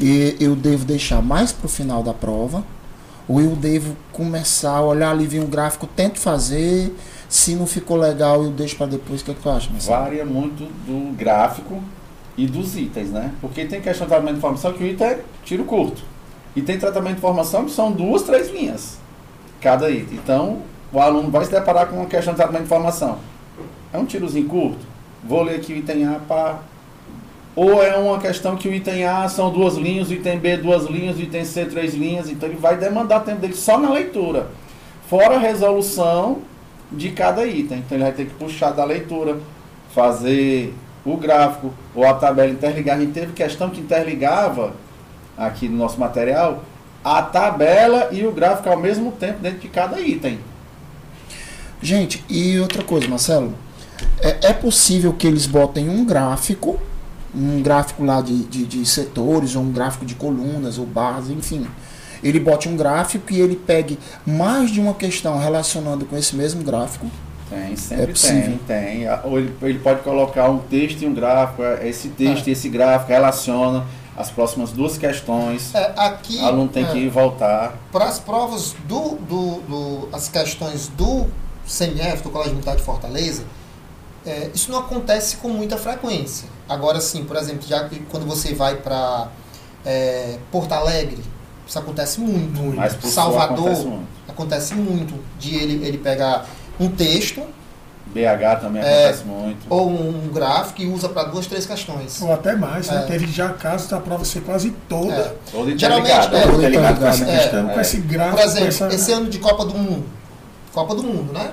e- 0.00 0.36
eu 0.40 0.54
devo 0.56 0.84
deixar 0.84 1.22
mais 1.22 1.52
para 1.52 1.66
o 1.66 1.68
final 1.68 2.02
da 2.02 2.12
prova? 2.14 2.64
Ou 3.28 3.40
eu 3.40 3.50
devo 3.56 3.96
começar 4.12 4.72
a 4.76 4.82
olhar 4.82 5.10
ali, 5.10 5.26
ver 5.26 5.40
um 5.40 5.46
gráfico, 5.46 5.86
tento 5.86 6.18
fazer, 6.18 6.92
se 7.28 7.54
não 7.54 7.66
ficou 7.66 7.96
legal 7.96 8.42
eu 8.42 8.50
deixo 8.50 8.76
para 8.76 8.86
depois? 8.86 9.20
O 9.20 9.24
que, 9.24 9.30
é 9.30 9.34
que 9.34 9.40
tu 9.40 9.48
acha, 9.48 9.70
Marcelo? 9.70 9.96
Varia 10.02 10.24
muito 10.24 10.64
do 10.86 11.12
gráfico 11.16 11.80
e 12.36 12.46
dos 12.46 12.76
itens, 12.76 13.10
né? 13.10 13.32
Porque 13.40 13.64
tem 13.64 13.80
questão 13.80 14.06
de 14.06 14.10
tratamento 14.10 14.32
de 14.34 14.38
informação 14.38 14.72
que 14.72 14.82
o 14.82 14.86
item 14.86 15.06
é 15.06 15.20
tiro 15.44 15.64
curto. 15.64 16.02
E 16.54 16.60
tem 16.60 16.78
tratamento 16.78 17.12
de 17.12 17.18
informação 17.18 17.64
que 17.64 17.70
são 17.70 17.92
duas, 17.92 18.22
três 18.22 18.50
linhas 18.50 18.98
cada 19.60 19.88
item. 19.88 20.18
Então, 20.22 20.58
o 20.92 20.98
aluno 21.00 21.30
vai 21.30 21.44
se 21.44 21.50
deparar 21.50 21.86
com 21.86 21.96
uma 21.96 22.06
questão 22.06 22.34
de 22.34 22.36
tratamento 22.38 22.62
de 22.62 22.66
informação. 22.66 23.18
É 23.92 23.98
um 23.98 24.04
tirozinho 24.04 24.48
curto? 24.48 24.84
Vou 25.24 25.42
ler 25.42 25.56
aqui 25.56 25.72
o 25.72 25.76
item 25.76 26.06
A 26.08 26.18
para. 26.18 26.58
Ou 27.54 27.82
é 27.82 27.96
uma 27.96 28.18
questão 28.18 28.56
que 28.56 28.68
o 28.68 28.74
item 28.74 29.04
A 29.04 29.28
são 29.28 29.50
duas 29.50 29.76
linhas, 29.76 30.08
o 30.08 30.14
item 30.14 30.38
B 30.38 30.56
duas 30.56 30.86
linhas, 30.86 31.18
o 31.18 31.20
item 31.20 31.44
C 31.44 31.66
três 31.66 31.94
linhas, 31.94 32.30
então 32.30 32.48
ele 32.48 32.58
vai 32.58 32.76
demandar 32.76 33.20
tempo 33.20 33.40
dele 33.40 33.54
só 33.54 33.78
na 33.78 33.90
leitura. 33.90 34.48
Fora 35.08 35.36
a 35.36 35.38
resolução 35.38 36.38
de 36.90 37.10
cada 37.10 37.46
item. 37.46 37.78
Então 37.78 37.96
ele 37.96 38.04
vai 38.04 38.12
ter 38.12 38.26
que 38.26 38.34
puxar 38.34 38.70
da 38.70 38.84
leitura, 38.84 39.38
fazer 39.94 40.74
o 41.04 41.16
gráfico 41.16 41.74
ou 41.94 42.06
a 42.06 42.14
tabela 42.14 42.50
interligar. 42.50 42.96
A 42.96 43.00
gente 43.00 43.12
teve 43.12 43.32
questão 43.32 43.68
que 43.68 43.80
interligava 43.80 44.72
aqui 45.36 45.68
no 45.68 45.76
nosso 45.76 45.98
material 45.98 46.62
a 47.04 47.20
tabela 47.20 48.08
e 48.12 48.24
o 48.24 48.32
gráfico 48.32 48.68
ao 48.68 48.78
mesmo 48.78 49.10
tempo 49.12 49.40
dentro 49.40 49.58
de 49.58 49.68
cada 49.68 50.00
item. 50.00 50.38
Gente, 51.80 52.24
e 52.28 52.58
outra 52.60 52.84
coisa, 52.84 53.08
Marcelo, 53.08 53.54
é, 54.20 54.50
é 54.50 54.52
possível 54.52 55.12
que 55.12 55.26
eles 55.26 55.46
botem 55.46 55.88
um 55.88 56.04
gráfico, 56.04 56.78
um 57.34 57.62
gráfico 57.62 58.04
lá 58.04 58.20
de, 58.20 58.44
de, 58.44 58.64
de 58.66 58.86
setores, 58.86 59.54
ou 59.56 59.62
um 59.62 59.72
gráfico 59.72 60.04
de 60.04 60.14
colunas 60.14 60.78
ou 60.78 60.86
barras, 60.86 61.30
enfim, 61.30 61.66
ele 62.22 62.38
bote 62.38 62.68
um 62.68 62.76
gráfico 62.76 63.32
e 63.32 63.40
ele 63.40 63.56
pegue 63.56 63.98
mais 64.26 64.70
de 64.70 64.80
uma 64.80 64.94
questão 64.94 65.38
relacionando 65.38 66.04
com 66.04 66.16
esse 66.16 66.36
mesmo 66.36 66.62
gráfico. 66.62 67.06
Tem, 67.50 67.72
É 67.72 67.76
sempre 67.76 68.06
possível. 68.12 68.58
tem, 68.66 68.80
tem. 69.04 69.06
Ou 69.24 69.38
ele, 69.38 69.54
ele 69.62 69.78
pode 69.78 70.00
colocar 70.02 70.48
um 70.48 70.58
texto 70.58 71.02
e 71.02 71.06
um 71.06 71.12
gráfico, 71.14 71.62
é, 71.62 71.88
esse 71.88 72.08
texto 72.08 72.46
e 72.46 72.52
esse 72.52 72.68
gráfico 72.68 73.10
relaciona 73.12 73.84
as 74.16 74.30
próximas 74.30 74.70
duas 74.70 74.96
questões. 74.98 75.74
É, 75.74 75.92
aqui, 75.96 76.36
O 76.38 76.46
aluno 76.46 76.68
tem 76.68 76.84
é, 76.84 76.92
que 76.92 77.08
voltar. 77.08 77.74
para 77.90 78.04
as 78.06 78.18
provas 78.18 78.74
do, 78.86 79.16
do, 79.16 79.60
do- 79.68 80.08
as 80.12 80.28
questões 80.28 80.88
do 80.88 81.26
CMF, 81.66 82.22
do 82.22 82.30
Colégio 82.30 82.52
Militar 82.52 82.76
de 82.76 82.82
Fortaleza, 82.82 83.42
é, 84.24 84.50
isso 84.54 84.70
não 84.70 84.78
acontece 84.78 85.36
com 85.38 85.48
muita 85.48 85.76
frequência. 85.76 86.46
Agora 86.72 87.00
sim, 87.00 87.24
por 87.24 87.36
exemplo, 87.36 87.66
já 87.66 87.88
que 87.88 88.00
quando 88.10 88.26
você 88.26 88.54
vai 88.54 88.76
para 88.76 89.28
Porto 90.50 90.72
Alegre, 90.72 91.22
isso 91.66 91.78
acontece 91.78 92.20
muito. 92.20 92.60
Muito. 92.60 93.06
Salvador 93.08 93.66
acontece 93.68 93.86
muito. 93.86 94.08
acontece 94.28 94.74
muito 94.74 95.14
de 95.38 95.54
ele, 95.54 95.86
ele 95.86 95.98
pegar 95.98 96.46
um 96.80 96.88
texto 96.88 97.42
BH 98.06 98.60
também 98.60 98.82
É. 98.82 99.04
acontece 99.04 99.24
muito. 99.24 99.66
ou 99.70 99.90
um 99.90 100.28
gráfico 100.32 100.82
e 100.82 100.86
usa 100.86 101.08
para 101.08 101.24
duas, 101.24 101.46
três 101.46 101.64
questões. 101.64 102.20
Ou 102.20 102.32
até 102.32 102.54
mais, 102.54 102.88
né? 102.88 103.04
É. 103.04 103.06
Teve 103.06 103.26
já 103.26 103.48
casos 103.50 103.88
da 103.88 103.98
prova 103.98 104.24
ser 104.24 104.42
quase 104.42 104.70
toda. 104.88 105.12
É. 105.14 105.34
Geralmente, 105.76 106.10
é, 106.10 106.20
todo 106.20 106.42
todo 106.42 106.58
interligado 106.58 107.00
com 107.00 107.06
essa 107.06 107.24
questão, 107.24 107.70
é, 107.70 107.74
com 107.74 107.80
esse 107.80 107.96
gráfico. 108.00 108.36
Por 108.36 108.44
exemplo, 108.46 108.68
essa... 108.68 108.88
esse 108.88 109.12
ano 109.12 109.30
de 109.30 109.38
Copa 109.38 109.64
do 109.64 109.74
Mundo, 109.74 110.04
Copa 110.72 110.94
do 110.94 111.02
Mundo, 111.02 111.32
né? 111.32 111.52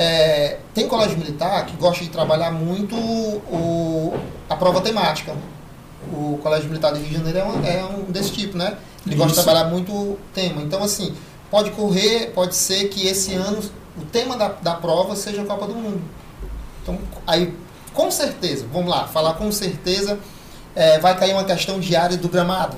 É, 0.00 0.58
tem 0.72 0.86
colégio 0.86 1.18
militar 1.18 1.66
que 1.66 1.76
gosta 1.76 2.04
de 2.04 2.10
trabalhar 2.10 2.52
muito 2.52 2.94
o, 2.94 4.16
a 4.48 4.54
prova 4.54 4.80
temática. 4.80 5.34
O 6.12 6.38
Colégio 6.40 6.68
Militar 6.68 6.92
do 6.92 6.98
Rio 6.98 7.08
de 7.08 7.14
Janeiro 7.14 7.38
é 7.40 7.44
um, 7.44 7.66
é 7.66 7.84
um 7.84 8.02
desse 8.04 8.30
tipo, 8.30 8.56
né? 8.56 8.76
Ele 9.04 9.16
gosta 9.16 9.32
de 9.32 9.40
Isso. 9.40 9.44
trabalhar 9.44 9.68
muito 9.68 9.90
o 9.90 10.16
tema. 10.32 10.62
Então, 10.62 10.84
assim, 10.84 11.16
pode 11.50 11.72
correr, 11.72 12.30
pode 12.32 12.54
ser 12.54 12.90
que 12.90 13.08
esse 13.08 13.34
ano 13.34 13.58
o 14.00 14.04
tema 14.04 14.36
da, 14.36 14.50
da 14.50 14.74
prova 14.76 15.16
seja 15.16 15.42
a 15.42 15.44
Copa 15.44 15.66
do 15.66 15.74
Mundo. 15.74 16.00
Então, 16.80 16.96
aí, 17.26 17.52
com 17.92 18.08
certeza, 18.08 18.66
vamos 18.72 18.88
lá, 18.88 19.08
falar 19.08 19.34
com 19.34 19.50
certeza, 19.50 20.16
é, 20.76 21.00
vai 21.00 21.18
cair 21.18 21.32
uma 21.32 21.44
questão 21.44 21.80
diária 21.80 22.16
do 22.16 22.28
gramado. 22.28 22.76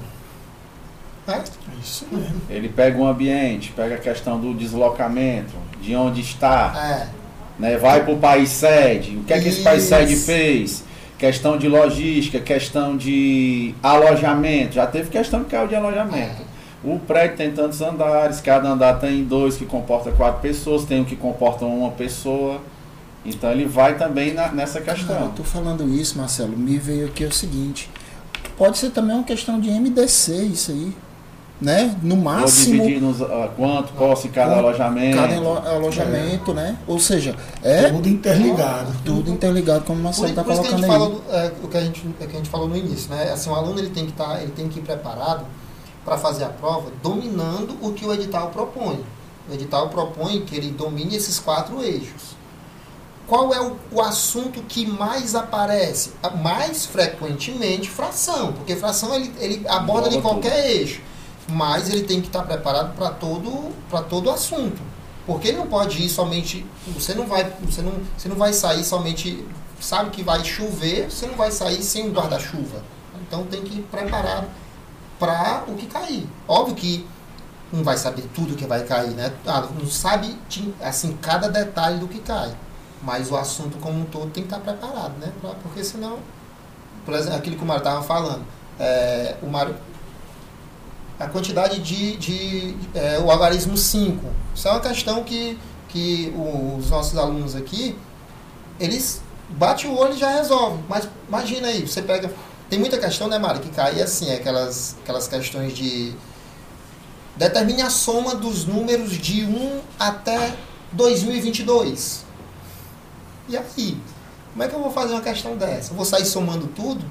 Né? 1.26 1.44
Isso 1.82 2.06
mesmo. 2.10 2.40
Ele 2.48 2.70
pega 2.70 2.98
o 2.98 3.06
ambiente, 3.06 3.72
pega 3.72 3.96
a 3.96 3.98
questão 3.98 4.40
do 4.40 4.54
deslocamento, 4.54 5.52
de 5.80 5.94
onde 5.94 6.20
está, 6.20 6.72
É. 6.76 7.06
né? 7.58 7.76
vai 7.76 8.04
para 8.04 8.12
o 8.12 8.18
país 8.18 8.48
sede, 8.50 9.16
o 9.16 9.24
que 9.24 9.32
é 9.32 9.40
que 9.40 9.48
esse 9.48 9.62
país 9.62 9.82
sede 9.84 10.16
fez, 10.16 10.84
questão 11.18 11.56
de 11.58 11.68
logística, 11.68 12.38
questão 12.40 12.96
de 12.96 13.74
alojamento, 13.82 14.74
já 14.74 14.86
teve 14.86 15.10
questão 15.10 15.44
que 15.44 15.50
caiu 15.50 15.68
de 15.68 15.74
alojamento. 15.76 16.50
O 16.82 16.98
prédio 16.98 17.36
tem 17.36 17.50
tantos 17.52 17.82
andares, 17.82 18.40
cada 18.40 18.68
andar 18.70 18.94
tem 19.00 19.22
dois 19.24 19.56
que 19.56 19.66
comporta 19.66 20.10
quatro 20.12 20.40
pessoas, 20.40 20.84
tem 20.84 21.00
um 21.00 21.04
que 21.04 21.14
comporta 21.16 21.64
uma 21.66 21.90
pessoa. 21.90 22.60
Então 23.22 23.50
ele 23.50 23.66
vai 23.66 23.98
também 23.98 24.32
na- 24.32 24.50
nessa 24.50 24.80
Cara, 24.80 24.98
eu 24.98 25.04
questão. 25.06 25.28
tô 25.32 25.44
falando 25.44 25.86
isso, 25.94 26.16
Marcelo, 26.16 26.56
me 26.56 26.78
veio 26.78 27.06
aqui 27.08 27.22
o 27.26 27.30
seguinte. 27.32 27.90
Pode 28.56 28.78
ser 28.78 28.90
também 28.90 29.14
uma 29.14 29.24
questão 29.24 29.60
de 29.60 29.68
MDC 29.70 30.32
isso 30.44 30.70
aí. 30.70 30.92
Né? 31.60 31.94
No 32.02 32.16
máximo, 32.16 32.76
dividir 32.82 33.02
nos, 33.02 33.20
ah, 33.20 33.50
quanto 33.54 33.92
possa 33.92 34.26
em 34.26 34.30
cada 34.30 34.56
alojamento. 34.56 35.16
cada 35.18 35.36
alo- 35.36 35.58
alojamento, 35.68 36.54
né? 36.54 36.78
Ou 36.86 36.98
seja, 36.98 37.36
é 37.62 37.90
Tudo 37.90 38.08
interligado. 38.08 38.90
tudo 39.04 39.30
interligado, 39.30 39.84
como 39.84 40.00
o 40.00 40.02
Marcelo 40.04 40.32
tá 40.32 40.42
por 40.42 40.52
isso 40.54 40.62
que 40.62 40.68
a 40.68 40.70
gente 40.70 40.86
colocando 40.86 41.04
aí. 41.04 41.22
falou, 41.28 41.44
é, 41.44 41.52
o 41.62 41.68
que 41.68 41.76
a 41.76 41.80
gente, 41.82 42.02
é 42.18 42.24
que 42.26 42.32
a 42.32 42.36
gente 42.38 42.48
falou 42.48 42.66
no 42.66 42.76
início, 42.76 43.10
né? 43.10 43.30
Assim, 43.30 43.50
o 43.50 43.54
aluno 43.54 43.78
ele 43.78 43.90
tem 43.90 44.06
que 44.06 44.12
estar, 44.12 44.40
ele 44.42 44.52
tem 44.52 44.68
que 44.68 44.78
ir 44.78 44.82
preparado 44.82 45.44
para 46.02 46.16
fazer 46.16 46.44
a 46.44 46.48
prova, 46.48 46.90
dominando 47.02 47.76
o 47.82 47.92
que 47.92 48.06
o 48.06 48.12
edital 48.14 48.48
propõe. 48.48 49.04
O 49.50 49.52
edital 49.52 49.90
propõe 49.90 50.40
que 50.46 50.56
ele 50.56 50.70
domine 50.70 51.14
esses 51.14 51.38
quatro 51.38 51.82
eixos. 51.82 52.40
Qual 53.26 53.52
é 53.52 53.60
o, 53.60 53.76
o 53.92 54.00
assunto 54.00 54.62
que 54.62 54.86
mais 54.86 55.34
aparece? 55.34 56.12
Mais 56.42 56.86
frequentemente, 56.86 57.88
fração, 57.90 58.54
porque 58.54 58.74
fração 58.74 59.14
ele, 59.14 59.30
ele 59.38 59.68
aborda 59.68 60.08
de 60.08 60.16
Engloba 60.16 60.40
qualquer 60.40 60.70
eixo, 60.70 61.00
mas 61.48 61.88
ele 61.88 62.02
tem 62.02 62.20
que 62.20 62.28
estar 62.28 62.42
preparado 62.42 62.94
para 62.94 63.10
todo 63.10 63.72
para 63.88 64.02
todo 64.02 64.30
assunto. 64.30 64.80
Porque 65.26 65.48
ele 65.48 65.58
não 65.58 65.66
pode 65.66 66.02
ir 66.02 66.08
somente, 66.08 66.66
você 66.88 67.14
não 67.14 67.26
vai, 67.26 67.44
você 67.62 67.82
não, 67.82 67.92
você 68.16 68.28
não 68.28 68.36
vai 68.36 68.52
sair 68.52 68.82
somente, 68.82 69.46
sabe 69.80 70.10
que 70.10 70.22
vai 70.22 70.44
chover, 70.44 71.10
você 71.10 71.26
não 71.26 71.34
vai 71.34 71.52
sair 71.52 71.82
sem 71.82 72.10
guarda-chuva. 72.10 72.82
Então 73.20 73.44
tem 73.44 73.62
que 73.62 73.78
ir 73.78 73.82
preparado 73.82 74.48
para 75.18 75.64
o 75.68 75.74
que 75.74 75.86
cair. 75.86 76.26
Óbvio 76.48 76.74
que 76.74 77.06
não 77.72 77.84
vai 77.84 77.96
saber 77.96 78.22
tudo 78.34 78.56
que 78.56 78.66
vai 78.66 78.82
cair, 78.84 79.10
né? 79.10 79.32
Ah, 79.46 79.68
não 79.78 79.86
sabe 79.86 80.36
assim 80.80 81.16
cada 81.20 81.48
detalhe 81.48 81.98
do 81.98 82.08
que 82.08 82.18
cai. 82.18 82.52
Mas 83.02 83.30
o 83.30 83.36
assunto 83.36 83.78
como 83.78 84.00
um 84.00 84.04
todo 84.04 84.30
tem 84.30 84.42
que 84.42 84.52
estar 84.52 84.58
preparado, 84.58 85.16
né? 85.18 85.32
Porque 85.62 85.84
senão, 85.84 86.18
por 87.04 87.14
exemplo, 87.14 87.36
aquilo 87.36 87.56
que 87.56 87.62
o 87.62 87.66
Mário 87.66 87.80
estava 87.80 88.02
falando, 88.02 88.44
é, 88.78 89.36
o 89.42 89.46
Mário, 89.46 89.74
a 91.20 91.28
quantidade 91.28 91.78
de, 91.80 92.16
de 92.16 92.76
é, 92.94 93.18
o 93.18 93.30
algarismo 93.30 93.76
5, 93.76 94.24
isso 94.54 94.66
é 94.66 94.70
uma 94.70 94.80
questão 94.80 95.22
que, 95.22 95.58
que 95.88 96.32
os 96.78 96.88
nossos 96.88 97.16
alunos 97.18 97.54
aqui, 97.54 97.94
eles 98.80 99.20
bate 99.50 99.86
o 99.86 99.94
olho 99.94 100.14
e 100.14 100.18
já 100.18 100.30
resolve. 100.30 100.82
Mas 100.88 101.06
imagina 101.28 101.68
aí, 101.68 101.86
você 101.86 102.00
pega. 102.00 102.32
Tem 102.70 102.78
muita 102.78 102.96
questão, 102.96 103.28
né, 103.28 103.38
Mário, 103.38 103.60
que 103.60 103.68
cai 103.68 104.00
assim, 104.00 104.32
aquelas, 104.32 104.96
aquelas 105.02 105.28
questões 105.28 105.76
de. 105.76 106.14
Determine 107.36 107.82
a 107.82 107.90
soma 107.90 108.34
dos 108.34 108.64
números 108.64 109.12
de 109.12 109.44
1 109.44 109.80
até 109.98 110.54
2022. 110.92 112.24
E 113.48 113.56
aí? 113.56 113.98
Como 114.52 114.62
é 114.62 114.68
que 114.68 114.74
eu 114.74 114.80
vou 114.80 114.90
fazer 114.90 115.12
uma 115.12 115.20
questão 115.20 115.56
dessa? 115.56 115.92
Eu 115.92 115.96
vou 115.96 116.04
sair 116.04 116.24
somando 116.24 116.66
tudo? 116.68 117.04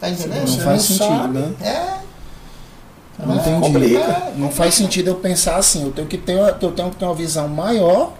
Tá 0.00 0.08
entendendo? 0.08 0.48
Não 0.48 0.60
faz 0.60 0.82
sentido, 0.82 1.28
né? 1.28 1.54
É, 1.60 2.04
Não 3.18 3.34
É, 3.34 3.38
entendi. 3.38 3.60
complica. 3.60 3.98
É, 4.00 4.32
Não 4.36 4.50
faz 4.50 4.74
sentido 4.74 5.08
eu 5.08 5.14
pensar 5.16 5.56
assim, 5.56 5.82
eu 5.84 5.92
tenho 5.92 6.08
que 6.08 6.18
ter, 6.18 6.36
eu 6.60 6.72
tenho 6.72 6.90
que 6.90 6.96
ter 6.96 7.04
uma 7.04 7.14
visão 7.14 7.48
maior, 7.48 8.12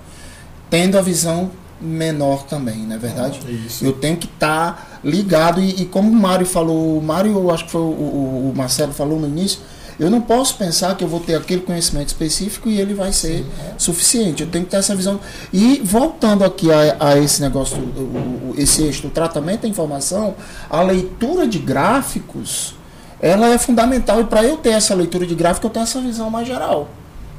tendo 0.71 0.97
a 0.99 1.03
visão 1.03 1.51
menor 1.81 2.45
também, 2.45 2.77
não 2.79 2.95
é 2.97 2.99
verdade? 2.99 3.41
Isso. 3.67 3.85
Eu 3.85 3.93
tenho 3.93 4.17
que 4.17 4.27
estar 4.27 5.01
ligado 5.05 5.61
e, 5.61 5.83
e 5.83 5.85
como 5.85 6.09
o 6.11 6.15
Mário 6.15 6.47
falou, 6.47 6.97
o 6.99 7.03
Mário, 7.03 7.33
eu 7.33 7.51
acho 7.51 7.65
que 7.67 7.71
foi 7.73 7.81
o, 7.81 7.85
o- 7.85 8.51
o 8.51 8.57
Marcelo 8.57 8.93
falou 8.93 9.21
no 9.21 9.27
início, 9.27 9.59
eu 9.99 10.09
não 10.11 10.21
posso 10.21 10.57
pensar 10.57 10.97
que 10.97 11.05
eu 11.05 11.09
vou 11.09 11.21
ter 11.21 11.35
aquele 11.37 11.61
conhecimento 11.61 12.09
específico 12.09 12.69
e 12.69 12.81
ele 12.81 12.95
vai 12.95 13.13
ser 13.13 13.45
suficiente. 13.79 14.43
Eu 14.43 14.49
tenho 14.49 14.65
que 14.65 14.71
ter 14.73 14.79
essa 14.79 14.95
visão. 14.97 15.21
E 15.53 15.81
voltando 15.85 16.43
aqui 16.43 16.69
a, 16.73 16.97
a 16.99 17.19
esse 17.19 17.41
negócio, 17.43 17.77
o- 17.79 18.55
esse 18.57 18.83
eixo 18.83 19.03
do 19.03 19.11
tratamento 19.11 19.63
da 19.63 19.69
informação, 19.69 20.35
a 20.71 20.81
leitura 20.83 21.47
de 21.47 21.59
gráficos, 21.59 22.75
ela 23.21 23.49
é 23.49 23.59
fundamental. 23.59 24.21
E 24.21 24.25
para 24.25 24.45
eu 24.45 24.57
ter 24.57 24.71
essa 24.71 24.95
leitura 24.95 25.27
de 25.27 25.35
gráfico, 25.35 25.67
eu 25.67 25.71
tenho 25.71 25.85
essa 25.85 26.01
visão 26.01 26.31
mais 26.31 26.47
geral. 26.47 26.89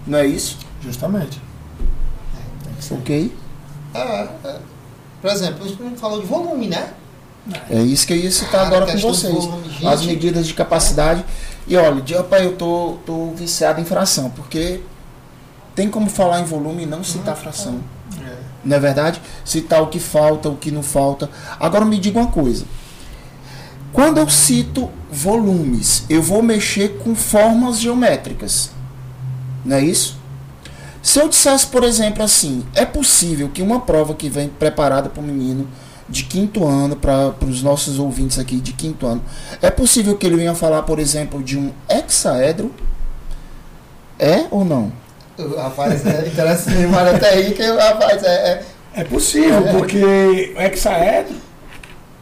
Não 0.06 0.18
é 0.18 0.26
isso? 0.26 0.58
Justamente. 0.82 1.42
Ok? 2.92 3.36
é, 3.94 4.00
é. 4.44 4.58
Por 5.22 5.32
exemplo, 5.32 5.66
a 5.66 5.68
gente 5.68 6.00
falou 6.00 6.22
de 6.22 6.28
volume, 6.28 6.68
né? 6.68 6.90
É 7.70 7.80
isso 7.82 8.06
que 8.06 8.14
eu 8.14 8.18
ia 8.18 8.32
citar 8.32 8.62
Ah, 8.62 8.68
agora 8.68 8.86
com 8.86 8.98
vocês. 8.98 9.34
volume. 9.34 9.88
As 9.88 10.04
medidas 10.06 10.46
de 10.46 10.54
capacidade. 10.54 11.26
E 11.68 11.76
olha, 11.76 12.02
de 12.02 12.14
rapaz, 12.14 12.44
eu 12.44 12.56
tô, 12.56 12.98
tô 13.06 13.32
viciado 13.32 13.82
em 13.82 13.86
fração, 13.86 14.30
porque 14.30 14.82
tem 15.74 15.90
como 15.90 16.10
falar 16.10 16.42
em 16.42 16.44
volume 16.44 16.84
e 16.84 16.86
não 16.86 17.04
citar 17.04 17.36
fração. 17.36 17.80
É. 18.24 18.36
Não 18.64 18.78
é 18.78 18.80
verdade? 18.80 19.22
Citar 19.44 19.82
o 19.82 19.88
que 19.88 20.00
falta, 20.00 20.50
o 20.50 20.56
que 20.58 20.70
não 20.72 20.84
falta. 20.84 21.30
Agora 21.60 21.86
me 21.86 21.98
diga 22.00 22.20
uma 22.20 22.32
coisa. 22.32 22.66
Quando 23.96 24.18
eu 24.18 24.30
cito 24.30 24.92
volumes, 25.10 26.04
eu 26.10 26.22
vou 26.22 26.44
mexer 26.44 26.98
com 26.98 27.16
formas 27.16 27.80
geométricas. 27.80 28.70
Não 29.64 29.78
é 29.78 29.82
isso? 29.82 30.18
Se 31.02 31.18
eu 31.18 31.30
dissesse, 31.30 31.68
por 31.68 31.82
exemplo, 31.82 32.22
assim, 32.22 32.66
é 32.76 32.86
possível 32.86 33.48
que 33.48 33.62
uma 33.62 33.80
prova 33.80 34.14
que 34.14 34.28
vem 34.28 34.50
preparada 34.50 35.08
para 35.08 35.22
o 35.22 35.26
menino 35.26 35.66
de 36.10 36.26
quinto 36.26 36.68
ano, 36.68 36.98
para 36.98 37.34
os 37.48 37.64
nossos 37.64 37.98
ouvintes 37.98 38.38
aqui 38.38 38.58
de 38.58 38.74
quinto 38.74 39.08
ano, 39.08 39.24
é 39.62 39.72
possível 39.72 40.18
que 40.18 40.26
ele 40.26 40.36
venha 40.36 40.54
falar, 40.54 40.82
por 40.82 41.00
exemplo, 41.00 41.42
de 41.42 41.58
um 41.58 41.72
hexaedro? 41.90 42.74
É 44.20 44.46
ou 44.52 44.66
não? 44.66 44.92
Rapaz, 45.56 46.06
é 46.06 46.28
interessante, 46.28 46.86
mas 46.88 47.16
até 47.16 47.30
aí 47.30 47.54
que, 47.54 47.64
rapaz, 47.64 48.22
é, 48.24 48.28
é, 48.28 48.66
É 48.94 49.04
possível, 49.06 49.64
porque 49.72 50.54
o 50.54 50.62
hexaedro 50.62 51.38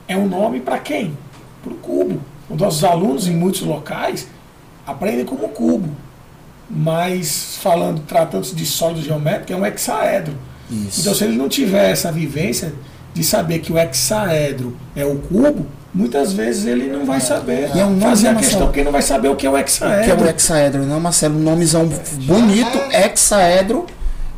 é 0.07 0.15
um 0.15 0.28
nome 0.28 0.59
para 0.59 0.78
quem? 0.78 1.17
Para 1.64 1.72
o 1.72 1.76
cubo. 1.78 2.22
Os 2.49 2.57
nossos 2.57 2.84
alunos, 2.84 3.28
em 3.28 3.36
muitos 3.36 3.61
locais, 3.61 4.28
aprendem 4.86 5.26
como 5.26 5.49
cubo. 5.49 5.89
Mas, 6.70 7.57
falando, 7.61 8.01
tratando-se 8.01 8.53
de 8.55 8.66
sólido 8.66 9.01
geométrico, 9.01 9.53
é 9.53 9.55
um 9.55 9.66
hexaedro. 9.66 10.36
Isso. 10.70 11.01
Então, 11.01 11.14
se 11.14 11.24
ele 11.24 11.38
não 11.38 11.49
tiver 11.49 11.91
essa 11.91 12.11
vivência 12.11 12.74
de 13.14 13.24
saber 13.24 13.59
que 13.59 13.72
o 13.72 13.78
hexaedro 13.78 14.76
é 14.95 15.05
o 15.05 15.16
cubo, 15.16 15.66
muitas 15.93 16.34
vezes 16.34 16.66
ele 16.66 16.88
não 16.88 17.05
vai 17.05 17.22
saber 17.22 17.70
é 17.76 17.86
um 17.86 17.91
nome, 17.91 18.01
fazer 18.01 18.32
né, 18.32 18.32
a 18.32 18.36
questão, 18.36 18.66
porque 18.66 18.84
não 18.84 18.91
vai 18.91 19.01
saber 19.01 19.28
o 19.30 19.36
que 19.36 19.45
é 19.45 19.49
o 19.49 19.53
que 19.53 19.59
é 19.59 19.61
hexaedro. 19.61 20.26
o 20.26 20.30
hexaedro, 20.30 20.86
não, 20.86 20.99
Marcelo? 20.99 21.36
Um 21.38 21.43
nomezão 21.43 21.88
bonito, 22.26 22.78
hexaedro, 22.91 23.86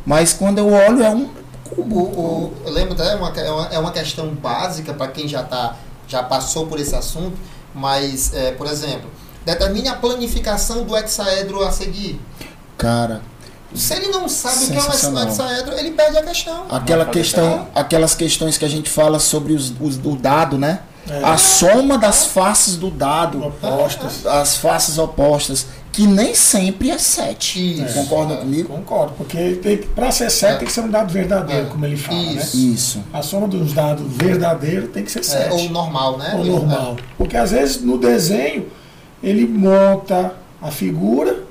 mas 0.04 0.32
quando 0.32 0.58
eu 0.58 0.70
olho 0.70 1.02
é 1.02 1.10
um 1.10 1.28
O, 1.76 1.82
o, 1.82 2.52
eu 2.64 2.72
lembro 2.72 2.92
até, 2.94 3.12
é 3.12 3.16
uma, 3.16 3.28
é 3.30 3.50
uma, 3.50 3.66
é 3.74 3.78
uma 3.78 3.92
questão 3.92 4.28
básica 4.28 4.92
para 4.92 5.08
quem 5.08 5.26
já, 5.26 5.42
tá, 5.42 5.76
já 6.08 6.22
passou 6.22 6.66
por 6.66 6.78
esse 6.80 6.94
assunto, 6.94 7.36
mas, 7.74 8.32
é, 8.34 8.52
por 8.52 8.66
exemplo, 8.66 9.10
determine 9.44 9.88
a 9.88 9.94
planificação 9.94 10.84
do 10.84 10.96
hexaedro 10.96 11.62
a 11.64 11.70
seguir. 11.70 12.20
cara. 12.78 13.22
Se 13.74 13.92
ele 13.94 14.08
não 14.08 14.26
sabe 14.28 14.64
o 14.64 14.68
que 14.68 14.76
é 14.76 14.80
um 14.80 15.28
hexaedro, 15.28 15.74
ele 15.78 15.90
perde 15.90 16.16
a 16.16 16.22
questão. 16.22 16.66
Aquela 16.70 17.04
questão, 17.06 17.68
aquelas 17.74 18.14
questões 18.14 18.56
que 18.56 18.64
a 18.64 18.68
gente 18.68 18.88
fala 18.88 19.18
sobre 19.18 19.52
os, 19.52 19.70
os- 19.80 19.96
o 20.02 20.16
dado, 20.16 20.56
né? 20.56 20.80
É. 21.08 21.22
A 21.24 21.36
soma 21.38 21.96
das 21.98 22.26
faces 22.26 22.76
do 22.76 22.90
dado, 22.90 23.44
Opostas. 23.46 24.26
as 24.26 24.56
faces 24.56 24.98
opostas, 24.98 25.66
que 25.92 26.06
nem 26.06 26.34
sempre 26.34 26.90
é 26.90 26.98
7. 26.98 27.82
Isso. 27.84 27.94
Concordam 27.94 28.36
É. 28.36 28.40
comigo? 28.40 28.68
Concordo, 28.68 29.12
porque 29.16 29.86
para 29.94 30.10
ser 30.10 30.30
certo 30.30 30.58
tem 30.58 30.66
que 30.66 30.72
ser 30.72 30.80
um 30.80 30.90
dado 30.90 31.12
verdadeiro, 31.12 31.66
É. 31.66 31.70
como 31.70 31.86
ele 31.86 31.96
fala, 31.96 32.18
né? 32.20 32.32
Isso. 32.34 32.56
Isso. 32.56 33.04
A 33.12 33.22
soma 33.22 33.46
dos 33.46 33.72
dados 33.72 34.04
verdadeiros 34.14 34.90
tem 34.90 35.04
que 35.04 35.10
ser 35.12 35.20
É, 35.20 35.22
7. 35.22 35.50
ou 35.52 35.68
normal, 35.70 36.18
né? 36.18 36.34
ou 36.36 36.44
normal. 36.44 36.96
Porque 37.16 37.36
às 37.36 37.52
vezes 37.52 37.80
no 37.82 37.96
desenho 37.98 38.66
ele 39.22 39.46
monta 39.46 40.34
a 40.60 40.70
figura, 40.70 41.44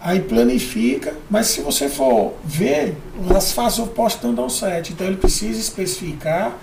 aí 0.00 0.20
planifica, 0.20 1.14
mas 1.28 1.48
se 1.48 1.60
você 1.60 1.88
for 1.88 2.34
ver, 2.44 2.96
as 3.36 3.52
faces 3.52 3.78
opostas 3.80 4.22
não 4.22 4.34
dão 4.34 4.48
7. 4.48 4.92
Então 4.92 5.06
ele 5.06 5.16
precisa 5.16 5.60
especificar 5.60 6.56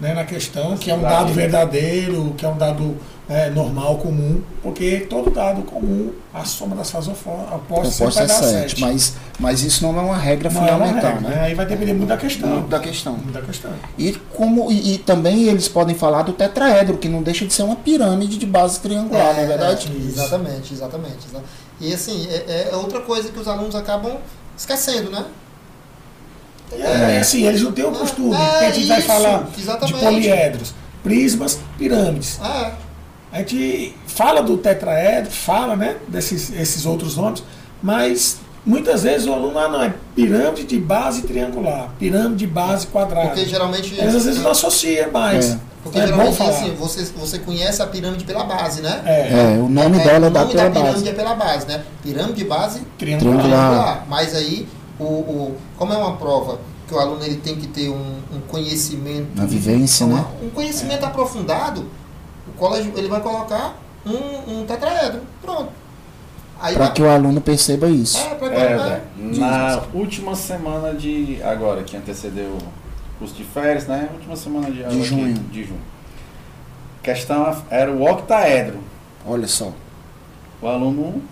né, 0.00 0.12
na 0.14 0.24
questão 0.24 0.76
que 0.76 0.90
é 0.90 0.94
um 0.94 1.00
dado 1.00 1.32
verdadeiro, 1.32 2.34
que 2.36 2.44
é 2.44 2.48
um 2.48 2.56
dado 2.58 2.96
é, 3.28 3.50
normal, 3.50 3.96
comum, 3.98 4.40
porque 4.62 5.06
todo 5.10 5.30
dado 5.30 5.62
comum, 5.62 6.12
a 6.32 6.44
soma 6.44 6.76
das 6.76 6.90
fases 6.90 7.08
opostas 7.08 8.14
vai 8.14 8.24
é 8.24 8.26
dar 8.26 8.34
7, 8.34 8.70
7. 8.70 8.80
mas, 8.80 9.14
mas 9.40 9.62
isso 9.62 9.82
não 9.84 9.98
é 9.98 10.02
uma 10.02 10.16
regra 10.16 10.48
Não 10.50 10.60
é 10.60 10.70
uma 10.70 10.78
fundamental, 10.86 11.12
regra, 11.14 11.28
né? 11.30 11.34
né? 11.36 11.42
Aí 11.42 11.54
vai 11.54 11.66
depender 11.66 11.94
muito 11.94 12.08
da 12.08 12.16
questão. 12.16 12.48
Muito 12.48 12.68
da 12.68 12.78
questão. 12.78 13.12
Muito 13.14 13.32
da 13.32 13.42
questão. 13.42 13.72
E, 13.98 14.12
como, 14.34 14.70
e, 14.70 14.94
e 14.94 14.98
também 14.98 15.44
eles 15.44 15.66
podem 15.66 15.94
falar 15.96 16.22
do 16.22 16.32
tetraedro, 16.32 16.98
que 16.98 17.08
não 17.08 17.22
deixa 17.22 17.44
de 17.46 17.52
ser 17.52 17.62
uma 17.64 17.76
pirâmide 17.76 18.38
de 18.38 18.46
base 18.46 18.78
triangular, 18.80 19.34
não 19.34 19.42
é 19.42 19.46
verdade? 19.46 19.90
é, 19.92 20.06
exatamente, 20.06 20.72
exatamente. 20.74 21.26
exa- 21.28 21.42
E 21.80 21.92
assim, 21.92 22.28
é, 22.30 22.68
é 22.70 22.76
outra 22.76 23.00
coisa 23.00 23.28
que 23.30 23.40
os 23.40 23.48
alunos 23.48 23.74
acabam 23.74 24.18
esquecendo, 24.56 25.10
né? 25.10 25.24
É, 26.72 27.16
é 27.16 27.18
assim, 27.20 27.46
eles 27.46 27.62
não 27.62 27.72
têm 27.72 27.84
o 27.84 27.92
costume. 27.92 28.34
É, 28.34 28.38
porque 28.38 28.64
a 28.64 28.70
gente 28.70 28.86
vai 28.86 28.98
isso, 28.98 29.06
falar 29.08 29.42
de 29.54 29.60
exatamente. 29.62 29.98
poliedros, 29.98 30.74
prismas, 31.02 31.58
pirâmides. 31.78 32.38
É, 32.42 32.70
A 33.32 33.38
gente 33.38 33.94
fala 34.06 34.42
do 34.42 34.56
tetraedro, 34.56 35.30
fala 35.30 35.76
né, 35.76 35.96
desses 36.08 36.50
esses 36.52 36.84
outros 36.86 37.16
nomes, 37.16 37.42
mas 37.82 38.38
muitas 38.64 39.02
vezes 39.04 39.26
o 39.26 39.32
aluno, 39.32 39.58
ah, 39.58 39.68
não, 39.68 39.82
é 39.82 39.94
pirâmide 40.14 40.64
de 40.64 40.78
base 40.78 41.22
triangular, 41.22 41.90
pirâmide 41.98 42.36
de 42.36 42.46
base 42.46 42.86
quadrada. 42.88 43.28
porque 43.28 43.44
geralmente. 43.46 43.94
Eles 43.98 44.14
às 44.14 44.24
vezes 44.24 44.42
não 44.42 44.50
associa 44.50 45.08
mais. 45.12 45.52
É. 45.52 45.58
Porque 45.84 46.00
é 46.00 46.06
geralmente 46.08 46.36
falar. 46.36 46.50
assim, 46.50 46.74
você, 46.74 47.04
você 47.16 47.38
conhece 47.38 47.80
a 47.80 47.86
pirâmide 47.86 48.24
pela 48.24 48.42
base, 48.42 48.82
né? 48.82 49.02
É, 49.06 49.54
É, 49.54 49.58
o 49.60 49.68
nome 49.68 50.00
É, 50.00 50.02
dela 50.02 50.26
o 50.26 50.30
dá 50.30 50.40
nome 50.40 50.52
pela 50.52 50.64
da 50.64 50.70
pirâmide 50.70 50.94
base. 51.04 51.08
é 51.08 51.12
pela 51.12 51.34
base, 51.36 51.66
né? 51.68 51.84
Pirâmide 52.02 52.32
de 52.34 52.44
base. 52.44 52.80
Triangular. 52.98 53.38
triangular. 53.40 54.06
Mas 54.08 54.34
aí, 54.34 54.66
o, 54.98 55.04
o, 55.04 55.56
como 55.76 55.92
é 55.92 55.96
uma 55.96 56.16
prova 56.16 56.58
que 56.88 56.94
o 56.94 56.98
aluno 56.98 57.24
ele 57.24 57.36
tem 57.36 57.56
que 57.56 57.66
ter 57.66 57.88
um, 57.90 58.18
um 58.32 58.40
conhecimento. 58.48 59.28
Na 59.34 59.44
vivência, 59.44 60.06
uma- 60.06 60.18
né? 60.20 60.26
Um 60.42 60.50
conhecimento 60.50 61.04
aprofundado, 61.04 61.84
o 62.48 62.52
colégio 62.58 62.92
ele 62.96 63.08
vai 63.08 63.20
colocar 63.20 63.76
um, 64.06 64.60
um 64.60 64.66
tetraedro. 64.66 65.22
Pronto. 65.42 65.70
Para 66.58 66.88
que 66.90 67.02
o 67.02 67.08
aluno 67.10 67.40
perceba 67.40 67.86
isso. 67.88 68.16
É, 68.18 68.34
pra 68.34 68.46
É, 68.54 68.76
vai- 68.76 68.88
Zé, 68.88 69.40
na 69.40 69.82
última 69.92 70.34
semana 70.34 70.94
de. 70.94 71.38
Agora, 71.42 71.82
que 71.82 71.94
antecedeu 71.96 72.50
o 72.56 73.18
curso 73.18 73.34
de 73.34 73.44
férias, 73.44 73.86
né? 73.86 74.08
Última 74.14 74.36
semana 74.36 74.70
de, 74.70 74.82
aqui, 74.82 75.02
junho. 75.02 75.34
de 75.34 75.64
junho. 75.64 75.80
Questão 77.02 77.62
era 77.70 77.92
o 77.92 78.02
octaedro. 78.10 78.78
Olha 79.26 79.46
só. 79.46 79.70
O 80.62 80.66
aluno. 80.66 81.22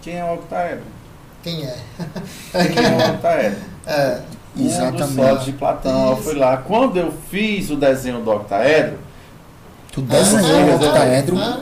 Quem 0.00 0.14
é 0.14 0.24
o 0.24 0.34
octaedro? 0.34 0.84
Quem 1.42 1.64
é? 1.64 1.76
Quem 2.52 2.84
é 2.84 2.88
o 2.90 3.14
octaedro? 3.14 3.58
É. 3.88 4.18
Um 4.54 4.64
dos 4.64 4.72
Exatamente. 4.74 5.14
sólidos 5.14 5.44
de 5.46 5.52
Platão. 5.52 6.08
Eu 6.08 6.12
Isso. 6.14 6.22
fui 6.24 6.34
lá. 6.34 6.58
Quando 6.58 6.98
eu 6.98 7.10
fiz 7.30 7.70
o 7.70 7.76
desenho 7.76 8.20
do 8.20 8.30
octaedro, 8.30 8.98
Tu 9.90 10.02
desenhou 10.02 10.60
o 10.60 10.74
octaedro. 10.74 11.38
Ah. 11.38 11.60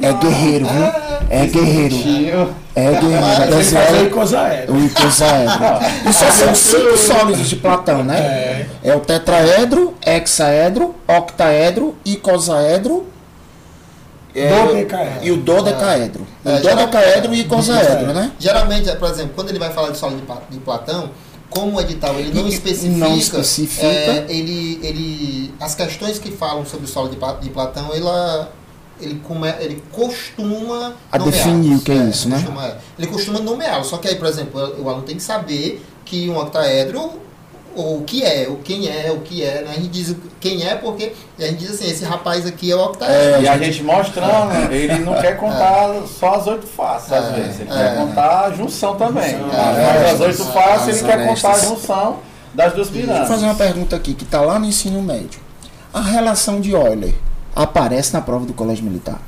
É 0.00 0.12
guerreiro, 0.14 0.66
viu? 0.66 0.84
É 1.28 1.46
guerreiro. 1.46 2.54
É 2.74 2.90
guerreiro. 2.92 3.20
Que 3.20 3.20
fazer 3.20 3.52
o 3.52 3.56
Desenhou 3.58 4.06
icosaedro. 4.06 4.74
o 4.74 4.84
icosaedro. 4.86 5.64
Isso 6.08 6.24
são 6.32 6.54
cinco 6.54 6.96
sólidos 6.96 7.48
de 7.48 7.56
Platão, 7.56 8.02
né? 8.02 8.18
É. 8.18 8.66
É 8.82 8.96
o 8.96 9.00
tetraedro, 9.00 9.94
hexaedro, 10.04 10.94
octaedro, 11.06 11.94
icosaedro 12.06 13.06
é, 14.38 14.64
Dodecaedro. 14.66 15.24
e 15.26 15.30
o 15.32 15.36
dodecaedro. 15.38 16.26
É, 16.44 16.54
O 16.56 16.60
dodecaedro 16.62 17.32
e 17.32 17.36
geral- 17.38 17.46
icosaedro, 17.60 18.12
né? 18.12 18.32
Geralmente, 18.38 18.94
por 18.96 19.08
exemplo, 19.10 19.32
quando 19.34 19.48
ele 19.50 19.58
vai 19.58 19.72
falar 19.72 19.90
de 19.90 19.98
sólido 19.98 20.22
de 20.50 20.58
Platão, 20.58 21.10
como 21.48 21.76
o 21.76 21.80
edital 21.80 22.18
ele 22.18 22.32
não 22.34 22.46
E- 22.46 22.52
especifica, 22.52 22.96
não 22.98 23.16
especifica. 23.16 23.86
é, 23.86 24.26
ele, 24.28 24.78
ele, 24.82 25.54
as 25.60 25.74
questões 25.74 26.18
que 26.18 26.30
falam 26.32 26.66
sobre 26.66 26.84
o 26.84 26.88
sólido 26.88 27.16
de, 27.16 27.40
de 27.46 27.50
Platão, 27.50 27.90
ela, 27.94 28.52
ele, 29.00 29.20
come, 29.26 29.48
ele 29.60 29.82
costuma 29.92 30.94
A 31.10 31.18
definir 31.18 31.76
o 31.76 31.80
que 31.80 31.92
é 31.92 31.94
isso, 31.96 32.28
né? 32.28 32.36
costuma- 32.36 32.66
é. 32.66 32.76
Ele 32.98 33.06
costuma 33.06 33.38
nomeá-lo, 33.40 33.84
só 33.84 33.96
que 33.98 34.08
aí, 34.08 34.16
por 34.16 34.26
exemplo, 34.26 34.60
o 34.82 34.88
aluno 34.88 35.04
tem 35.04 35.16
que 35.16 35.22
saber 35.22 35.82
que 36.04 36.28
um 36.28 36.36
octaedro 36.38 37.12
ou 37.76 37.98
o 37.98 38.04
que 38.04 38.24
é, 38.24 38.48
o 38.48 38.56
quem 38.56 38.88
é, 38.88 39.10
o 39.12 39.20
que 39.20 39.44
é, 39.44 39.62
né? 39.62 39.70
A 39.70 39.74
gente 39.74 39.88
diz 39.88 40.16
quem 40.40 40.66
é 40.66 40.74
porque 40.74 41.12
a 41.38 41.42
gente 41.42 41.56
diz 41.58 41.70
assim, 41.72 41.88
esse 41.90 42.04
rapaz 42.04 42.46
aqui 42.46 42.70
é 42.72 42.76
o 42.76 42.80
octaedro. 42.84 43.42
E 43.42 43.48
a 43.48 43.58
gente 43.58 43.82
mostrando, 43.82 44.52
ele 44.72 44.98
não 45.04 45.14
quer 45.20 45.36
contar 45.36 46.02
só 46.18 46.34
as 46.34 46.46
oito 46.46 46.66
faces, 46.66 47.12
às 47.12 47.24
É, 47.26 47.32
vezes. 47.40 47.60
Ele 47.60 47.70
é. 47.70 47.74
quer 47.74 47.96
contar 47.96 48.44
a 48.46 48.50
junção 48.52 48.96
também. 48.96 49.36
Mas 49.38 49.78
É, 49.78 50.10
as 50.10 50.20
oito 50.20 50.44
faces, 50.46 51.02
ele 51.02 51.06
quer 51.08 51.26
contar 51.26 51.52
a 51.52 51.58
junção 51.58 52.18
das 52.54 52.72
duas 52.72 52.88
Deixa 52.88 53.06
eu 53.08 53.14
fazer 53.14 53.22
pirâmides. 53.24 53.42
uma 53.42 53.54
pergunta 53.54 53.96
aqui, 53.96 54.14
que 54.14 54.24
está 54.24 54.40
lá 54.40 54.58
no 54.58 54.66
ensino 54.66 55.02
médio. 55.02 55.40
A 55.92 56.00
relação 56.00 56.60
de 56.60 56.70
Euler 56.72 57.14
aparece 57.54 58.12
na 58.14 58.20
prova 58.20 58.44
do 58.46 58.52
colégio 58.54 58.84
militar? 58.84 59.20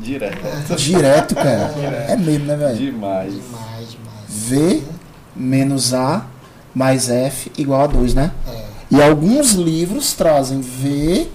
Direto. 0.00 0.76
Direto, 0.76 1.34
cara. 1.34 1.72
É 2.08 2.16
mesmo, 2.16 2.46
né, 2.46 2.56
velho? 2.56 2.76
Demais. 2.76 3.32
Demais, 3.32 3.90
demais. 3.90 4.14
V 4.28 4.82
menos 5.34 5.94
A 5.94 6.26
mais 6.74 7.08
F 7.08 7.50
igual 7.56 7.82
a 7.82 7.86
2, 7.86 8.14
né? 8.14 8.32
É. 8.48 8.64
E 8.90 9.02
alguns 9.02 9.52
livros 9.52 10.12
trazem 10.12 10.60
V 10.60 11.28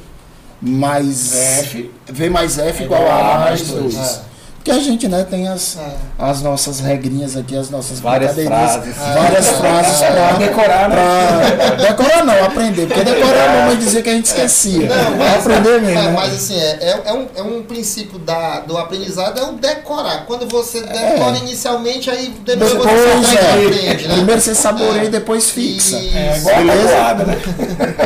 mais 0.61 1.33
F. 1.33 1.89
V 2.07 2.29
mais 2.29 2.57
F 2.57 2.81
É 2.81 2.85
igual 2.85 3.01
igual 3.01 3.13
a 3.17 3.35
a 3.35 3.39
mais 3.39 3.71
mais 3.71 3.81
2. 3.81 3.95
É. 3.95 4.21
Porque 4.69 4.81
a 4.81 4.83
gente, 4.83 5.07
né, 5.07 5.25
tem 5.27 5.47
as, 5.47 5.77
É. 5.77 5.95
as 6.19 6.43
nossas 6.43 6.79
regrinhas 6.79 7.35
aqui, 7.35 7.57
as 7.57 7.71
nossas 7.71 7.99
Várias 7.99 8.35
frases. 8.35 8.95
várias 8.97 9.47
frases 9.57 9.97
pra 9.97 10.33
Decorar, 10.33 10.89
né? 10.89 10.95
pra- 10.95 11.87
decorar 11.87 12.23
não, 12.23 12.45
aprender. 12.45 12.85
Porque 12.87 13.03
decorar 13.03 13.49
a 13.49 13.53
mamãe 13.61 13.77
dizia 13.77 14.03
que 14.03 14.09
a 14.09 14.13
gente 14.13 14.25
esquecia. 14.27 14.87
Não, 14.87 15.17
Vai 15.17 15.35
aprender 15.39 15.81
mesmo. 15.81 15.99
É, 15.99 16.03
né? 16.03 16.11
mas 16.15 16.33
assim, 16.35 16.55
é, 16.59 16.77
é, 16.81 17.01
é 17.05 17.13
um, 17.13 17.27
é 17.35 17.41
um 17.41 17.63
princípio 17.63 18.19
da, 18.19 18.59
do 18.59 18.77
aprendizado, 18.77 19.39
é 19.39 19.43
o 19.43 19.53
decorar. 19.53 20.25
Quando 20.27 20.47
você 20.47 20.81
decora 20.81 21.35
inicialmente, 21.37 22.09
aí 22.11 22.27
depois, 22.45 22.71
É. 22.71 22.75
Depois, 22.75 22.91
você 23.27 23.37
aprende, 23.37 23.37
é. 23.37 23.65
aprende, 23.89 24.07
né? 24.07 24.13
Primeiro 24.15 24.41
você 24.41 24.53
saboreia 24.53 25.05
e 25.05 25.09
depois 25.09 25.49
fixa. 25.49 25.97
Isso. 25.97 26.15
É 26.15 26.37
igual 26.37 26.55
a 26.55 26.59
Beleza? 26.59 27.25
né? 27.25 27.37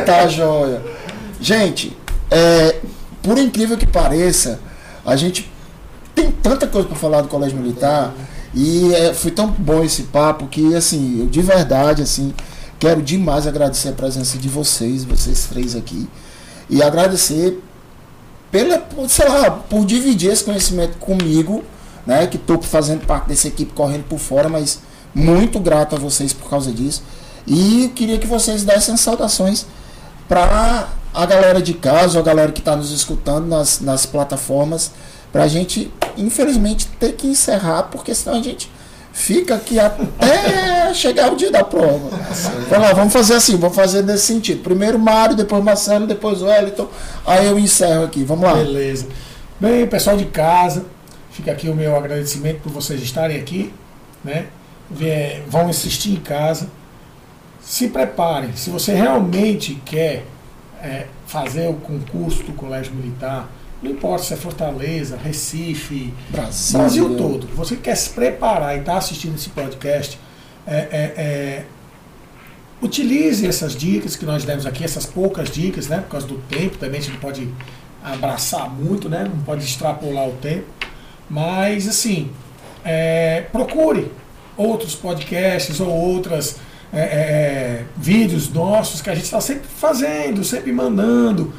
Tá 0.06 0.26
joia. 0.28 0.80
Gente, 1.38 1.94
é, 2.30 2.76
por 3.22 3.36
incrível 3.36 3.76
que 3.76 3.86
pareça, 3.86 4.60
a 5.04 5.14
gente 5.14 5.52
tem 6.14 6.30
tanta 6.30 6.66
coisa 6.66 6.86
para 6.86 6.96
falar 6.96 7.20
do 7.22 7.28
Colégio 7.28 7.58
Militar 7.58 8.14
e 8.54 8.94
é, 8.94 9.12
foi 9.12 9.30
tão 9.30 9.48
bom 9.50 9.82
esse 9.82 10.04
papo 10.04 10.46
que, 10.46 10.74
assim, 10.74 11.20
eu 11.20 11.26
de 11.26 11.42
verdade, 11.42 12.02
assim, 12.02 12.32
quero 12.78 13.02
demais 13.02 13.46
agradecer 13.46 13.88
a 13.88 13.92
presença 13.92 14.38
de 14.38 14.48
vocês, 14.48 15.04
vocês 15.04 15.46
três 15.46 15.74
aqui, 15.74 16.08
e 16.70 16.82
agradecer 16.82 17.60
pela, 18.50 18.86
sei 19.08 19.28
lá, 19.28 19.50
por 19.50 19.84
dividir 19.84 20.30
esse 20.30 20.44
conhecimento 20.44 20.96
comigo, 20.98 21.64
né, 22.06 22.26
que 22.26 22.36
estou 22.36 22.62
fazendo 22.62 23.04
parte 23.04 23.28
dessa 23.28 23.48
equipe 23.48 23.72
correndo 23.72 24.04
por 24.04 24.18
fora, 24.18 24.48
mas 24.48 24.80
muito 25.14 25.58
grato 25.58 25.96
a 25.96 25.98
vocês 25.98 26.32
por 26.32 26.48
causa 26.48 26.70
disso. 26.70 27.02
E 27.46 27.90
queria 27.94 28.18
que 28.18 28.26
vocês 28.26 28.62
dessem 28.62 28.96
saudações 28.96 29.66
para 30.28 30.88
a 31.12 31.26
galera 31.26 31.60
de 31.60 31.74
casa, 31.74 32.18
a 32.18 32.22
galera 32.22 32.52
que 32.52 32.60
está 32.60 32.76
nos 32.76 32.90
escutando 32.90 33.46
nas, 33.46 33.80
nas 33.80 34.06
plataformas, 34.06 34.92
para 35.34 35.42
a 35.42 35.48
gente, 35.48 35.92
infelizmente, 36.16 36.86
ter 37.00 37.14
que 37.14 37.26
encerrar, 37.26 37.88
porque 37.90 38.14
senão 38.14 38.38
a 38.38 38.40
gente 38.40 38.70
fica 39.12 39.56
aqui 39.56 39.80
até 39.80 40.94
chegar 40.94 41.32
o 41.32 41.34
dia 41.34 41.50
da 41.50 41.64
prova. 41.64 42.08
Vamos 42.94 43.12
fazer 43.12 43.34
assim, 43.34 43.56
vamos 43.56 43.74
fazer 43.74 44.04
nesse 44.04 44.26
sentido. 44.26 44.62
Primeiro 44.62 44.96
Mário, 44.96 45.34
depois 45.34 45.64
Marcelo, 45.64 46.06
depois 46.06 46.40
Wellington. 46.40 46.88
Aí 47.26 47.46
eu 47.46 47.58
encerro 47.58 48.04
aqui. 48.04 48.22
Vamos 48.22 48.44
lá. 48.44 48.54
Beleza. 48.54 49.08
Bem, 49.58 49.84
pessoal 49.88 50.16
de 50.16 50.26
casa, 50.26 50.84
fica 51.32 51.50
aqui 51.50 51.68
o 51.68 51.74
meu 51.74 51.96
agradecimento 51.96 52.60
por 52.60 52.70
vocês 52.70 53.02
estarem 53.02 53.36
aqui, 53.36 53.74
né? 54.22 54.46
Vão 55.48 55.68
assistir 55.68 56.12
em 56.12 56.20
casa. 56.20 56.68
Se 57.60 57.88
preparem. 57.88 58.54
Se 58.54 58.70
você 58.70 58.94
realmente 58.94 59.82
quer 59.84 60.26
é, 60.80 61.06
fazer 61.26 61.68
o 61.68 61.74
concurso 61.74 62.44
do 62.44 62.52
Colégio 62.52 62.94
Militar, 62.94 63.48
não 63.84 63.90
importa 63.90 64.24
se 64.24 64.32
é 64.32 64.36
Fortaleza, 64.36 65.18
Recife, 65.22 66.12
Brasil, 66.30 66.78
Brasil 66.78 67.16
todo. 67.16 67.46
Você 67.48 67.76
quer 67.76 67.94
se 67.94 68.10
preparar 68.10 68.74
e 68.74 68.80
está 68.80 68.96
assistindo 68.96 69.34
esse 69.34 69.50
podcast, 69.50 70.18
é, 70.66 70.74
é, 70.74 71.12
é, 71.16 71.64
utilize 72.80 73.46
essas 73.46 73.76
dicas 73.76 74.16
que 74.16 74.24
nós 74.24 74.42
demos 74.42 74.64
aqui, 74.64 74.82
essas 74.82 75.04
poucas 75.04 75.50
dicas, 75.50 75.86
né? 75.86 75.98
Por 75.98 76.12
causa 76.12 76.26
do 76.26 76.38
tempo 76.48 76.78
também, 76.78 76.98
a 76.98 77.02
gente 77.02 77.12
não 77.12 77.20
pode 77.20 77.46
abraçar 78.02 78.70
muito, 78.70 79.06
né? 79.10 79.30
Não 79.30 79.44
pode 79.44 79.62
extrapolar 79.62 80.28
o 80.28 80.32
tempo. 80.32 80.64
Mas 81.28 81.86
assim, 81.86 82.30
é, 82.82 83.42
procure 83.52 84.10
outros 84.56 84.94
podcasts 84.94 85.78
ou 85.78 85.90
outras 85.90 86.56
é, 86.90 87.00
é, 87.00 87.84
vídeos 87.96 88.50
nossos 88.50 89.02
que 89.02 89.10
a 89.10 89.14
gente 89.14 89.24
está 89.24 89.42
sempre 89.42 89.68
fazendo, 89.68 90.42
sempre 90.42 90.72
mandando 90.72 91.52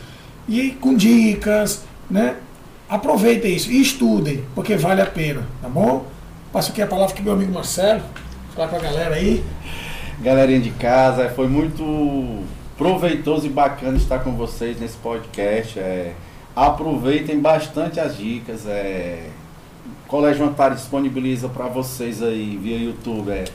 e 0.47 0.71
com 0.71 0.95
dicas, 0.95 1.83
né? 2.09 2.37
Aproveitem 2.87 3.55
isso 3.55 3.71
e 3.71 3.81
estudem, 3.81 4.43
porque 4.53 4.75
vale 4.75 5.01
a 5.01 5.05
pena, 5.05 5.43
tá 5.61 5.67
bom? 5.67 6.05
Passo 6.51 6.71
aqui 6.71 6.81
a 6.81 6.87
palavra 6.87 7.13
para 7.13 7.23
meu 7.23 7.33
amigo 7.33 7.51
Marcelo, 7.51 8.01
falar 8.53 8.67
com 8.67 8.75
a 8.75 8.79
galera 8.79 9.15
aí. 9.15 9.43
Galerinha 10.21 10.61
de 10.61 10.69
casa, 10.69 11.29
foi 11.29 11.47
muito 11.47 12.43
proveitoso 12.77 13.45
e 13.45 13.49
bacana 13.49 13.97
estar 13.97 14.19
com 14.19 14.33
vocês 14.35 14.79
nesse 14.79 14.95
podcast. 14.97 15.79
É, 15.79 16.13
aproveitem 16.55 17.39
bastante 17.39 17.99
as 17.99 18.17
dicas. 18.17 18.65
É, 18.65 19.29
o 20.05 20.07
Colégio 20.07 20.45
Antares 20.45 20.79
disponibiliza 20.79 21.49
para 21.49 21.67
vocês 21.67 22.21
aí 22.21 22.57
via 22.61 22.77
YouTube 22.77 23.31
é, 23.31 23.45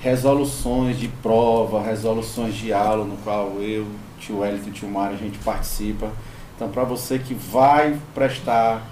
resoluções 0.00 0.98
de 0.98 1.08
prova, 1.08 1.82
resoluções 1.82 2.54
de 2.54 2.72
aula, 2.72 3.04
no 3.04 3.16
qual 3.18 3.60
eu, 3.60 3.86
tio 4.20 4.40
Wellington 4.40 4.68
e 4.68 4.72
tio 4.72 4.88
Mário, 4.88 5.16
a 5.16 5.18
gente 5.18 5.38
participa. 5.38 6.10
Então, 6.56 6.70
para 6.70 6.84
você 6.84 7.18
que 7.18 7.34
vai 7.34 8.00
prestar 8.14 8.82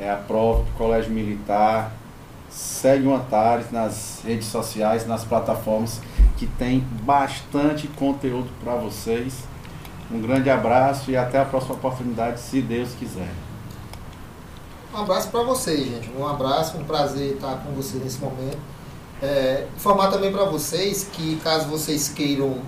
é, 0.00 0.08
a 0.08 0.16
prova 0.16 0.62
do 0.62 0.70
Colégio 0.78 1.12
Militar, 1.12 1.92
segue 2.48 3.06
o 3.06 3.14
Antares 3.14 3.70
nas 3.72 4.22
redes 4.24 4.46
sociais, 4.46 5.06
nas 5.06 5.24
plataformas, 5.24 6.00
que 6.36 6.46
tem 6.46 6.80
bastante 7.02 7.88
conteúdo 7.88 8.48
para 8.62 8.76
vocês. 8.76 9.34
Um 10.10 10.20
grande 10.20 10.48
abraço 10.48 11.10
e 11.10 11.16
até 11.16 11.40
a 11.40 11.44
próxima 11.44 11.74
oportunidade, 11.74 12.40
se 12.40 12.62
Deus 12.62 12.90
quiser. 12.98 13.30
Um 14.94 14.98
abraço 14.98 15.28
para 15.30 15.42
vocês, 15.42 15.88
gente. 15.88 16.10
Um 16.16 16.26
abraço, 16.26 16.76
um 16.76 16.84
prazer 16.84 17.34
estar 17.34 17.56
com 17.58 17.72
vocês 17.72 18.02
nesse 18.02 18.18
momento. 18.18 18.58
É, 19.22 19.66
informar 19.76 20.10
também 20.10 20.32
para 20.32 20.44
vocês 20.44 21.08
que 21.12 21.36
caso 21.44 21.68
vocês 21.68 22.08
queiram 22.08 22.60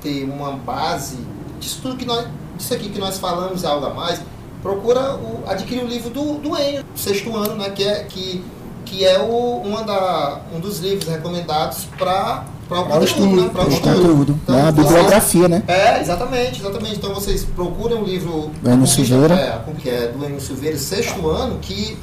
ter 0.00 0.24
uma 0.24 0.52
base 0.52 1.18
disso 1.60 1.80
tudo 1.82 1.96
que 1.96 2.04
nós, 2.04 2.26
isso 2.62 2.72
aqui 2.72 2.88
que 2.88 2.98
nós 2.98 3.18
falamos, 3.18 3.64
algo 3.64 3.86
a 3.86 3.90
mais, 3.90 4.20
procura 4.62 5.16
o, 5.16 5.42
adquirir 5.46 5.84
o 5.84 5.86
livro 5.86 6.10
do, 6.10 6.34
do 6.38 6.56
Enio, 6.56 6.84
sexto 6.94 7.36
ano, 7.36 7.56
né, 7.56 7.70
que 7.70 7.82
é, 7.82 8.04
que, 8.04 8.44
que 8.84 9.04
é 9.04 9.18
o, 9.18 9.60
uma 9.64 9.82
da, 9.82 10.40
um 10.54 10.60
dos 10.60 10.78
livros 10.78 11.08
recomendados 11.08 11.86
para 11.98 12.44
para 12.68 12.80
o 12.80 12.84
conteúdo, 12.84 13.04
estudo, 13.04 13.42
né? 13.42 13.50
Para 13.52 13.64
o 13.64 13.68
estudo. 13.68 13.96
Conteúdo. 13.96 14.40
Então, 14.42 14.58
é 14.58 14.62
a 14.62 14.72
bibliografia, 14.72 15.48
né? 15.48 15.62
É, 15.68 16.00
exatamente, 16.00 16.60
exatamente. 16.60 16.96
Então 16.96 17.12
vocês 17.12 17.44
procuram 17.44 18.00
o 18.00 18.04
livro 18.04 18.50
do 18.62 18.70
Enio 18.70 18.86
Silveira, 18.86 19.34
é, 19.34 19.62
que 19.78 19.90
é 19.90 20.06
do 20.08 20.24
Enio 20.24 20.40
Silveira, 20.40 20.78
sexto 20.78 21.28
ano, 21.28 21.58
que 21.58 21.98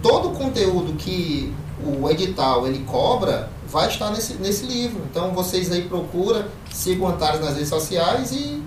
todo 0.00 0.28
o 0.28 0.32
conteúdo 0.32 0.94
que 0.94 1.52
o 1.84 2.08
edital 2.08 2.66
ele 2.66 2.78
cobra 2.86 3.50
vai 3.70 3.88
estar 3.88 4.10
nesse, 4.10 4.34
nesse 4.34 4.64
livro. 4.64 5.02
Então 5.10 5.32
vocês 5.32 5.70
aí 5.70 5.82
procuram, 5.82 6.44
sigam 6.72 7.08
o 7.08 7.10
Antares 7.10 7.40
nas 7.40 7.54
redes 7.54 7.68
sociais 7.68 8.32
e 8.32 8.62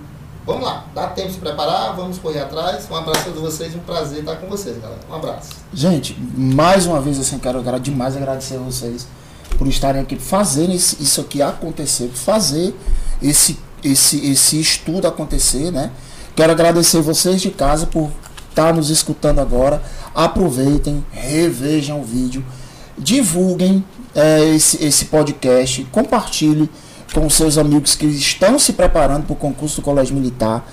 Vamos 0.46 0.64
lá, 0.64 0.86
dá 0.94 1.06
tempo 1.08 1.28
de 1.28 1.34
se 1.34 1.40
preparar, 1.40 1.94
vamos 1.94 2.18
correr 2.18 2.40
atrás. 2.40 2.88
Um 2.90 2.96
abraço 2.96 3.20
a 3.20 3.24
todos 3.24 3.40
vocês, 3.40 3.74
um 3.74 3.80
prazer 3.80 4.20
estar 4.20 4.36
com 4.36 4.46
vocês, 4.48 4.78
galera. 4.78 5.00
Um 5.08 5.14
abraço. 5.14 5.50
Gente, 5.72 6.16
mais 6.36 6.86
uma 6.86 7.00
vez 7.00 7.18
assim, 7.18 7.38
quero, 7.38 7.62
demais 7.78 8.16
agradecer 8.16 8.56
a 8.56 8.60
vocês 8.60 9.06
por 9.58 9.68
estarem 9.68 10.00
aqui, 10.00 10.16
fazendo 10.16 10.72
isso 10.72 11.20
aqui 11.20 11.42
acontecer, 11.42 12.08
fazer 12.08 12.74
esse, 13.22 13.58
esse, 13.84 14.30
esse 14.30 14.58
estudo 14.58 15.06
acontecer, 15.06 15.70
né? 15.70 15.90
Quero 16.34 16.52
agradecer 16.52 17.02
vocês 17.02 17.40
de 17.40 17.50
casa 17.50 17.86
por 17.86 18.10
estar 18.48 18.72
nos 18.72 18.88
escutando 18.88 19.40
agora. 19.40 19.82
Aproveitem, 20.14 21.04
revejam 21.10 22.00
o 22.00 22.04
vídeo, 22.04 22.44
divulguem 22.96 23.84
é, 24.14 24.54
esse, 24.54 24.82
esse 24.82 25.04
podcast, 25.04 25.84
compartilhe 25.92 26.70
com 27.12 27.28
seus 27.28 27.58
amigos 27.58 27.94
que 27.94 28.06
estão 28.06 28.58
se 28.58 28.72
preparando 28.72 29.24
para 29.24 29.32
o 29.32 29.36
concurso 29.36 29.76
do 29.80 29.84
Colégio 29.84 30.14
Militar. 30.14 30.66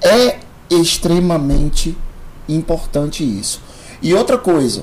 É 0.00 0.38
extremamente 0.70 1.96
importante 2.48 3.22
isso. 3.22 3.60
E 4.00 4.14
outra 4.14 4.38
coisa, 4.38 4.82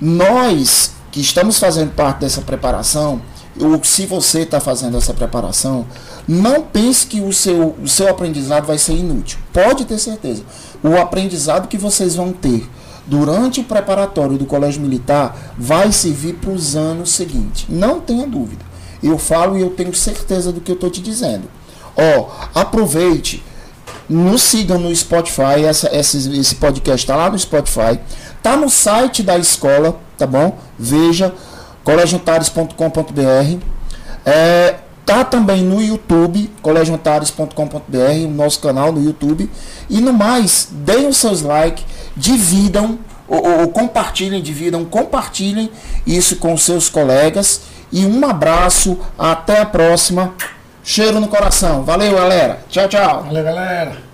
nós 0.00 0.92
que 1.10 1.20
estamos 1.20 1.58
fazendo 1.58 1.92
parte 1.94 2.20
dessa 2.20 2.40
preparação, 2.42 3.20
ou 3.60 3.82
se 3.82 4.06
você 4.06 4.40
está 4.40 4.60
fazendo 4.60 4.96
essa 4.96 5.14
preparação, 5.14 5.86
não 6.26 6.62
pense 6.62 7.06
que 7.06 7.20
o 7.20 7.32
seu, 7.32 7.74
o 7.82 7.88
seu 7.88 8.08
aprendizado 8.08 8.66
vai 8.66 8.78
ser 8.78 8.92
inútil. 8.92 9.38
Pode 9.52 9.84
ter 9.84 9.98
certeza. 9.98 10.42
O 10.82 10.96
aprendizado 10.96 11.68
que 11.68 11.78
vocês 11.78 12.14
vão 12.14 12.32
ter 12.32 12.68
durante 13.06 13.60
o 13.60 13.64
preparatório 13.64 14.36
do 14.36 14.44
Colégio 14.44 14.82
Militar 14.82 15.54
vai 15.56 15.90
servir 15.90 16.34
para 16.34 16.50
os 16.50 16.76
anos 16.76 17.10
seguintes. 17.10 17.66
Não 17.68 18.00
tenha 18.00 18.26
dúvida. 18.26 18.67
Eu 19.02 19.18
falo 19.18 19.56
e 19.56 19.60
eu 19.60 19.70
tenho 19.70 19.94
certeza 19.94 20.52
do 20.52 20.60
que 20.60 20.70
eu 20.70 20.74
estou 20.74 20.90
te 20.90 21.00
dizendo. 21.00 21.48
Ó, 21.96 22.28
aproveite, 22.54 23.42
nos 24.08 24.42
sigam 24.42 24.78
no 24.78 24.94
Spotify, 24.94 25.64
essa, 25.66 25.94
esse, 25.94 26.38
esse 26.38 26.54
podcast 26.54 27.04
está 27.04 27.16
lá 27.16 27.30
no 27.30 27.38
Spotify, 27.38 27.98
tá 28.42 28.56
no 28.56 28.70
site 28.70 29.22
da 29.22 29.36
escola, 29.36 30.00
tá 30.16 30.26
bom? 30.26 30.56
Veja, 30.78 31.34
colegioantares.com.br. 31.84 33.58
É, 34.24 34.76
tá 35.04 35.24
também 35.24 35.62
no 35.62 35.82
YouTube, 35.82 36.50
colegioantares.com.br, 36.62 38.24
o 38.24 38.30
nosso 38.30 38.60
canal 38.60 38.92
no 38.92 39.02
YouTube. 39.02 39.50
E 39.90 40.00
no 40.00 40.12
mais, 40.12 40.68
deem 40.70 41.06
os 41.08 41.16
seus 41.16 41.42
likes, 41.42 41.84
dividam, 42.16 42.98
ou, 43.26 43.60
ou 43.60 43.68
compartilhem, 43.68 44.42
dividam, 44.42 44.84
compartilhem 44.84 45.70
isso 46.06 46.36
com 46.36 46.56
seus 46.56 46.88
colegas 46.88 47.62
e 47.92 48.04
um 48.04 48.28
abraço, 48.28 48.98
até 49.18 49.60
a 49.60 49.66
próxima. 49.66 50.34
Cheiro 50.82 51.20
no 51.20 51.28
coração. 51.28 51.82
Valeu, 51.84 52.14
galera. 52.14 52.60
Tchau, 52.68 52.88
tchau. 52.88 53.24
Valeu, 53.24 53.44
galera. 53.44 54.07